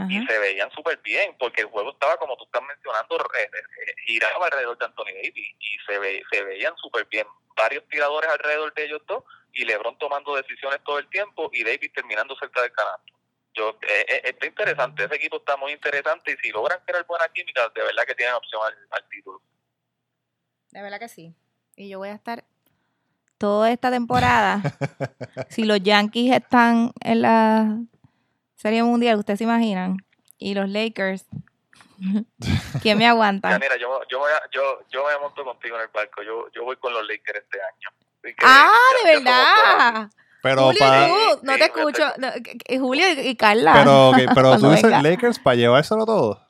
y 0.09 0.25
se 0.25 0.39
veían 0.39 0.71
súper 0.71 0.99
bien 0.99 1.37
porque 1.39 1.63
el 1.63 1.67
juego 1.67 1.91
estaba, 1.91 2.17
como 2.19 2.37
tú 2.37 2.45
estás 2.45 2.63
mencionando, 2.63 3.17
eh, 3.17 3.51
eh, 3.53 3.95
giraba 4.07 4.47
alrededor 4.47 4.79
de 4.79 4.85
Anthony 4.85 5.07
Davis 5.07 5.57
y 5.59 5.79
se, 5.87 5.99
ve, 5.99 6.23
se 6.31 6.45
veían 6.45 6.77
súper 6.77 7.05
bien. 7.07 7.27
Varios 7.57 7.87
tiradores 7.89 8.31
alrededor 8.31 8.73
de 8.75 8.85
ellos 8.85 9.03
dos 9.07 9.25
y 9.53 9.65
LeBron 9.65 9.99
tomando 9.99 10.37
decisiones 10.37 10.79
todo 10.85 11.01
el 11.01 11.09
tiempo 11.11 11.51
y 11.53 11.65
Davis 11.65 11.93
terminando 11.93 12.37
cerca 12.37 12.63
del 12.63 12.73
canasto. 12.73 13.13
Yo, 13.55 13.79
eh, 13.83 14.07
eh, 14.09 14.23
está 14.25 14.47
interesante, 14.47 15.05
ese 15.05 15.17
equipo 15.17 15.39
está 15.39 15.57
muy 15.57 15.73
interesante 15.73 16.31
y 16.33 16.37
si 16.37 16.51
logran 16.51 16.81
crear 16.87 17.05
buena 17.07 17.29
química, 17.29 17.69
de 17.75 17.83
verdad 17.83 18.05
que 18.07 18.15
tienen 18.15 18.35
opción 18.35 18.63
al, 18.65 18.79
al 18.91 19.09
título. 19.09 19.43
De 20.71 20.81
verdad 20.81 21.01
que 21.01 21.09
sí. 21.09 21.35
Y 21.77 21.91
yo 21.91 21.99
voy 21.99 22.11
a 22.11 22.15
estar 22.15 22.45
toda 23.43 23.73
esta 23.73 23.91
temporada. 23.91 24.63
si 25.51 25.65
los 25.65 25.81
Yankees 25.83 26.33
están 26.33 26.93
en 27.01 27.23
la 27.23 27.77
Serie 28.55 28.85
Mundial, 28.85 29.19
ustedes 29.19 29.39
se 29.39 29.45
imaginan. 29.45 29.97
Y 30.39 30.55
los 30.55 30.69
Lakers. 30.69 31.27
¿Quién 32.83 32.99
me 32.99 33.05
Ya, 33.05 33.11
aguanta? 33.11 33.59
mira, 33.59 33.77
yo, 33.81 34.01
yo, 34.09 34.21
voy 34.21 34.31
a- 34.31 34.49
yo, 34.53 34.63
yo 34.93 35.05
me 35.07 35.19
monto 35.21 35.45
contigo 35.45 35.75
en 35.77 35.83
el 35.83 35.89
barco. 35.93 36.23
Yo, 36.23 36.47
yo 36.55 36.65
voy 36.65 36.77
con 36.77 36.93
los 36.93 37.03
Lakers 37.07 37.41
este 37.45 37.59
año. 37.61 38.35
Ah, 38.45 38.71
ya- 39.05 39.09
de 39.11 39.25
ya 39.25 39.31
verdad. 39.31 40.11
Pero, 40.41 40.63
Julio 40.67 40.79
pa- 40.81 41.07
y 41.07 41.11
tú, 41.11 41.41
no 41.47 41.53
te 41.57 41.65
escucho. 41.65 42.05
No, 42.19 42.29
que 42.65 42.79
Julio 42.79 43.05
y 43.25 43.35
Carla. 43.37 43.73
pero, 43.75 44.11
ok, 44.11 44.19
pero 44.35 44.57
tú 44.59 44.69
dices 44.71 44.83
venga. 44.85 45.03
Lakers 45.03 45.39
para 45.41 45.57
llevárselo 45.57 46.05
todo 46.07 46.41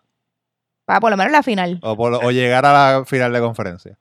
Para 0.87 1.00
por 1.00 1.11
lo 1.11 1.16
menos 1.16 1.33
la 1.33 1.42
final. 1.42 1.78
o, 1.83 1.96
por- 1.96 2.14
o 2.22 2.31
llegar 2.31 2.64
a 2.66 2.72
la 2.98 3.05
final 3.07 3.33
de 3.33 3.40
conferencia. 3.40 3.98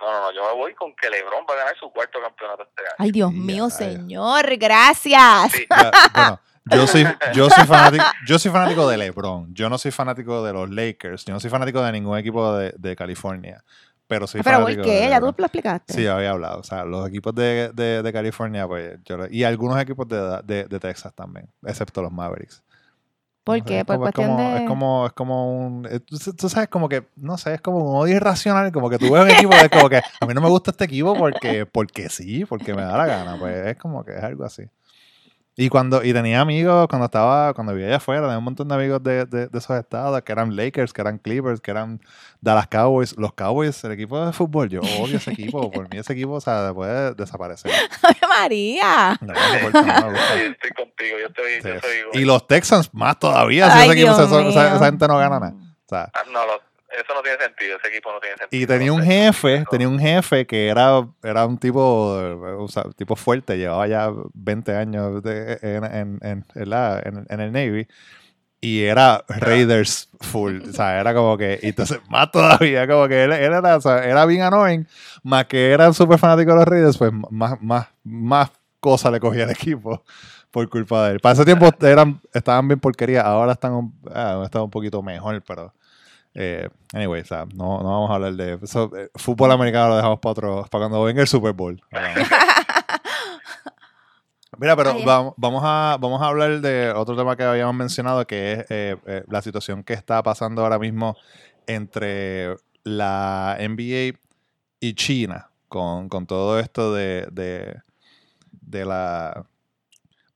No, 0.00 0.12
no, 0.12 0.20
no, 0.20 0.32
yo 0.32 0.44
me 0.44 0.54
voy 0.54 0.74
con 0.74 0.94
que 0.94 1.08
LeBron 1.08 1.44
va 1.48 1.54
a 1.54 1.56
ganar 1.56 1.76
su 1.78 1.90
cuarto 1.90 2.20
campeonato 2.20 2.64
este 2.64 2.82
año. 2.82 2.94
Ay, 2.98 3.10
Dios 3.12 3.32
mío, 3.32 3.68
ya. 3.68 3.74
señor. 3.74 4.56
Gracias. 4.58 5.52
Sí, 5.52 5.66
Ya, 5.70 5.90
bueno, 6.14 6.40
yo 6.66 6.86
soy, 6.86 7.04
yo 7.34 7.48
soy 7.48 7.64
fanático, 7.64 8.04
yo 8.26 8.38
soy 8.38 8.50
fanático 8.50 8.88
de 8.88 8.96
LeBron. 8.98 9.54
Yo 9.54 9.70
no 9.70 9.78
soy 9.78 9.90
fanático 9.92 10.44
de 10.44 10.52
los 10.52 10.68
Lakers. 10.70 11.24
Yo 11.24 11.32
no 11.32 11.40
soy 11.40 11.50
fanático 11.50 11.80
de 11.82 11.92
ningún 11.92 12.18
equipo 12.18 12.54
de, 12.56 12.74
de 12.76 12.96
California. 12.96 13.62
Pero 14.08 14.26
soy 14.26 14.42
Pero 14.42 14.58
¿por 14.58 14.64
fanático 14.66 14.88
de 14.88 15.00
qué? 15.00 15.08
Ya 15.08 15.18
tú 15.18 15.34
lo 15.36 15.44
explicaste. 15.44 15.92
Sí, 15.92 16.06
había 16.06 16.30
hablado. 16.30 16.60
O 16.60 16.62
sea, 16.64 16.84
los 16.84 17.08
equipos 17.08 17.34
de, 17.34 17.70
de, 17.72 18.02
de 18.02 18.12
California, 18.12 18.66
pues, 18.66 18.98
yo, 19.04 19.16
y 19.30 19.42
algunos 19.44 19.80
equipos 19.80 20.06
de, 20.06 20.40
de, 20.44 20.64
de 20.64 20.78
Texas 20.80 21.12
también, 21.14 21.48
excepto 21.64 22.02
los 22.02 22.12
Mavericks. 22.12 22.62
¿Por 23.46 23.62
No 23.62 23.64
sé, 23.64 23.64
qué? 23.64 23.80
es 23.80 23.84
Por 23.84 23.98
cuestión 24.00 24.32
como, 24.32 24.36
de... 24.36 24.56
Es 24.56 24.62
como, 24.64 25.06
es 25.06 25.12
como 25.12 25.66
un... 25.66 25.86
eh, 25.90 26.00
Tú, 26.00 26.18
tú 26.34 26.48
sabes, 26.48 26.68
como 26.68 26.88
que, 26.88 27.06
no 27.16 27.38
sé, 27.38 27.54
es 27.54 27.60
como 27.60 27.78
un 27.78 27.96
odio 27.96 28.16
irracional, 28.16 28.72
como 28.72 28.90
que 28.90 28.98
tú 28.98 29.10
ves 29.12 29.22
un 29.22 29.30
equipo 29.30 29.54
y 29.54 29.60
es 29.64 29.70
como 29.70 29.88
que 29.88 29.98
a 29.98 30.26
mí 30.26 30.34
no 30.34 30.40
me 30.40 30.48
gusta 30.48 30.72
este 30.72 30.84
equipo 30.84 31.16
porque, 31.16 31.66
porque 31.66 32.08
sí, 32.10 32.44
porque 32.44 32.74
me 32.74 32.82
da 32.82 32.96
la 32.98 33.06
gana. 33.06 33.38
Pues 33.38 33.66
es 33.68 33.76
como 33.78 34.04
que 34.04 34.12
es 34.16 34.22
algo 34.22 34.44
así. 34.44 34.64
Y 35.58 35.70
cuando 35.70 36.04
y 36.04 36.12
tenía 36.12 36.42
amigos, 36.42 36.86
cuando 36.88 37.06
estaba, 37.06 37.54
cuando 37.54 37.72
vivía 37.72 37.86
allá 37.86 37.96
afuera, 37.96 38.20
tenía 38.22 38.36
un 38.36 38.44
montón 38.44 38.68
de 38.68 38.74
amigos 38.74 39.02
de, 39.02 39.24
de, 39.24 39.46
de 39.48 39.58
esos 39.58 39.74
estados, 39.78 40.20
que 40.20 40.30
eran 40.32 40.54
Lakers, 40.54 40.92
que 40.92 41.00
eran 41.00 41.16
Clippers, 41.16 41.62
que 41.62 41.70
eran 41.70 41.98
Dallas 42.42 42.66
Cowboys. 42.66 43.16
Los 43.16 43.32
Cowboys, 43.32 43.82
el 43.84 43.92
equipo 43.92 44.22
de 44.26 44.34
fútbol, 44.34 44.68
yo 44.68 44.80
odio 45.00 45.16
ese 45.16 45.30
equipo. 45.30 45.70
Por 45.70 45.88
mí 45.90 45.98
ese 45.98 46.12
equipo, 46.12 46.32
o 46.32 46.40
sea, 46.42 46.72
puede 46.74 47.14
desaparecer. 47.14 47.72
¡Ay, 48.02 48.14
María! 48.28 49.16
No, 49.22 49.32
no 49.32 50.10
no 50.10 50.16
estoy 50.36 50.70
contigo, 50.76 51.16
yo 51.22 51.28
yo 51.28 51.32
Sí. 51.62 51.68
estoy 51.70 51.96
igual. 52.00 52.20
Y 52.20 52.24
los 52.26 52.46
Texans 52.46 52.92
más 52.92 53.18
todavía, 53.18 53.70
si 53.70 53.78
Ay, 53.78 53.84
ese 53.88 53.98
equipo, 54.02 54.14
Dios 54.14 54.54
esa, 54.54 54.84
gente 54.84 55.08
no 55.08 55.16
gana 55.16 55.40
nada. 55.40 55.54
O 55.54 55.88
sea, 55.88 56.10
Ah, 56.12 56.20
no, 56.30 56.44
lo- 56.44 56.60
eso 57.00 57.14
no 57.14 57.22
tiene 57.22 57.38
sentido, 57.38 57.76
ese 57.78 57.88
equipo 57.88 58.12
no 58.12 58.20
tiene 58.20 58.36
sentido. 58.36 58.62
y 58.62 58.66
tenía 58.66 58.92
un 58.92 59.02
jefe, 59.02 59.64
tenía 59.70 59.88
un 59.88 59.98
jefe 59.98 60.46
que 60.46 60.68
era, 60.68 61.06
era 61.22 61.46
un 61.46 61.58
tipo, 61.58 62.18
eh, 62.20 62.32
o 62.58 62.68
sea, 62.68 62.84
tipo 62.96 63.16
fuerte, 63.16 63.56
llevaba 63.58 63.86
ya 63.86 64.10
20 64.34 64.74
años 64.76 65.22
de- 65.22 65.58
en, 65.62 65.84
en, 66.22 66.44
en, 66.54 66.70
la- 66.70 67.00
en- 67.04 67.40
el 67.40 67.52
Navy. 67.52 67.86
Y 68.60 68.82
era 68.84 69.22
Raiders 69.28 70.08
full, 70.20 70.60
o 70.68 70.72
sea, 70.72 70.98
era 70.98 71.14
como 71.14 71.36
que, 71.36 71.60
y 71.62 71.68
entonces 71.68 72.00
más 72.08 72.30
todavía, 72.32 72.88
como 72.88 73.06
que 73.06 73.24
él, 73.24 73.32
él 73.32 73.52
era, 73.52 73.76
o 73.76 73.80
sea, 73.80 74.02
era 74.04 74.24
bien 74.24 74.42
annoying, 74.42 74.86
más 75.22 75.44
que 75.44 75.70
era 75.70 75.92
súper 75.92 76.18
fanático 76.18 76.52
de 76.52 76.56
los 76.56 76.66
Raiders, 76.66 76.96
pues 76.98 77.12
más, 77.30 77.60
más, 77.62 77.88
más 78.02 78.50
cosas 78.80 79.12
le 79.12 79.20
cogía 79.20 79.44
el 79.44 79.50
equipo 79.50 80.02
por 80.50 80.68
culpa 80.70 81.06
de 81.06 81.12
él. 81.14 81.20
Para 81.20 81.34
ese 81.34 81.44
tiempo 81.44 81.68
eran, 81.82 82.18
estaban 82.32 82.66
bien 82.66 82.80
porquería, 82.80 83.20
ahora 83.20 83.52
están, 83.52 83.92
ah, 84.12 84.40
están 84.46 84.62
un 84.62 84.70
poquito 84.70 85.02
mejor, 85.02 85.42
pero 85.46 85.74
eh, 86.38 86.68
anyway, 86.92 87.22
o 87.22 87.24
sea, 87.24 87.46
no, 87.54 87.78
no 87.82 87.90
vamos 87.90 88.10
a 88.10 88.14
hablar 88.14 88.34
de 88.34 88.58
eso. 88.62 88.90
eh, 88.94 89.08
fútbol 89.14 89.50
americano 89.50 89.88
lo 89.88 89.96
dejamos 89.96 90.20
para 90.20 90.32
otro, 90.32 90.66
para 90.70 90.82
cuando 90.82 91.02
venga 91.02 91.22
el 91.22 91.26
Super 91.26 91.54
Bowl. 91.54 91.82
Mira, 94.58 94.76
pero 94.76 94.94
vamos, 95.04 95.34
vamos, 95.36 95.62
a, 95.64 95.96
vamos 96.00 96.22
a 96.22 96.26
hablar 96.26 96.60
de 96.60 96.90
otro 96.90 97.16
tema 97.16 97.36
que 97.36 97.42
habíamos 97.42 97.74
mencionado, 97.74 98.26
que 98.26 98.52
es 98.52 98.58
eh, 98.70 98.96
eh, 99.06 99.24
la 99.28 99.42
situación 99.42 99.82
que 99.82 99.92
está 99.94 100.22
pasando 100.22 100.62
ahora 100.62 100.78
mismo 100.78 101.16
entre 101.66 102.56
la 102.84 103.56
NBA 103.58 104.18
y 104.80 104.94
China, 104.94 105.50
con, 105.68 106.08
con 106.08 106.26
todo 106.26 106.58
esto 106.58 106.94
de, 106.94 107.28
de, 107.32 107.80
de 108.52 108.84
la 108.84 109.44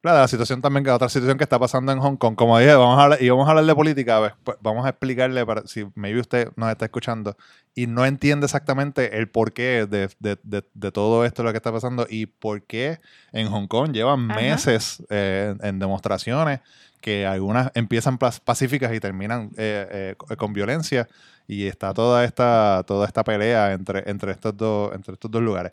Claro, 0.03 0.21
la 0.21 0.29
situación 0.29 0.63
también, 0.63 0.83
que 0.83 0.91
otra 0.91 1.11
situación 1.11 1.37
que 1.37 1.45
está 1.45 1.59
pasando 1.59 1.93
en 1.93 1.99
Hong 1.99 2.17
Kong. 2.17 2.35
Como 2.35 2.59
dije, 2.59 2.75
vamos 2.75 2.99
a 2.99 3.03
hablar, 3.05 3.23
y 3.23 3.29
vamos 3.29 3.47
a 3.47 3.51
hablar 3.51 3.67
de 3.67 3.75
política, 3.75 4.19
pues, 4.19 4.33
pues, 4.45 4.57
vamos 4.63 4.87
a 4.87 4.89
explicarle, 4.89 5.45
para, 5.45 5.67
si 5.67 5.87
maybe 5.95 6.21
usted 6.21 6.49
nos 6.57 6.71
está 6.71 6.87
escuchando 6.87 7.37
y 7.75 7.87
no 7.87 8.07
entiende 8.07 8.47
exactamente 8.47 9.19
el 9.19 9.29
porqué 9.29 9.87
de, 9.87 10.09
de, 10.19 10.39
de, 10.43 10.65
de 10.73 10.93
todo 10.93 11.27
esto, 11.27 11.43
lo 11.43 11.51
que 11.53 11.59
está 11.59 11.71
pasando, 11.71 12.07
y 12.09 12.25
por 12.25 12.63
qué 12.63 12.99
en 13.33 13.49
Hong 13.49 13.67
Kong 13.67 13.93
llevan 13.93 14.27
meses 14.27 15.03
eh, 15.11 15.55
en 15.61 15.79
demostraciones 15.79 16.61
que 17.03 17.27
algunas 17.27 17.71
empiezan 17.75 18.17
pacíficas 18.19 18.95
y 18.95 19.01
terminan 19.01 19.51
eh, 19.59 19.87
eh, 19.91 20.15
con- 20.17 20.35
con 20.37 20.53
violencia, 20.55 21.09
y 21.47 21.67
está 21.67 21.93
toda 21.93 22.25
esta, 22.25 22.85
toda 22.87 23.07
esta 23.07 23.23
pelea 23.23 23.73
entre, 23.75 24.09
entre, 24.11 24.33
estos, 24.33 24.57
dos, 24.57 24.95
entre 24.95 25.13
estos 25.13 25.31
dos 25.31 25.43
lugares. 25.43 25.73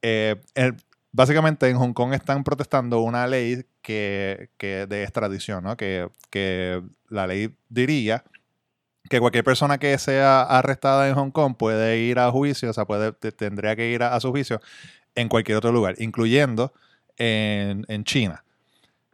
Eh, 0.00 0.36
el- 0.54 0.74
básicamente 1.18 1.68
en 1.68 1.76
Hong 1.76 1.92
Kong 1.92 2.14
están 2.14 2.44
protestando 2.44 3.00
una 3.00 3.26
ley 3.26 3.66
que, 3.82 4.50
que 4.56 4.86
de 4.86 5.02
extradición, 5.02 5.64
¿no? 5.64 5.76
Que, 5.76 6.08
que 6.30 6.80
la 7.08 7.26
ley 7.26 7.54
diría 7.68 8.22
que 9.10 9.18
cualquier 9.18 9.42
persona 9.42 9.78
que 9.78 9.98
sea 9.98 10.42
arrestada 10.42 11.08
en 11.08 11.14
Hong 11.16 11.30
Kong 11.32 11.56
puede 11.58 11.98
ir 11.98 12.20
a 12.20 12.30
juicio, 12.30 12.70
o 12.70 12.72
sea, 12.72 12.84
puede, 12.84 13.10
te- 13.12 13.32
tendría 13.32 13.74
que 13.74 13.90
ir 13.90 14.02
a, 14.04 14.14
a 14.14 14.20
su 14.20 14.30
juicio 14.30 14.60
en 15.16 15.28
cualquier 15.28 15.58
otro 15.58 15.72
lugar, 15.72 15.96
incluyendo 15.98 16.72
en, 17.16 17.84
en 17.88 18.04
China. 18.04 18.44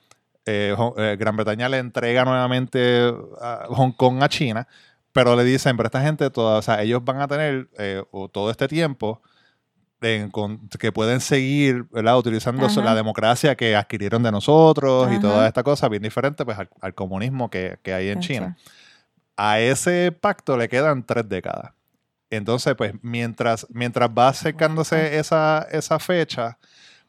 eh, 0.46 0.74
Hong- 0.76 0.94
eh, 0.96 1.16
Gran 1.18 1.36
Bretaña 1.36 1.68
le 1.68 1.78
entrega 1.78 2.24
nuevamente 2.24 3.12
a 3.40 3.66
Hong 3.68 3.92
Kong 3.92 4.22
a 4.22 4.28
China, 4.28 4.66
pero 5.24 5.34
le 5.36 5.42
dicen, 5.44 5.76
pero 5.76 5.88
esta 5.88 6.00
gente, 6.00 6.30
toda, 6.30 6.58
o 6.58 6.62
sea, 6.62 6.80
ellos 6.82 7.04
van 7.04 7.20
a 7.20 7.26
tener 7.26 7.68
eh, 7.76 8.04
todo 8.32 8.50
este 8.50 8.68
tiempo 8.68 9.20
en 10.00 10.30
con- 10.30 10.68
que 10.68 10.92
pueden 10.92 11.20
seguir 11.20 11.84
¿verdad? 11.90 12.16
utilizando 12.18 12.64
Ajá. 12.66 12.80
la 12.82 12.94
democracia 12.94 13.56
que 13.56 13.74
adquirieron 13.74 14.22
de 14.22 14.30
nosotros 14.30 15.08
y 15.10 15.14
Ajá. 15.14 15.20
toda 15.20 15.48
esta 15.48 15.64
cosa 15.64 15.88
bien 15.88 16.02
diferente 16.04 16.44
pues, 16.44 16.56
al, 16.56 16.68
al 16.80 16.94
comunismo 16.94 17.50
que, 17.50 17.78
que 17.82 17.92
hay 17.92 18.10
en. 18.10 18.20
China. 18.20 18.56
A 19.36 19.58
ese 19.58 20.12
pacto 20.12 20.56
le 20.56 20.68
quedan 20.68 21.04
tres 21.04 21.28
décadas. 21.28 21.72
Entonces, 22.30 22.74
pues, 22.76 22.92
mientras, 23.02 23.66
mientras 23.70 24.08
va 24.10 24.28
acercándose 24.28 25.18
esa, 25.18 25.66
esa 25.70 25.98
fecha, 25.98 26.58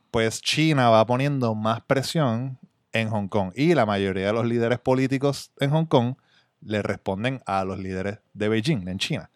pues 0.10 0.42
China 0.42 0.90
va 0.90 1.06
poniendo 1.06 1.54
más 1.54 1.82
presión 1.82 2.58
en 2.92 3.10
Hong 3.10 3.28
Kong. 3.28 3.52
Y 3.56 3.76
la 3.76 3.86
mayoría 3.86 4.28
de 4.28 4.34
los 4.34 4.46
líderes 4.46 4.80
políticos 4.80 5.52
en 5.60 5.70
Hong 5.70 5.86
Kong 5.86 6.16
le 6.62 6.82
responden 6.82 7.42
a 7.46 7.64
los 7.66 7.80
líderes 7.80 8.20
de 8.34 8.50
Beijing, 8.50 8.88
en 8.88 8.98
China 9.00 9.30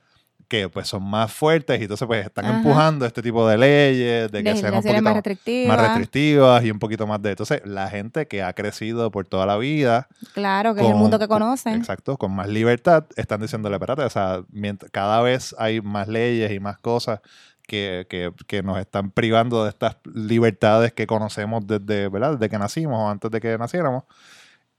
que 0.50 0.70
pues 0.70 0.88
son 0.88 1.02
más 1.02 1.34
fuertes 1.34 1.80
y 1.80 1.84
entonces 1.84 2.06
pues 2.06 2.24
están 2.24 2.46
Ajá. 2.46 2.58
empujando 2.58 3.08
este 3.08 3.24
tipo 3.24 3.48
de 3.48 3.58
leyes, 3.58 4.32
de 4.32 4.44
que 4.44 4.56
sean 4.56 4.76
un 4.76 4.82
Legislaciones 4.82 4.84
poquito 4.84 5.02
más 5.02 5.04
más, 5.04 5.16
restrictivas. 5.24 5.82
restrictivas 5.82 6.64
y 6.66 6.72
un 6.72 6.80
poquito 6.80 7.08
más 7.08 7.22
de... 7.24 7.30
Entonces, 7.32 7.62
la 7.66 7.90
gente 7.90 8.28
que 8.28 8.44
ha 8.44 8.54
crecido 8.54 9.10
por 9.10 9.26
toda 9.26 9.48
la 9.48 9.58
vida, 9.58 10.10
Claro, 10.34 10.76
que 10.76 10.82
es 10.82 10.88
el 10.90 10.96
mundo 10.96 11.18
que 11.18 11.28
con- 11.28 11.40
conocen. 11.40 11.74
exacto, 11.74 12.18
con 12.18 12.36
más 12.36 12.48
libertad, 12.50 13.06
están 13.16 13.42
diciéndole, 13.42 13.78
espérate, 13.78 14.04
o 14.04 14.10
sea, 14.12 14.42
mient- 14.52 14.88
cada 14.92 15.22
vez 15.22 15.56
hay 15.58 15.82
más 15.82 16.08
leyes 16.08 16.52
y 16.52 16.60
más 16.60 16.78
cosas 16.78 17.22
que, 17.66 18.06
que- 18.08 18.32
que 18.46 18.62
nos 18.62 18.78
están 18.78 19.10
privando 19.10 19.64
de 19.64 19.70
estas 19.72 19.96
libertades 20.14 20.94
que 20.94 21.08
conocemos 21.08 21.66
desde, 21.66 22.10
¿verdad? 22.10 22.34
desde 22.34 22.50
que 22.52 22.60
nacimos 22.60 23.00
o 23.00 23.10
antes 23.10 23.32
de 23.32 23.40
que 23.42 23.58
naciéramos. 23.58 24.04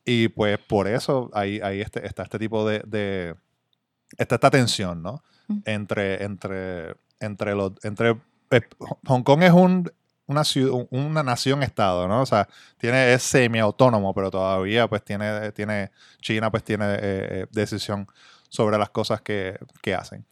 Y 0.05 0.29
pues 0.29 0.59
por 0.59 0.87
eso 0.89 1.31
hay, 1.33 1.61
hay 1.61 1.81
este, 1.81 2.07
está 2.07 2.23
este 2.25 2.39
tipo 2.39 2.69
de, 2.69 2.81
de- 2.87 3.35
está 4.19 4.35
esta 4.37 4.51
tensión, 4.51 5.03
¿no? 5.03 5.23
Mm. 5.49 5.59
Entre, 5.65 6.25
entre, 6.25 6.95
entre 7.21 7.55
los, 7.55 7.73
entre, 7.85 8.17
eh, 8.51 8.61
Hong 9.07 9.23
Kong 9.23 9.43
es 9.43 9.53
un, 9.53 9.91
una 10.27 10.45
ciudad, 10.45 10.87
una 10.91 11.23
nación-estado, 11.23 12.07
¿no? 12.09 12.21
O 12.23 12.27
sea, 12.27 12.49
tiene, 12.79 13.13
es 13.15 13.23
semi-autónomo, 13.23 14.15
pero 14.15 14.31
todavía 14.31 14.89
pues 14.89 15.03
tiene, 15.05 15.53
tiene 15.53 15.91
China 16.21 16.51
pues 16.51 16.65
tiene 16.65 16.85
eh, 16.95 16.99
eh, 17.01 17.47
decisión 17.51 18.07
sobre 18.49 18.79
las 18.79 18.91
cosas 18.91 19.21
que, 19.23 19.59
que 19.83 19.95
hacen. 19.95 20.25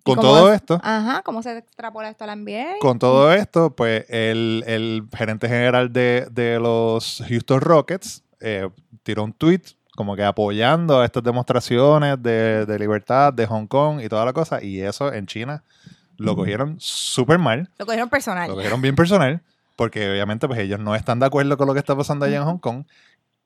¿Y 0.00 0.02
Con 0.14 0.20
todo 0.20 0.50
es- 0.52 0.56
esto, 0.62 0.80
Ajá, 0.82 1.22
¿cómo 1.22 1.42
se 1.42 1.58
extrapola 1.58 2.08
esto 2.08 2.24
a 2.24 2.28
la 2.28 2.36
NBA? 2.36 2.78
con 2.80 2.98
todo 2.98 3.32
esto, 3.32 3.74
pues 3.76 4.06
el, 4.08 4.64
el 4.66 5.06
gerente 5.14 5.48
general 5.48 5.92
de, 5.92 6.26
de 6.30 6.58
los 6.58 7.22
Houston 7.28 7.60
Rockets 7.60 8.22
eh, 8.40 8.68
tiró 9.02 9.24
un 9.24 9.32
tweet 9.32 9.62
como 9.94 10.14
que 10.14 10.22
apoyando 10.22 11.02
estas 11.02 11.24
demostraciones 11.24 12.22
de, 12.22 12.66
de 12.66 12.78
libertad 12.78 13.32
de 13.32 13.46
Hong 13.46 13.66
Kong 13.66 14.00
y 14.00 14.08
toda 14.08 14.24
la 14.24 14.32
cosa, 14.32 14.62
y 14.62 14.80
eso 14.80 15.12
en 15.12 15.26
China 15.26 15.64
lo 16.16 16.34
cogieron 16.36 16.76
súper 16.78 17.38
mal, 17.38 17.68
Lo 17.78 17.86
cogieron 17.86 18.08
personal. 18.08 18.48
lo 18.48 18.54
cogieron 18.54 18.80
bien 18.80 18.94
personal, 18.96 19.40
porque 19.76 20.08
obviamente 20.10 20.46
pues 20.46 20.58
ellos 20.60 20.78
no 20.80 20.94
están 20.94 21.18
de 21.20 21.26
acuerdo 21.26 21.56
con 21.56 21.66
lo 21.66 21.72
que 21.74 21.80
está 21.80 21.96
pasando 21.96 22.24
allá 22.26 22.36
en 22.38 22.44
Hong 22.44 22.58
Kong, 22.58 22.84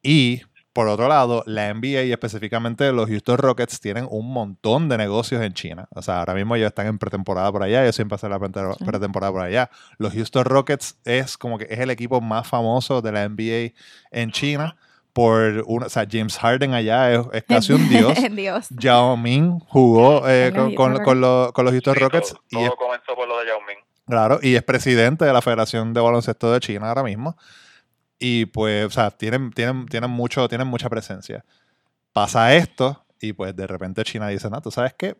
y 0.02 0.42
por 0.72 0.88
otro 0.88 1.06
lado, 1.08 1.42
la 1.46 1.72
NBA 1.74 2.02
y 2.04 2.12
específicamente 2.12 2.90
los 2.92 3.08
Houston 3.08 3.36
Rockets 3.38 3.80
tienen 3.80 4.06
un 4.10 4.32
montón 4.32 4.88
de 4.88 4.96
negocios 4.96 5.42
en 5.42 5.52
China. 5.52 5.86
O 5.94 6.00
sea, 6.02 6.20
ahora 6.20 6.34
mismo 6.34 6.56
ellos 6.56 6.68
están 6.68 6.86
en 6.86 6.98
pretemporada 6.98 7.52
por 7.52 7.62
allá, 7.62 7.82
ellos 7.82 7.94
siempre 7.94 8.14
hacen 8.16 8.30
la 8.30 8.38
pretemporada 8.38 9.32
por 9.32 9.42
allá. 9.42 9.70
Los 9.98 10.12
Houston 10.14 10.44
Rockets 10.44 10.96
es 11.04 11.36
como 11.36 11.58
que 11.58 11.66
es 11.70 11.78
el 11.78 11.90
equipo 11.90 12.20
más 12.20 12.46
famoso 12.46 13.02
de 13.02 13.12
la 13.12 13.28
NBA 13.28 13.74
en 14.10 14.30
China. 14.30 14.76
Por 15.12 15.62
una, 15.66 15.86
o 15.86 15.90
sea, 15.90 16.06
James 16.10 16.38
Harden 16.38 16.72
allá 16.72 17.12
es, 17.12 17.20
es 17.34 17.44
casi 17.44 17.74
un 17.74 17.86
dios. 17.90 18.16
Dios. 18.30 18.68
Yao 18.70 19.14
Ming 19.18 19.58
jugó 19.68 20.26
eh, 20.26 20.52
con, 20.54 20.74
con- 20.74 20.86
Houston 20.92 21.04
con 21.04 21.20
los, 21.20 21.52
con 21.52 21.64
los 21.66 21.72
Houston 21.72 21.94
Sí, 21.94 22.00
Rockets 22.00 22.28
todo, 22.30 22.40
y 22.48 22.56
es 22.64 22.68
todo 22.70 22.76
comenzó 22.78 23.14
por 23.14 23.28
lo 23.28 23.38
de 23.40 23.46
Yao 23.46 23.60
Ming. 23.60 23.76
Claro, 24.06 24.38
y 24.42 24.54
es 24.54 24.62
presidente 24.62 25.26
de 25.26 25.32
la 25.34 25.42
Federación 25.42 25.92
de 25.92 26.00
Baloncesto 26.00 26.50
de 26.50 26.60
China 26.60 26.88
ahora 26.88 27.02
mismo. 27.02 27.36
Y 28.24 28.46
pues, 28.46 28.86
o 28.86 28.90
sea, 28.90 29.10
tienen, 29.10 29.50
tienen, 29.50 29.84
tienen, 29.86 30.08
mucho, 30.08 30.48
tienen 30.48 30.68
mucha 30.68 30.88
presencia. 30.88 31.44
Pasa 32.12 32.54
esto 32.54 33.04
y 33.20 33.32
pues 33.32 33.56
de 33.56 33.66
repente 33.66 34.04
China 34.04 34.28
dice, 34.28 34.48
no, 34.48 34.60
¿tú 34.60 34.70
sabes 34.70 34.94
qué? 34.96 35.16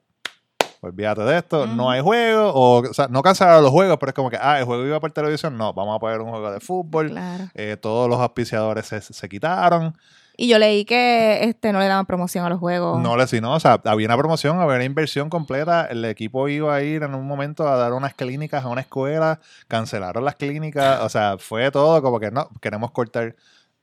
Olvídate 0.80 1.22
de 1.22 1.38
esto, 1.38 1.66
no 1.66 1.90
hay 1.90 2.00
juego, 2.00 2.52
o, 2.52 2.88
o 2.88 2.94
sea, 2.94 3.08
no 3.08 3.22
cancelaron 3.22 3.64
los 3.64 3.72
juegos, 3.72 3.96
pero 3.98 4.10
es 4.10 4.14
como 4.14 4.30
que, 4.30 4.38
ah, 4.40 4.60
el 4.60 4.64
juego 4.66 4.86
iba 4.86 5.00
por 5.00 5.10
televisión, 5.10 5.58
no, 5.58 5.72
vamos 5.72 5.96
a 5.96 5.98
poner 5.98 6.20
un 6.20 6.30
juego 6.30 6.52
de 6.52 6.60
fútbol, 6.60 7.10
Claro. 7.10 7.44
Eh, 7.54 7.76
todos 7.76 8.08
los 8.08 8.20
auspiciadores 8.20 8.86
se, 8.86 9.00
se 9.00 9.28
quitaron, 9.28 9.96
Y 10.36 10.48
yo 10.48 10.58
leí 10.58 10.84
que 10.84 11.44
este 11.44 11.72
no 11.72 11.78
le 11.78 11.88
daban 11.88 12.06
promoción 12.06 12.44
a 12.44 12.48
los 12.48 12.58
juegos. 12.58 13.00
no 13.00 13.16
le 13.16 13.26
sino, 13.26 13.54
o 13.54 13.60
sea, 13.60 13.80
había 13.84 14.06
una 14.06 14.16
promoción, 14.16 14.60
había 14.60 14.76
una 14.76 14.84
inversión 14.84 15.28
completa, 15.28 15.86
el 15.86 16.04
equipo 16.04 16.48
iba 16.48 16.74
a 16.74 16.82
ir 16.82 17.02
en 17.02 17.14
un 17.14 17.26
momento 17.26 17.68
a 17.68 17.76
dar 17.76 17.92
unas 17.92 18.14
clínicas 18.14 18.64
a 18.64 18.68
una 18.68 18.80
escuela, 18.80 19.40
cancelaron 19.68 20.24
las 20.24 20.36
clínicas, 20.36 21.00
o 21.02 21.08
sea, 21.08 21.36
fue 21.38 21.70
todo 21.70 22.00
como 22.02 22.18
que 22.18 22.30
no, 22.30 22.48
queremos 22.60 22.92
cortar, 22.92 23.24
eh, 23.24 23.34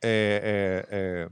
eh, 0.02 0.86
eh, 0.90 1.30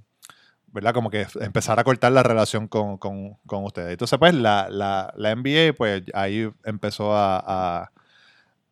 ¿verdad? 0.68 0.94
Como 0.94 1.10
que 1.10 1.26
empezar 1.42 1.80
a 1.80 1.84
cortar 1.84 2.12
la 2.12 2.24
relación 2.24 2.68
con, 2.68 2.98
con, 2.98 3.36
con 3.48 3.64
ustedes. 3.64 3.92
Entonces, 3.92 4.20
pues, 4.20 4.34
la, 4.36 4.68
la, 4.70 5.14
la 5.16 5.36
NBA, 5.36 5.74
pues, 5.76 6.04
ahí 6.14 6.50
empezó 6.64 7.16
a, 7.16 7.44
a, 7.46 7.92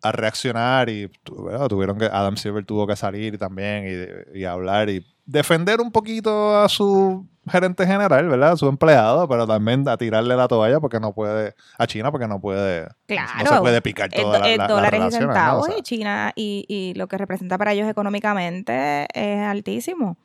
a 0.07 0.11
reaccionar 0.11 0.89
y 0.89 1.09
tuvieron 1.23 1.97
que, 1.97 2.05
Adam 2.05 2.37
Silver 2.37 2.65
tuvo 2.65 2.85
que 2.87 2.95
salir 2.95 3.37
también 3.37 3.85
y, 4.33 4.39
y 4.39 4.45
hablar 4.45 4.89
y 4.89 5.05
defender 5.25 5.81
un 5.81 5.91
poquito 5.91 6.55
a 6.57 6.69
su 6.69 7.25
gerente 7.49 7.85
general, 7.85 8.27
¿verdad? 8.27 8.51
A 8.53 8.57
su 8.57 8.67
empleado, 8.67 9.27
pero 9.27 9.45
también 9.47 9.87
a 9.87 9.97
tirarle 9.97 10.35
la 10.35 10.47
toalla 10.47 10.79
porque 10.79 10.99
no 10.99 11.13
puede, 11.13 11.53
a 11.77 11.87
China 11.87 12.11
porque 12.11 12.27
no 12.27 12.39
puede, 12.39 12.83
no 12.83 12.87
se 13.07 13.15
Claro. 13.15 13.61
puede 13.61 13.81
picar 13.81 14.09
la, 14.15 14.23
la- 14.39 14.57
las 14.57 14.67
dólares 14.67 14.99
y 14.99 15.01
¿no? 15.01 15.07
O 15.07 15.11
centavos 15.11 15.65
sea, 15.67 15.77
y 15.77 15.81
China 15.81 16.31
y, 16.35 16.65
y 16.67 16.93
lo 16.97 17.07
que 17.07 17.17
representa 17.17 17.57
para 17.57 17.73
ellos 17.73 17.87
económicamente 17.87 19.07
es 19.13 19.39
altísimo. 19.41 20.17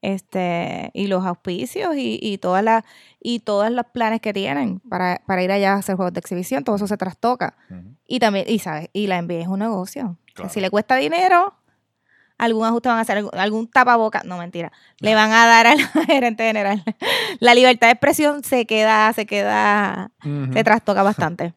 Este, 0.00 0.90
y 0.94 1.08
los 1.08 1.24
auspicios 1.26 1.96
y, 1.96 2.20
y 2.22 2.38
todas 2.38 2.62
las 2.62 2.84
y 3.20 3.40
todos 3.40 3.70
los 3.70 3.84
planes 3.86 4.20
que 4.20 4.32
tienen 4.32 4.78
para, 4.80 5.22
para 5.26 5.42
ir 5.42 5.50
allá 5.50 5.74
a 5.74 5.78
hacer 5.78 5.96
juegos 5.96 6.14
de 6.14 6.20
exhibición, 6.20 6.64
todo 6.64 6.76
eso 6.76 6.86
se 6.86 6.96
trastoca. 6.96 7.56
Y 8.06 8.20
también, 8.20 8.46
y 8.48 8.58
sabes, 8.60 8.88
y 8.92 9.06
la 9.06 9.20
NBA 9.20 9.40
es 9.40 9.48
un 9.48 9.58
negocio. 9.58 10.16
Claro. 10.34 10.50
Si 10.50 10.60
le 10.60 10.70
cuesta 10.70 10.96
dinero, 10.96 11.54
algún 12.38 12.64
ajuste 12.64 12.88
van 12.88 12.98
a 12.98 13.00
hacer, 13.00 13.18
algún, 13.18 13.38
algún 13.38 13.68
tapaboca, 13.68 14.22
no 14.24 14.38
mentira, 14.38 14.72
le 15.00 15.14
van 15.14 15.32
a 15.32 15.46
dar 15.46 15.66
al 15.66 15.78
gerente 16.06 16.44
general. 16.44 16.82
La 17.40 17.54
libertad 17.54 17.88
de 17.88 17.92
expresión 17.92 18.44
se 18.44 18.66
queda, 18.66 19.12
se 19.12 19.26
queda, 19.26 20.12
se 20.52 20.64
trastoca 20.64 21.02
bastante. 21.02 21.54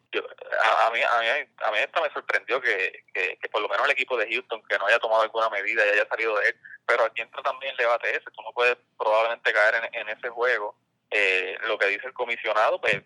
A, 0.60 0.86
a 0.86 0.90
mí, 0.90 1.00
a, 1.02 1.20
mí, 1.20 1.26
a 1.64 1.70
mí 1.70 1.78
esta 1.78 2.00
me 2.00 2.10
sorprendió 2.12 2.60
que, 2.60 3.04
que, 3.14 3.38
que 3.38 3.48
por 3.48 3.62
lo 3.62 3.68
menos 3.68 3.86
el 3.86 3.92
equipo 3.92 4.16
de 4.16 4.28
Houston 4.32 4.62
que 4.68 4.78
no 4.78 4.86
haya 4.86 4.98
tomado 4.98 5.22
alguna 5.22 5.48
medida 5.50 5.84
y 5.86 5.90
haya 5.90 6.06
salido 6.06 6.36
de 6.38 6.48
él, 6.48 6.60
pero 6.86 7.04
aquí 7.04 7.22
entra 7.22 7.42
también 7.42 7.72
el 7.72 7.78
debate 7.78 8.10
ese, 8.10 8.30
tú 8.30 8.42
no 8.42 8.52
puedes 8.52 8.76
probablemente 8.98 9.52
caer 9.52 9.76
en, 9.92 9.94
en 9.94 10.08
ese 10.10 10.28
juego. 10.28 10.76
Eh, 11.10 11.56
lo 11.62 11.78
que 11.78 11.86
dice 11.86 12.06
el 12.06 12.12
comisionado, 12.12 12.80
pues, 12.80 13.02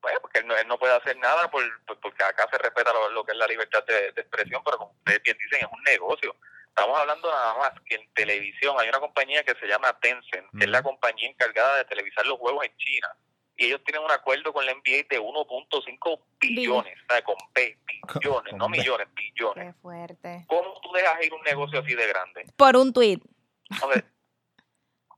pues 0.00 0.14
porque 0.20 0.38
él 0.40 0.46
no, 0.46 0.56
él 0.56 0.66
no 0.68 0.78
puede 0.78 0.94
hacer 0.94 1.16
nada 1.18 1.50
por, 1.50 1.62
por- 1.84 1.98
porque 2.00 2.22
acá 2.24 2.46
se 2.50 2.58
respeta 2.58 2.92
lo, 2.92 3.10
lo 3.10 3.24
que 3.24 3.32
es 3.32 3.38
la 3.38 3.46
libertad 3.46 3.84
de, 3.84 4.12
de 4.12 4.20
expresión, 4.20 4.62
pero 4.64 4.78
como 4.78 4.92
ustedes 4.92 5.22
bien 5.22 5.36
dicen, 5.38 5.60
es 5.66 5.72
un 5.72 5.82
negocio. 5.82 6.36
Estamos 6.68 6.98
hablando 7.00 7.28
nada 7.30 7.54
más 7.54 7.72
que 7.86 7.96
en 7.96 8.12
televisión 8.14 8.76
hay 8.78 8.88
una 8.88 9.00
compañía 9.00 9.42
que 9.42 9.54
se 9.56 9.66
llama 9.66 9.98
Tencent, 10.00 10.46
que 10.58 10.64
es 10.64 10.70
la 10.70 10.82
compañía 10.82 11.28
encargada 11.28 11.78
de 11.78 11.84
televisar 11.86 12.24
los 12.26 12.38
juegos 12.38 12.64
en 12.64 12.76
China 12.76 13.14
y 13.58 13.66
ellos 13.66 13.82
tienen 13.84 14.02
un 14.04 14.10
acuerdo 14.10 14.52
con 14.52 14.64
la 14.64 14.72
NBA 14.72 15.04
de 15.10 15.20
1.5 15.20 16.20
billones, 16.40 16.96
o 17.08 17.12
sea, 17.12 17.22
con 17.24 17.36
B, 17.54 17.76
billones, 18.14 18.50
Con 18.50 18.58
no 18.58 18.68
B. 18.68 18.78
millones, 18.78 19.08
billones. 19.14 19.66
Qué 19.74 19.80
fuerte. 19.82 20.44
¿Cómo 20.48 20.80
tú 20.80 20.92
dejas 20.92 21.22
ir 21.24 21.34
un 21.34 21.42
negocio 21.42 21.80
así 21.80 21.94
de 21.94 22.06
grande? 22.06 22.46
Por 22.56 22.76
un 22.76 22.92
tuit. 22.92 23.22
Hombre, 23.82 24.04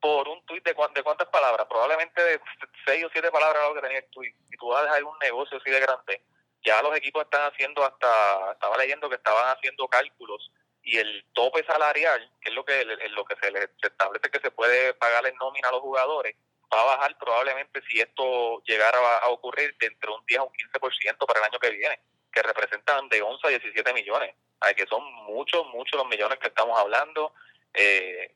por 0.00 0.26
un 0.28 0.44
tuit 0.46 0.64
de, 0.64 0.74
cuán- 0.74 0.94
de 0.94 1.02
cuántas 1.02 1.28
palabras, 1.28 1.66
probablemente 1.68 2.22
de 2.22 2.40
seis 2.86 3.04
o 3.04 3.10
siete 3.12 3.30
palabras 3.30 3.62
lo 3.68 3.74
que 3.74 3.82
tenía 3.82 3.98
el 3.98 4.10
tuit, 4.10 4.34
y 4.50 4.56
tú 4.56 4.68
vas 4.68 4.80
a 4.80 4.84
dejar 4.84 4.98
ir 5.00 5.04
un 5.04 5.18
negocio 5.18 5.58
así 5.58 5.70
de 5.70 5.80
grande, 5.80 6.24
ya 6.64 6.82
los 6.82 6.96
equipos 6.96 7.22
están 7.24 7.50
haciendo 7.52 7.84
hasta, 7.84 8.52
estaba 8.52 8.76
leyendo 8.78 9.08
que 9.08 9.16
estaban 9.16 9.54
haciendo 9.56 9.86
cálculos 9.88 10.50
y 10.82 10.96
el 10.96 11.26
tope 11.34 11.62
salarial, 11.64 12.32
que 12.40 12.48
es 12.48 12.54
lo 12.54 12.64
que 12.64 12.82
lo 12.84 13.24
que 13.26 13.36
se 13.36 13.50
les 13.50 13.68
se 13.80 13.88
establece 13.88 14.30
que 14.30 14.40
se 14.40 14.50
puede 14.50 14.94
pagar 14.94 15.26
en 15.26 15.36
nómina 15.36 15.68
a 15.68 15.72
los 15.72 15.80
jugadores, 15.82 16.34
va 16.72 16.82
a 16.82 16.96
bajar 16.96 17.16
probablemente 17.18 17.82
si 17.88 18.00
esto 18.00 18.62
llegara 18.64 18.98
a, 18.98 19.18
a 19.18 19.28
ocurrir 19.28 19.76
de 19.78 19.86
entre 19.86 20.10
un 20.10 20.24
10 20.26 20.40
a 20.40 20.44
un 20.44 20.50
15% 20.50 21.26
para 21.26 21.40
el 21.40 21.46
año 21.46 21.58
que 21.58 21.70
viene, 21.70 22.00
que 22.32 22.42
representan 22.42 23.08
de 23.08 23.22
11 23.22 23.46
a 23.46 23.50
17 23.50 23.92
millones, 23.92 24.34
Ay, 24.60 24.74
que 24.74 24.86
son 24.86 25.02
muchos, 25.24 25.66
muchos 25.68 25.98
los 25.98 26.06
millones 26.08 26.38
que 26.38 26.48
estamos 26.48 26.78
hablando. 26.78 27.32
Eh, 27.72 28.34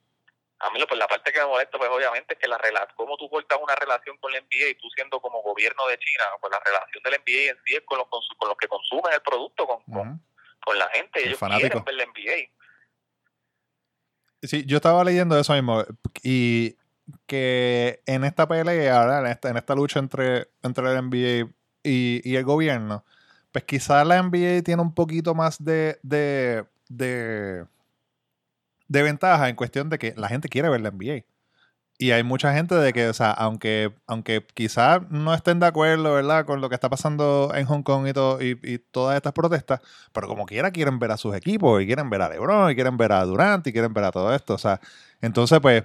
a 0.61 0.71
mí 0.71 0.81
pues 0.89 0.99
la 0.99 1.07
parte 1.07 1.33
que 1.33 1.41
me 1.41 1.47
molesta 1.47 1.77
pues 1.77 1.91
obviamente 1.91 2.35
es 2.35 2.41
que 2.41 2.49
la 2.49 2.57
rela 2.57 2.89
cómo 2.97 3.17
tú 3.17 3.29
cortas 3.29 3.59
una 3.61 3.75
relación 3.75 4.17
con 4.19 4.33
la 4.33 4.41
NBA 4.41 4.69
y 4.71 4.75
tú 4.77 4.89
siendo 4.95 5.21
como 5.21 5.43
gobierno 5.43 5.87
de 5.89 5.99
China, 5.99 6.25
pues 6.41 6.51
la 6.51 6.61
relación 6.61 7.03
de 7.03 7.11
la 7.11 7.19
NBA 7.19 7.51
en 7.51 7.59
sí 7.67 7.75
es 7.75 7.83
con 7.85 7.99
los, 7.99 8.09
con 8.09 8.49
los 8.49 8.57
que 8.57 8.69
consumen 8.69 9.13
el 9.13 9.21
producto, 9.21 9.67
con, 9.67 9.83
con, 9.83 10.25
con 10.65 10.79
la 10.79 10.89
gente, 10.91 11.21
El 11.21 11.27
ellos 11.29 11.39
fanático. 11.39 11.69
quieren 11.69 11.85
ver 11.85 11.95
la 11.95 12.07
NBA. 12.07 12.51
Sí, 14.43 14.65
yo 14.67 14.77
estaba 14.77 15.05
leyendo 15.05 15.39
eso 15.39 15.53
mismo 15.53 15.85
y 16.23 16.77
que 17.27 18.03
en 18.07 18.25
esta 18.25 18.49
pelea, 18.49 19.21
en 19.43 19.57
esta, 19.57 19.75
lucha 19.75 19.99
entre, 19.99 20.49
entre 20.63 20.85
la 20.85 21.03
NBA 21.03 21.51
y, 21.83 22.21
y 22.25 22.37
el 22.37 22.45
gobierno, 22.45 23.05
pues 23.53 23.65
quizás 23.65 24.07
la 24.07 24.23
NBA 24.23 24.63
tiene 24.63 24.83
un 24.83 24.95
poquito 24.95 25.35
más 25.35 25.63
de, 25.63 25.99
de, 26.03 26.65
de, 26.89 27.67
de 28.89 29.03
ventaja 29.03 29.49
en 29.49 29.57
cuestión 29.57 29.91
de 29.91 29.99
que 29.99 30.15
la 30.17 30.29
gente 30.29 30.49
quiere 30.49 30.69
ver 30.69 30.81
la 30.81 30.91
NBA. 30.91 31.25
Y 31.97 32.11
hay 32.11 32.25
mucha 32.25 32.53
gente 32.53 32.75
de 32.75 32.93
que, 32.93 33.09
o 33.09 33.15
sea, 33.15 33.31
aunque, 33.31 33.95
aunque 34.09 34.45
quizás 34.55 35.03
no 35.11 35.33
estén 35.33 35.61
de 35.61 35.67
acuerdo, 35.67 36.15
¿verdad? 36.15 36.45
Con 36.45 36.61
lo 36.61 36.69
que 36.69 36.75
está 36.75 36.91
pasando 36.91 37.53
en 37.55 37.67
Hong 37.67 37.83
Kong 37.83 38.09
y, 38.09 38.13
todo, 38.13 38.43
y, 38.43 38.59
y 38.65 38.79
todas 38.79 39.17
estas 39.17 39.33
protestas, 39.33 39.81
pero 40.13 40.27
como 40.27 40.45
quiera 40.47 40.73
quieren 40.73 40.99
ver 40.99 41.13
a 41.13 41.17
sus 41.17 41.37
equipos 41.37 41.81
y 41.81 41.87
quieren 41.87 42.11
ver 42.11 42.23
a 42.23 42.29
LeBron 42.29 42.73
y 42.73 42.75
quieren 42.75 42.97
ver 42.97 43.13
a 43.13 43.25
Durant 43.25 43.65
y 43.69 43.73
quieren 43.73 43.95
ver 43.95 44.05
a 44.05 44.11
todo 44.11 44.35
esto. 44.35 44.55
O 44.55 44.59
sea, 44.59 44.81
Entonces, 45.21 45.61
pues, 45.61 45.85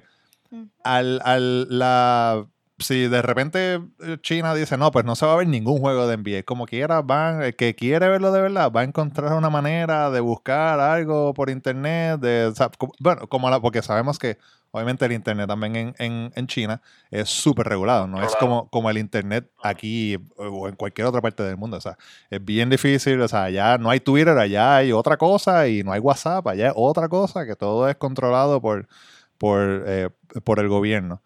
Mm. 0.52 0.64
al, 0.84 1.22
al 1.24 1.78
la 1.80 2.46
si 2.80 3.08
de 3.10 3.22
repente 3.22 3.82
eh, 4.00 4.18
China 4.22 4.56
dice, 4.56 4.78
no, 4.78 4.90
pues 4.92 5.04
no 5.04 5.16
se 5.18 5.26
va 5.26 5.34
a 5.34 5.36
ver 5.36 5.48
ningún 5.48 5.80
juego 5.80 6.08
de 6.08 6.14
NBA, 6.18 6.44
como 6.44 6.66
quiera, 6.66 7.02
van, 7.02 7.44
el 7.44 7.56
que 7.56 7.76
quiere 7.76 8.08
verlo 8.08 8.32
de 8.32 8.40
verdad, 8.42 8.72
va 8.72 8.82
a 8.82 8.84
encontrar 8.86 9.34
una 9.34 9.50
manera 9.50 10.10
de 10.12 10.22
buscar 10.22 10.80
algo 10.80 11.34
por 11.34 11.50
internet, 11.50 12.22
de, 12.22 12.46
o 12.46 12.56
sea, 12.56 12.70
como- 12.78 12.94
bueno, 13.00 13.28
como 13.28 13.50
la, 13.50 13.60
porque 13.60 13.82
sabemos 13.82 14.18
que 14.18 14.38
obviamente 14.72 15.04
el 15.06 15.12
internet 15.12 15.48
también 15.50 15.76
en, 15.76 15.96
en, 16.00 16.32
en 16.34 16.48
China 16.48 16.82
es 17.12 17.28
súper 17.30 17.68
regulado, 17.68 18.08
no 18.08 18.24
es 18.24 18.34
como, 18.38 18.70
como 18.70 18.90
el 18.90 18.98
internet 18.98 19.52
aquí 19.62 20.18
o 20.38 20.70
en 20.70 20.76
cualquier 20.78 21.08
otra 21.08 21.20
parte 21.22 21.44
del 21.44 21.58
mundo, 21.58 21.76
o 21.76 21.82
sea, 21.82 21.98
es 22.30 22.44
bien 22.46 22.70
difícil, 22.70 23.20
o 23.20 23.28
sea, 23.28 23.44
allá 23.44 23.78
no 23.78 23.90
hay 23.90 24.00
Twitter, 24.00 24.38
allá 24.38 24.78
hay 24.78 24.94
otra 24.94 25.18
cosa 25.18 25.68
y 25.68 25.84
no 25.84 25.92
hay 25.92 26.00
WhatsApp, 26.00 26.48
allá 26.48 26.68
es 26.68 26.74
otra 26.78 27.10
cosa, 27.10 27.46
que 27.46 27.58
todo 27.58 27.90
es 27.90 27.98
controlado 27.98 28.62
por, 28.62 28.88
por, 29.40 29.86
eh, 29.88 30.10
por 30.46 30.60
el 30.62 30.70
gobierno. 30.70 31.24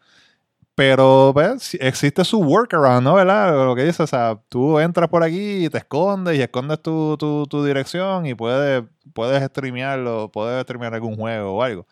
Pero. 0.75 1.33
Sí, 1.59 1.77
existe 1.81 2.25
su 2.25 2.39
workaround, 2.41 3.03
¿no? 3.03 3.13
¿Verdad? 3.15 3.53
Lo 3.65 3.75
que 3.75 3.83
dices, 3.83 3.99
o 4.01 4.07
sea, 4.07 4.39
tú 4.49 4.79
entras 4.79 5.09
por 5.09 5.23
aquí 5.23 5.65
y 5.65 5.69
te 5.69 5.79
escondes 5.79 6.37
y 6.37 6.41
escondes 6.41 6.81
tu, 6.81 7.15
tu, 7.17 7.45
tu 7.47 7.63
dirección 7.63 8.25
y 8.25 8.33
puedes, 8.35 8.83
puedes 9.13 9.43
streamearlo, 9.49 10.31
puedes 10.31 10.63
streamear 10.63 10.95
algún 10.95 11.15
juego 11.15 11.53
o 11.57 11.63
algo. 11.63 11.87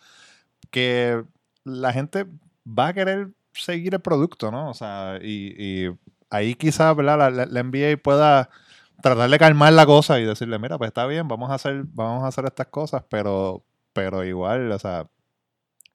Que 0.72 1.24
la 1.64 1.94
gente 1.94 2.26
va 2.68 2.88
a 2.90 2.94
querer 2.94 3.30
seguir 3.54 3.94
el 3.96 4.02
producto, 4.02 4.52
¿no? 4.52 4.70
O 4.70 4.74
sea, 4.74 5.20
y, 5.22 5.56
y 5.58 5.92
ahí 6.30 6.56
quizás, 6.56 6.96
¿verdad? 6.96 7.18
La, 7.20 7.30
la- 7.32 7.46
la 7.48 7.60
NBA 7.62 8.02
pueda 8.02 8.50
tratar 9.02 9.30
de 9.30 9.40
calmar 9.40 9.74
la 9.74 9.86
cosa 9.86 10.20
y 10.20 10.26
decirle, 10.26 10.60
mira, 10.60 10.78
pues 10.78 10.90
está 10.90 11.06
bien, 11.08 11.28
vamos 11.28 11.52
a 11.52 11.56
hacer, 11.56 11.84
vamos 11.94 12.24
a 12.24 12.28
hacer 12.28 12.46
estas 12.46 12.68
cosas, 12.68 13.04
pero, 13.10 13.64
pero 13.94 14.24
igual, 14.24 14.72
o 14.72 14.80
sea, 14.80 15.08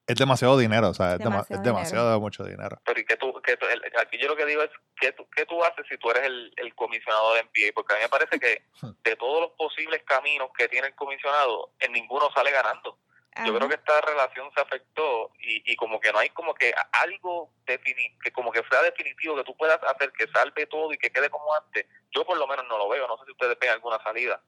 es 0.07 0.16
demasiado 0.16 0.57
dinero, 0.59 0.90
o 0.90 0.94
sea, 0.94 1.14
es, 1.14 1.18
dema- 1.18 1.24
Demasiado 1.46 1.61
es 1.61 1.64
demasiado 1.64 2.20
mucho 2.20 2.44
dinero. 2.44 2.80
Pero 2.84 3.00
¿y 3.00 3.04
qué 3.04 3.16
tú, 3.16 3.32
qué 3.44 3.57
tú- 3.57 3.66
el- 3.66 3.82
aquí 4.00 4.18
yo 4.18 4.28
lo 4.28 4.36
que 4.36 4.46
digo 4.46 4.62
es, 4.62 4.70
¿qué 5.00 5.12
tú, 5.12 5.28
qué 5.34 5.44
tú 5.46 5.62
haces 5.64 5.84
si 5.88 5.98
tú 5.98 6.11
eres 6.11 6.24
el, 6.24 6.52
el 6.57 6.74
comisionado 6.74 7.34
de 7.34 7.40
NBA? 7.42 7.72
Porque 7.74 7.94
a 7.94 7.96
mí 7.96 8.02
me 8.02 8.09
parece 8.09 8.38
que 8.38 8.62
de 9.04 9.16
todos 9.16 9.40
los 9.40 9.50
posibles 9.52 10.02
caminos 10.04 10.50
que 10.57 10.68
tiene 10.68 10.88
el 10.88 10.94
comisionado, 10.94 11.72
en 11.80 11.92
ninguno 11.92 12.30
sale 12.34 12.50
ganando. 12.52 12.98
Yo 13.44 13.54
creo 13.54 13.68
que 13.68 13.74
esta 13.74 14.00
relación 14.00 14.50
se 14.54 14.62
afectó 14.62 15.30
y, 15.40 15.70
y 15.70 15.76
como 15.76 16.00
que 16.00 16.11
no 16.11 16.18
hay 16.20 16.30
como 16.30 16.54
que 16.54 16.72
algo 17.04 17.52
que 17.66 18.32
como 18.32 18.50
que 18.50 18.62
sea 18.70 18.80
definitivo 18.80 19.36
que 19.36 19.44
tú 19.44 19.54
puedas 19.54 19.78
hacer 19.84 20.11
que 20.12 20.26
salve 20.28 20.64
todo 20.66 20.90
y 20.94 20.96
que 20.96 21.11
quede 21.11 21.28
como 21.28 21.54
antes. 21.54 21.84
Yo 22.12 22.24
por 22.24 22.38
lo 22.38 22.46
menos 22.46 22.64
no 22.66 22.78
lo 22.78 22.88
veo, 22.88 23.07
no 23.07 23.18
sé 23.18 23.24
si 23.26 23.32
ustedes 23.32 23.59
ven 23.61 23.68
alguna 23.70 24.02
salida. 24.02 24.40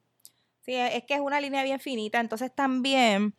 Sí, 0.62 0.74
es 0.74 1.04
que 1.04 1.12
es 1.14 1.20
una 1.20 1.38
línea 1.38 1.62
bien 1.64 1.80
finita. 1.80 2.18
Entonces 2.18 2.50
también 2.54 3.34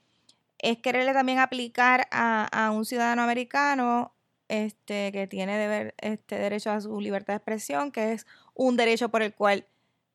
es 0.60 0.78
quererle 0.78 1.14
también 1.14 1.40
aplicar 1.40 2.08
a, 2.12 2.46
a 2.46 2.72
un 2.72 2.86
ciudadano 2.86 3.24
americano 3.24 4.14
este, 4.50 5.12
que 5.12 5.28
tiene 5.28 5.58
deber, 5.58 5.96
este 6.00 6.38
derecho 6.38 6.72
a 6.72 6.82
su 6.82 7.00
libertad 7.00 7.34
de 7.34 7.38
expresión, 7.38 7.92
que 7.92 8.14
es 8.14 8.26
un 8.54 8.76
derecho 8.76 9.10
por 9.10 9.22
el 9.22 9.34
cual 9.34 9.66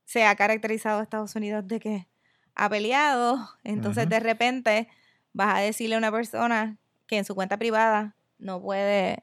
se 0.04 0.24
ha 0.24 0.34
caracterizado 0.34 1.00
a 1.00 1.02
Estados 1.02 1.34
Unidos 1.34 1.66
de 1.66 1.80
que 1.80 2.08
ha 2.54 2.68
peleado. 2.68 3.48
Entonces 3.62 4.08
de 4.08 4.20
repente 4.20 4.88
vas 5.32 5.56
a 5.56 5.60
decirle 5.60 5.94
a 5.94 5.98
una 5.98 6.12
persona 6.12 6.76
que 7.06 7.16
en 7.16 7.24
su 7.24 7.34
cuenta 7.34 7.56
privada 7.56 8.14
no 8.38 8.60
puede 8.60 9.22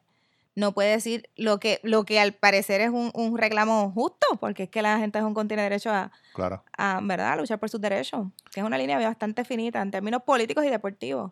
no 0.55 0.73
puede 0.73 0.91
decir 0.91 1.29
lo 1.35 1.59
que 1.59 1.79
lo 1.83 2.03
que 2.03 2.19
al 2.19 2.33
parecer 2.33 2.81
es 2.81 2.89
un, 2.89 3.11
un 3.13 3.37
reclamo 3.37 3.91
justo 3.91 4.27
porque 4.39 4.63
es 4.63 4.69
que 4.69 4.81
la 4.81 4.97
gente 4.99 5.17
de 5.19 5.23
Hong 5.23 5.33
Kong 5.33 5.47
tiene 5.47 5.63
derecho 5.63 5.89
a, 5.91 6.11
Claro. 6.33 6.63
a 6.77 6.99
¿verdad? 7.01 7.33
a 7.33 7.35
luchar 7.37 7.59
por 7.59 7.69
sus 7.69 7.79
derechos, 7.81 8.27
que 8.51 8.59
es 8.59 8.65
una 8.65 8.77
línea 8.77 8.99
bastante 8.99 9.45
finita 9.45 9.81
en 9.81 9.91
términos 9.91 10.23
políticos 10.23 10.65
y 10.65 10.69
deportivos. 10.69 11.31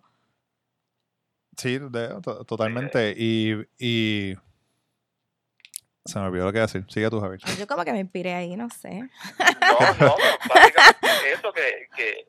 Sí, 1.57 1.78
de- 1.80 2.22
to- 2.22 2.45
totalmente. 2.45 3.13
Y, 3.17 3.53
y 3.78 4.36
se 6.05 6.17
me 6.20 6.26
olvidó 6.26 6.45
lo 6.45 6.51
que 6.53 6.59
iba 6.59 6.63
a 6.63 6.67
decir. 6.67 6.86
Sigue 6.89 7.09
tú, 7.09 7.20
Javier. 7.20 7.41
Yo 7.57 7.67
como 7.67 7.84
que 7.84 7.91
me 7.91 7.99
inspiré 7.99 8.34
ahí, 8.34 8.55
no 8.55 8.70
sé. 8.70 9.01
No, 9.01 9.80
no, 9.99 10.15
básicamente 10.47 11.34
eso 11.34 11.51
que, 11.51 11.88
que, 11.95 12.28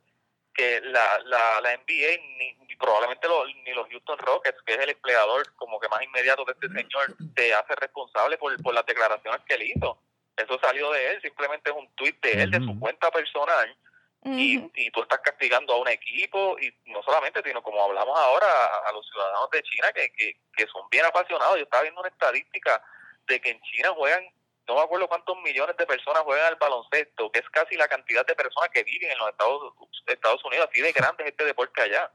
que 0.52 0.80
la, 0.80 1.18
la, 1.26 1.60
la 1.62 1.74
NBA, 1.76 2.16
ni 2.38 2.59
probablemente 2.80 3.28
los, 3.28 3.46
ni 3.64 3.72
los 3.72 3.86
Houston 3.88 4.18
Rockets, 4.18 4.62
que 4.62 4.72
es 4.74 4.80
el 4.80 4.90
empleador 4.90 5.54
como 5.56 5.78
que 5.78 5.88
más 5.88 6.02
inmediato 6.02 6.44
de 6.44 6.52
este 6.52 6.68
señor, 6.68 7.14
te 7.36 7.54
hace 7.54 7.76
responsable 7.76 8.38
por, 8.38 8.60
por 8.62 8.74
las 8.74 8.86
declaraciones 8.86 9.42
que 9.46 9.54
él 9.54 9.70
hizo. 9.74 10.02
Eso 10.36 10.58
salió 10.60 10.90
de 10.90 11.12
él, 11.12 11.20
simplemente 11.20 11.70
es 11.70 11.76
un 11.76 11.94
tuit 11.94 12.18
de 12.22 12.42
él, 12.42 12.50
de 12.50 12.60
su 12.60 12.78
cuenta 12.80 13.10
personal, 13.10 13.76
y, 14.24 14.70
y 14.74 14.90
tú 14.90 15.02
estás 15.02 15.20
castigando 15.20 15.74
a 15.74 15.78
un 15.78 15.88
equipo, 15.88 16.56
y 16.58 16.74
no 16.86 17.02
solamente, 17.02 17.42
sino 17.42 17.62
como 17.62 17.84
hablamos 17.84 18.18
ahora, 18.18 18.46
a, 18.46 18.88
a 18.88 18.92
los 18.92 19.06
ciudadanos 19.08 19.50
de 19.50 19.62
China 19.62 19.92
que, 19.92 20.12
que, 20.12 20.36
que 20.56 20.66
son 20.66 20.88
bien 20.90 21.04
apasionados. 21.04 21.56
Yo 21.56 21.64
estaba 21.64 21.82
viendo 21.82 22.00
una 22.00 22.10
estadística 22.10 22.82
de 23.26 23.40
que 23.40 23.50
en 23.50 23.60
China 23.62 23.90
juegan, 23.94 24.24
no 24.66 24.76
me 24.76 24.82
acuerdo 24.82 25.08
cuántos 25.08 25.36
millones 25.42 25.76
de 25.76 25.86
personas 25.86 26.22
juegan 26.22 26.46
al 26.46 26.56
baloncesto, 26.56 27.30
que 27.32 27.40
es 27.40 27.50
casi 27.50 27.76
la 27.76 27.88
cantidad 27.88 28.24
de 28.24 28.34
personas 28.34 28.70
que 28.70 28.84
viven 28.84 29.10
en 29.10 29.18
los 29.18 29.28
Estados, 29.28 29.74
Estados 30.06 30.44
Unidos, 30.44 30.68
así 30.70 30.80
de 30.80 30.92
grande 30.92 31.24
es 31.24 31.30
este 31.30 31.44
deporte 31.44 31.82
allá. 31.82 32.10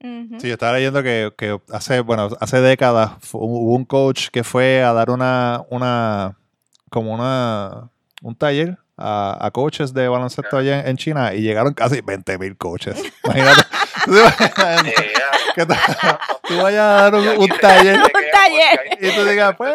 Sí, 0.00 0.48
yo 0.48 0.54
estaba 0.54 0.72
leyendo 0.74 1.02
que, 1.02 1.32
que 1.36 1.60
hace, 1.72 2.00
bueno, 2.00 2.30
hace 2.40 2.60
décadas 2.60 3.12
hubo 3.32 3.74
un 3.74 3.84
coach 3.84 4.28
que 4.28 4.44
fue 4.44 4.82
a 4.82 4.92
dar 4.94 5.10
una, 5.10 5.62
una, 5.68 6.38
como 6.88 7.12
una, 7.12 7.90
un 8.22 8.34
taller 8.34 8.78
a, 8.96 9.36
a 9.44 9.50
coaches 9.50 9.92
de 9.92 10.08
baloncesto 10.08 10.56
allá 10.56 10.80
en, 10.80 10.88
en 10.88 10.96
China 10.96 11.34
y 11.34 11.42
llegaron 11.42 11.74
casi 11.74 12.00
20 12.00 12.38
mil 12.38 12.56
coaches. 12.56 13.02
Imagínate. 13.24 13.62
Que 15.54 15.66
tú, 15.66 15.74
tú 16.48 16.56
vayas 16.62 16.80
a 16.82 17.02
dar 17.02 17.14
un, 17.14 17.26
un 17.28 17.48
taller 17.60 18.00
taller. 18.32 18.98
Y 19.00 19.10
tú 19.14 19.24
digas, 19.24 19.54
pues, 19.56 19.74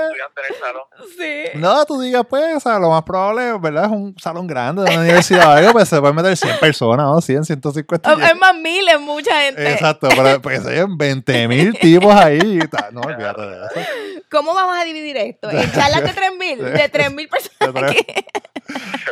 Sí. 1.17 1.43
no, 1.55 1.85
tú 1.85 1.99
digas, 2.01 2.23
pues, 2.29 2.55
o 2.55 2.59
sea, 2.59 2.79
lo 2.79 2.89
más 2.89 3.03
probable, 3.03 3.57
¿verdad? 3.59 3.85
Es 3.85 3.91
un 3.91 4.15
salón 4.19 4.47
grande 4.47 4.83
de 4.83 4.91
una 4.91 5.01
universidad 5.01 5.47
o 5.49 5.51
algo, 5.51 5.71
pues 5.73 5.89
se 5.89 5.99
pueden 5.99 6.15
meter 6.15 6.35
100 6.37 6.57
personas, 6.59 7.05
¿no? 7.05 7.21
100, 7.21 7.45
150. 7.45 8.13
Es 8.13 8.31
es 8.31 8.37
más 8.37 8.55
miles, 8.55 8.99
mucha 8.99 9.41
gente. 9.41 9.71
Exacto, 9.73 10.07
pero 10.09 10.41
porque 10.41 10.59
se 10.61 10.69
hayan 10.71 10.97
20 10.97 11.47
mil 11.47 11.77
tipos 11.79 12.13
ahí 12.15 12.39
y 12.63 12.67
tal. 12.67 12.93
No, 12.93 13.01
olvídate 13.01 13.41
de 13.41 13.55
eso. 13.57 13.89
¿Cómo 14.31 14.53
vamos 14.53 14.77
a 14.77 14.83
dividir 14.83 15.17
esto? 15.17 15.49
¿En 15.51 15.71
charlas 15.71 16.01
de 16.03 16.09
3.000? 16.13 16.57
De 16.57 16.91
3.000 16.91 17.29
personas. 17.29 17.73
De 17.73 17.73
tres- 17.73 17.91
aquí. 17.91 18.25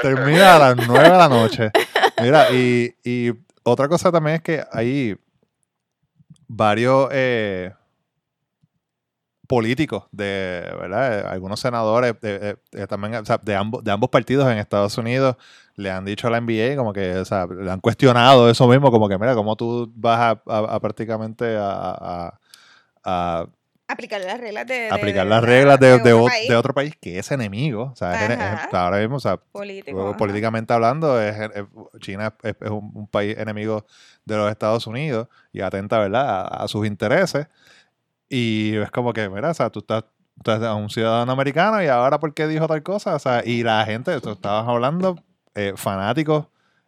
Termina 0.02 0.56
a 0.56 0.60
las 0.60 0.76
9 0.88 1.10
de 1.10 1.18
la 1.18 1.30
noche. 1.30 1.72
Mira, 2.22 2.50
y, 2.52 2.96
y 3.04 3.32
otra 3.64 3.88
cosa 3.88 4.12
también 4.12 4.38
es 4.38 4.42
que 4.42 4.64
hay 4.72 5.16
varios 6.56 7.10
eh, 7.12 7.74
políticos 9.48 10.06
de, 10.12 10.64
¿verdad? 10.80 11.20
Eh, 11.20 11.28
Algunos 11.28 11.60
senadores 11.60 12.20
de, 12.22 12.58
de 12.72 12.88
también, 12.88 13.24
de, 13.44 13.56
ambos, 13.56 13.84
de 13.84 13.92
ambos 13.92 14.10
partidos 14.10 14.52
en 14.52 14.58
Estados 14.58 14.98
Unidos 14.98 15.36
le 15.76 15.92
han 15.92 16.06
dicho 16.06 16.28
a 16.28 16.32
la 16.32 16.40
NBA 16.40 16.76
como 16.76 16.94
que, 16.94 17.18
o 17.18 17.26
sea, 17.26 17.48
le 17.48 17.70
han 17.72 17.80
cuestionado 17.80 18.50
eso 18.50 18.68
mismo, 18.68 18.92
como 18.92 19.10
que, 19.10 19.18
mira, 19.18 19.36
cómo 19.36 19.56
tú 19.56 19.92
vas 19.96 20.38
a, 20.46 20.80
prácticamente 20.80 21.56
a 21.58 22.38
Aplicar 23.88 24.22
las 24.22 24.40
reglas 24.40 24.66
de... 24.66 24.74
de- 24.76 24.90
aplicar 24.92 25.26
las 25.28 25.44
reglas 25.44 25.80
de, 25.80 25.88
de 26.00 26.14
otro 26.14 26.34
de 26.48 26.56
otro 26.56 26.74
país 26.74 26.96
que 27.00 27.20
es 27.20 27.32
enemigo. 27.32 27.92
O 27.92 27.96
sea, 27.96 28.26
es 28.26 28.32
es- 28.32 28.74
ahora 28.74 28.98
mismo, 29.00 29.18
o 29.18 29.20
sea, 29.20 29.38
político. 29.38 30.10
ajá. 30.10 30.18
políticamente 30.18 30.74
hablando, 30.74 31.22
es, 31.22 31.36
China 32.00 32.34
es, 32.44 32.56
un, 32.70 32.92
un 32.94 33.08
país 33.08 33.38
enemigo 33.38 33.86
de 34.26 34.38
los 34.38 34.50
Estados 34.50 34.88
Unidos 34.88 35.28
y 35.52 35.62
atenta, 35.62 36.00
¿verdad?, 36.00 36.30
a, 36.30 36.64
a 36.64 36.68
sus 36.68 36.88
intereses. 36.88 37.48
Y 38.30 38.76
es 38.78 38.90
como 38.92 39.14
que, 39.14 39.30
mira, 39.30 39.52
o 39.52 39.54
sea, 39.54 39.70
tú 39.70 39.80
estás, 39.80 40.06
estás 40.38 40.62
un 40.76 40.90
ciudadano 40.90 41.32
americano 41.32 41.84
y 41.84 41.88
ahora, 41.88 42.20
¿por 42.20 42.34
qué 42.34 42.48
dijo 42.48 42.68
tal 42.68 42.82
cosa? 42.84 43.16
O 43.16 43.20
sea, 43.20 43.44
y 43.46 43.64
la 43.64 43.86
gente, 43.86 44.20
tú 44.22 44.32
estabas 44.32 44.68
hablando, 44.68 45.18
eh, 45.56 45.74
fanáticos 45.76 46.48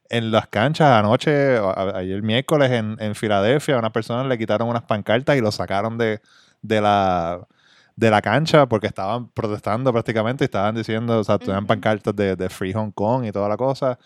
en 0.10 0.32
las 0.32 0.48
canchas 0.48 0.88
anoche, 0.88 1.58
a- 1.58 1.72
a- 1.72 1.98
ayer 1.98 2.22
miércoles 2.24 2.72
en, 2.72 2.96
en 3.00 3.16
Filadelfia, 3.16 3.76
a 3.76 3.80
una 3.80 3.92
persona 3.92 4.24
le 4.24 4.38
quitaron 4.38 4.70
unas 4.70 4.84
pancartas 4.84 5.36
y 5.36 5.42
lo 5.42 5.52
sacaron 5.52 5.98
de, 5.98 6.22
de 6.68 6.82
la 6.82 7.48
de 7.96 8.10
la 8.12 8.22
cancha 8.22 8.68
porque 8.68 8.88
estaban 8.88 9.30
protestando 9.30 9.92
prácticamente 9.94 10.44
y 10.44 10.48
estaban 10.48 10.76
diciendo, 10.76 11.20
o 11.20 11.24
sea, 11.24 11.40
tenían 11.40 11.66
pancartas 11.66 12.16
de, 12.16 12.36
de 12.36 12.50
Free 12.50 12.74
Hong 12.74 12.92
Kong 12.92 13.26
y 13.26 13.32
toda 13.32 13.48
la 13.50 13.58
cosa. 13.58 13.98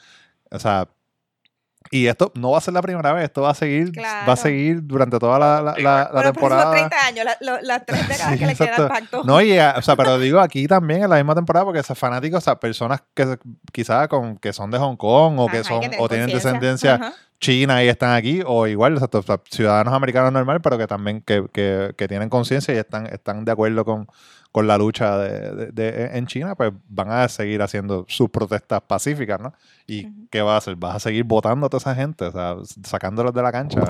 O 0.52 0.60
sea, 0.60 0.88
y 1.92 2.06
esto 2.08 2.32
no 2.36 2.52
va 2.52 2.60
a 2.60 2.62
ser 2.62 2.74
la 2.74 2.82
primera 2.82 3.14
vez, 3.14 3.24
esto 3.24 3.42
va 3.42 3.52
a 3.52 3.56
seguir, 3.56 3.88
va 3.90 3.94
Claro. 3.94 4.32
a 4.34 4.36
seguir 4.36 4.82
durante 4.86 5.18
toda 5.18 5.40
la, 5.40 5.62
la, 5.62 5.76
la- 5.78 5.98
la 6.04 6.10
Por 6.12 6.24
los 6.26 6.34
próximos 6.34 6.34
temporada. 6.34 6.72
30 6.72 7.06
años, 7.08 7.26
las 7.64 7.86
tres 7.86 8.00
décadas 8.08 8.34
Sí, 8.34 8.40
que 8.40 8.46
le 8.46 8.56
queda 8.56 8.66
exacto. 8.66 8.84
al 8.84 8.90
pacto. 8.90 9.24
No, 9.24 9.42
y, 9.42 9.54
eh, 9.54 9.74
o 9.76 9.82
sea, 9.82 9.96
pero 9.96 10.20
digo 10.20 10.40
aquí 10.40 10.68
también 10.68 11.04
en 11.04 11.10
la 11.10 11.16
misma 11.16 11.36
temporada 11.36 11.66
porque 11.66 11.80
esos 11.80 11.98
fanáticos, 11.98 12.38
o 12.38 12.42
sea, 12.42 12.60
personas 12.60 13.02
que 13.16 13.38
quizás 13.72 14.08
con, 14.08 14.38
que 14.38 14.54
son 14.54 14.70
de 14.72 14.78
Hong 14.78 14.98
Kong 14.98 15.40
o 15.40 15.48
que 15.48 15.60
Ajá, 15.60 15.68
son 15.70 15.84
hay 15.84 15.92
o 15.98 16.08
tienen 16.10 16.28
descendencia 16.28 16.96
Ajá. 16.96 17.14
china 17.40 17.84
y 17.84 17.88
están 17.88 18.14
aquí, 18.14 18.42
o 18.46 18.68
igual, 18.68 18.94
exacto, 18.94 19.20
o 19.20 19.24
sea, 19.24 19.40
ciudadanos 19.50 19.94
americanos 19.94 20.32
normal, 20.34 20.62
pero 20.62 20.78
que 20.78 20.86
también 20.86 21.22
que, 21.22 21.46
que- 21.52 21.94
que 21.98 22.08
tienen 22.08 22.30
conciencia 22.30 22.74
y 22.74 22.78
están, 22.78 23.08
están 23.08 23.46
de 23.46 23.52
acuerdo 23.54 23.86
con, 23.86 24.08
con 24.52 24.68
la 24.68 24.78
lucha 24.78 25.18
de, 25.18 25.68
de- 25.68 25.72
de- 25.72 26.18
en 26.18 26.26
China, 26.28 26.56
pues 26.56 26.72
van 26.88 27.12
a 27.12 27.28
seguir 27.30 27.62
haciendo 27.62 28.06
sus 28.08 28.30
protestas 28.30 28.82
pacíficas, 28.82 29.40
¿no? 29.40 29.54
¿Y 29.88 30.08
qué 30.30 30.42
vas 30.42 30.54
a 30.56 30.58
hacer? 30.58 30.76
¿Vas 30.76 30.96
a 30.96 31.00
seguir 31.00 31.24
votando 31.24 31.68
a 31.68 31.70
toda 31.70 31.80
esa 31.80 31.96
gente? 31.96 32.26
O 32.26 32.32
sea, 32.32 32.56
sacándolos 32.84 33.34
de 33.34 33.42
la 33.44 33.52
cancha. 33.52 33.82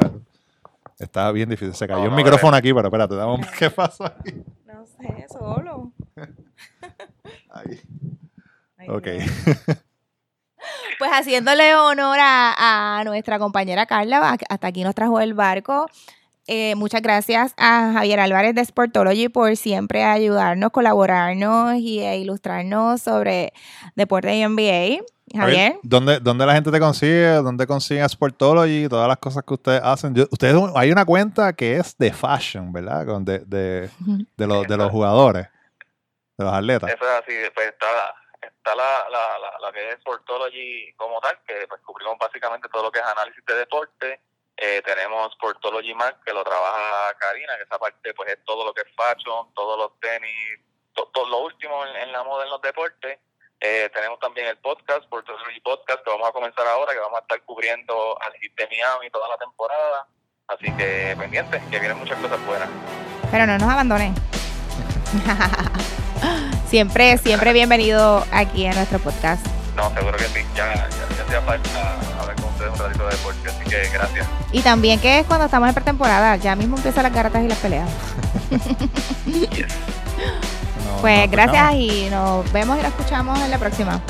Está 0.97 1.31
bien 1.31 1.47
difícil. 1.49 1.73
Se 1.73 1.87
cayó 1.87 1.99
No, 1.99 2.05
un 2.05 2.09
no, 2.11 2.15
micrófono 2.17 2.57
aquí, 2.57 2.73
pero 2.73 2.87
espérate, 2.87 3.15
dame 3.15 3.33
un- 3.35 3.41
¿qué 3.57 3.69
pasó 3.69 4.05
aquí? 4.05 4.33
No 4.65 4.85
sé, 4.85 5.25
solo. 5.31 5.91
Ahí. 7.51 7.79
Ay, 8.77 8.89
Ok. 8.89 9.07
Pues 10.97 11.11
haciéndole 11.13 11.73
honor 11.75 12.17
a, 12.19 12.99
a 12.99 13.03
nuestra 13.05 13.39
compañera 13.39 13.85
Carla, 13.85 14.35
hasta 14.49 14.67
aquí 14.67 14.83
nos 14.83 14.93
trajo 14.93 15.21
el 15.21 15.33
barco. 15.33 15.85
Eh, 16.51 16.73
muchas 16.75 17.03
gracias 17.03 17.53
a 17.57 17.91
Javier 17.93 18.19
Álvarez 18.19 18.55
de 18.55 18.65
Sportology 18.65 19.29
por 19.29 19.55
siempre 19.55 20.03
ayudarnos, 20.03 20.71
colaborarnos 20.71 21.75
y 21.75 21.99
e 21.99 22.17
ilustrarnos 22.17 23.03
sobre 23.03 23.53
deporte 23.95 24.33
y 24.35 24.43
NBA. 24.43 25.03
Javier. 25.31 25.75
¿dónde, 25.83 26.19
¿Dónde 26.19 26.43
la 26.47 26.53
gente 26.55 26.71
te 26.71 26.79
consigue? 26.79 27.27
¿Dónde 27.35 27.67
consiguen 27.67 28.03
a 28.03 28.09
Sportology? 28.09 28.87
Todas 28.89 29.07
las 29.07 29.17
cosas 29.17 29.43
que 29.45 29.53
ustedes 29.53 29.79
hacen. 29.83 30.15
Yo- 30.15 30.25
ustedes, 30.31 30.55
hay 30.75 30.91
una 30.91 31.05
cuenta 31.05 31.53
que 31.53 31.77
es 31.77 31.95
de 31.99 32.11
fashion, 32.11 32.73
¿verdad? 32.73 33.05
Con- 33.05 33.23
De, 33.23 33.37
de, 33.45 33.91
de, 34.35 34.47
los, 34.47 34.65
de 34.67 34.75
los 34.75 34.89
jugadores, 34.89 35.47
de 36.35 36.45
los 36.45 36.51
atletas. 36.51 36.89
Eso 36.89 37.03
es 37.03 37.11
así, 37.23 37.33
pues 37.53 37.67
está, 37.67 37.85
está 38.41 38.73
la, 38.75 39.07
la, 39.11 39.37
la, 39.37 39.67
la 39.67 39.71
que 39.71 39.89
es 39.91 39.99
Sportology 39.99 40.93
como 40.97 41.19
tal, 41.21 41.37
que 41.47 41.67
pues 41.67 41.79
cubrimos 41.85 42.15
básicamente 42.19 42.67
todo 42.73 42.81
lo 42.85 42.91
que 42.91 42.97
es 42.97 43.05
análisis 43.05 43.45
de 43.45 43.53
deporte. 43.55 44.19
Eh, 44.61 44.81
tenemos 44.85 45.31
Sportology 45.33 45.93
Mac, 45.93 46.17
que 46.25 46.33
lo 46.33 46.43
trabaja 46.43 47.13
Karina, 47.17 47.55
que 47.55 47.63
esa 47.63 47.79
parte 47.79 48.13
pues 48.13 48.29
es 48.29 48.43
todo 48.43 48.65
lo 48.65 48.73
que 48.73 48.81
es 48.81 48.87
fashion, 48.93 49.53
todos 49.53 49.77
los 49.77 49.97
tenis, 50.01 50.59
to- 50.93 51.09
todo 51.13 51.29
lo 51.29 51.39
último 51.45 51.85
en, 51.85 51.95
en 51.95 52.11
la 52.11 52.23
moda 52.23 52.43
en 52.43 52.49
los 52.49 52.61
deportes. 52.61 53.19
Eh, 53.61 53.89
tenemos 53.93 54.19
también 54.19 54.47
el 54.47 54.57
podcast, 54.57 55.03
Sportology 55.03 55.61
Podcast, 55.61 56.03
que 56.03 56.09
vamos 56.09 56.27
a 56.27 56.31
comenzar 56.33 56.67
ahora, 56.67 56.91
que 56.93 56.99
vamos 56.99 57.19
a 57.19 57.21
estar 57.21 57.41
cubriendo 57.43 58.17
al 58.21 58.33
hit 58.41 58.53
de 58.57 58.67
Miami 58.67 59.09
toda 59.09 59.29
la 59.29 59.37
temporada. 59.37 60.07
Así 60.47 60.65
que 60.75 61.15
pendientes, 61.17 61.61
que 61.69 61.79
vienen 61.79 61.97
muchas 61.97 62.17
cosas 62.19 62.45
buenas. 62.45 62.67
Pero 63.31 63.45
no 63.45 63.57
nos 63.57 63.69
abandonen. 63.69 64.13
siempre, 66.67 67.17
siempre 67.17 67.53
bienvenido 67.53 68.25
aquí 68.31 68.65
en 68.65 68.75
nuestro 68.75 68.99
podcast. 68.99 69.45
No, 69.75 69.89
seguro 69.93 70.17
que 70.17 70.25
sí. 70.25 70.45
Ya, 70.55 70.73
ya, 70.73 71.31
ya 71.31 71.41
falta 71.41 71.93
hablar 72.19 72.35
con 72.35 72.48
ustedes 72.59 72.73
un 72.73 72.79
ratito 72.85 73.03
de 73.05 73.11
deporte, 73.15 73.49
así 73.49 73.63
que 73.69 73.89
gracias. 73.93 74.27
Y 74.51 74.61
también 74.61 74.99
que 74.99 75.19
es 75.19 75.25
cuando 75.25 75.45
estamos 75.45 75.69
en 75.69 75.75
pretemporada, 75.75 76.35
ya 76.35 76.55
mismo 76.55 76.75
empiezan 76.77 77.03
las 77.03 77.13
garatas 77.13 77.43
y 77.43 77.47
las 77.47 77.57
peleas. 77.59 77.89
Yes. 79.25 79.67
No- 80.85 81.01
Pues 81.01 81.29
gracias 81.31 81.73
y 81.75 82.07
nos 82.09 82.51
vemos 82.51 82.77
y 82.77 82.81
nos 82.81 82.89
escuchamos 82.91 83.39
en 83.41 83.51
la 83.51 83.57
próxima. 83.57 84.01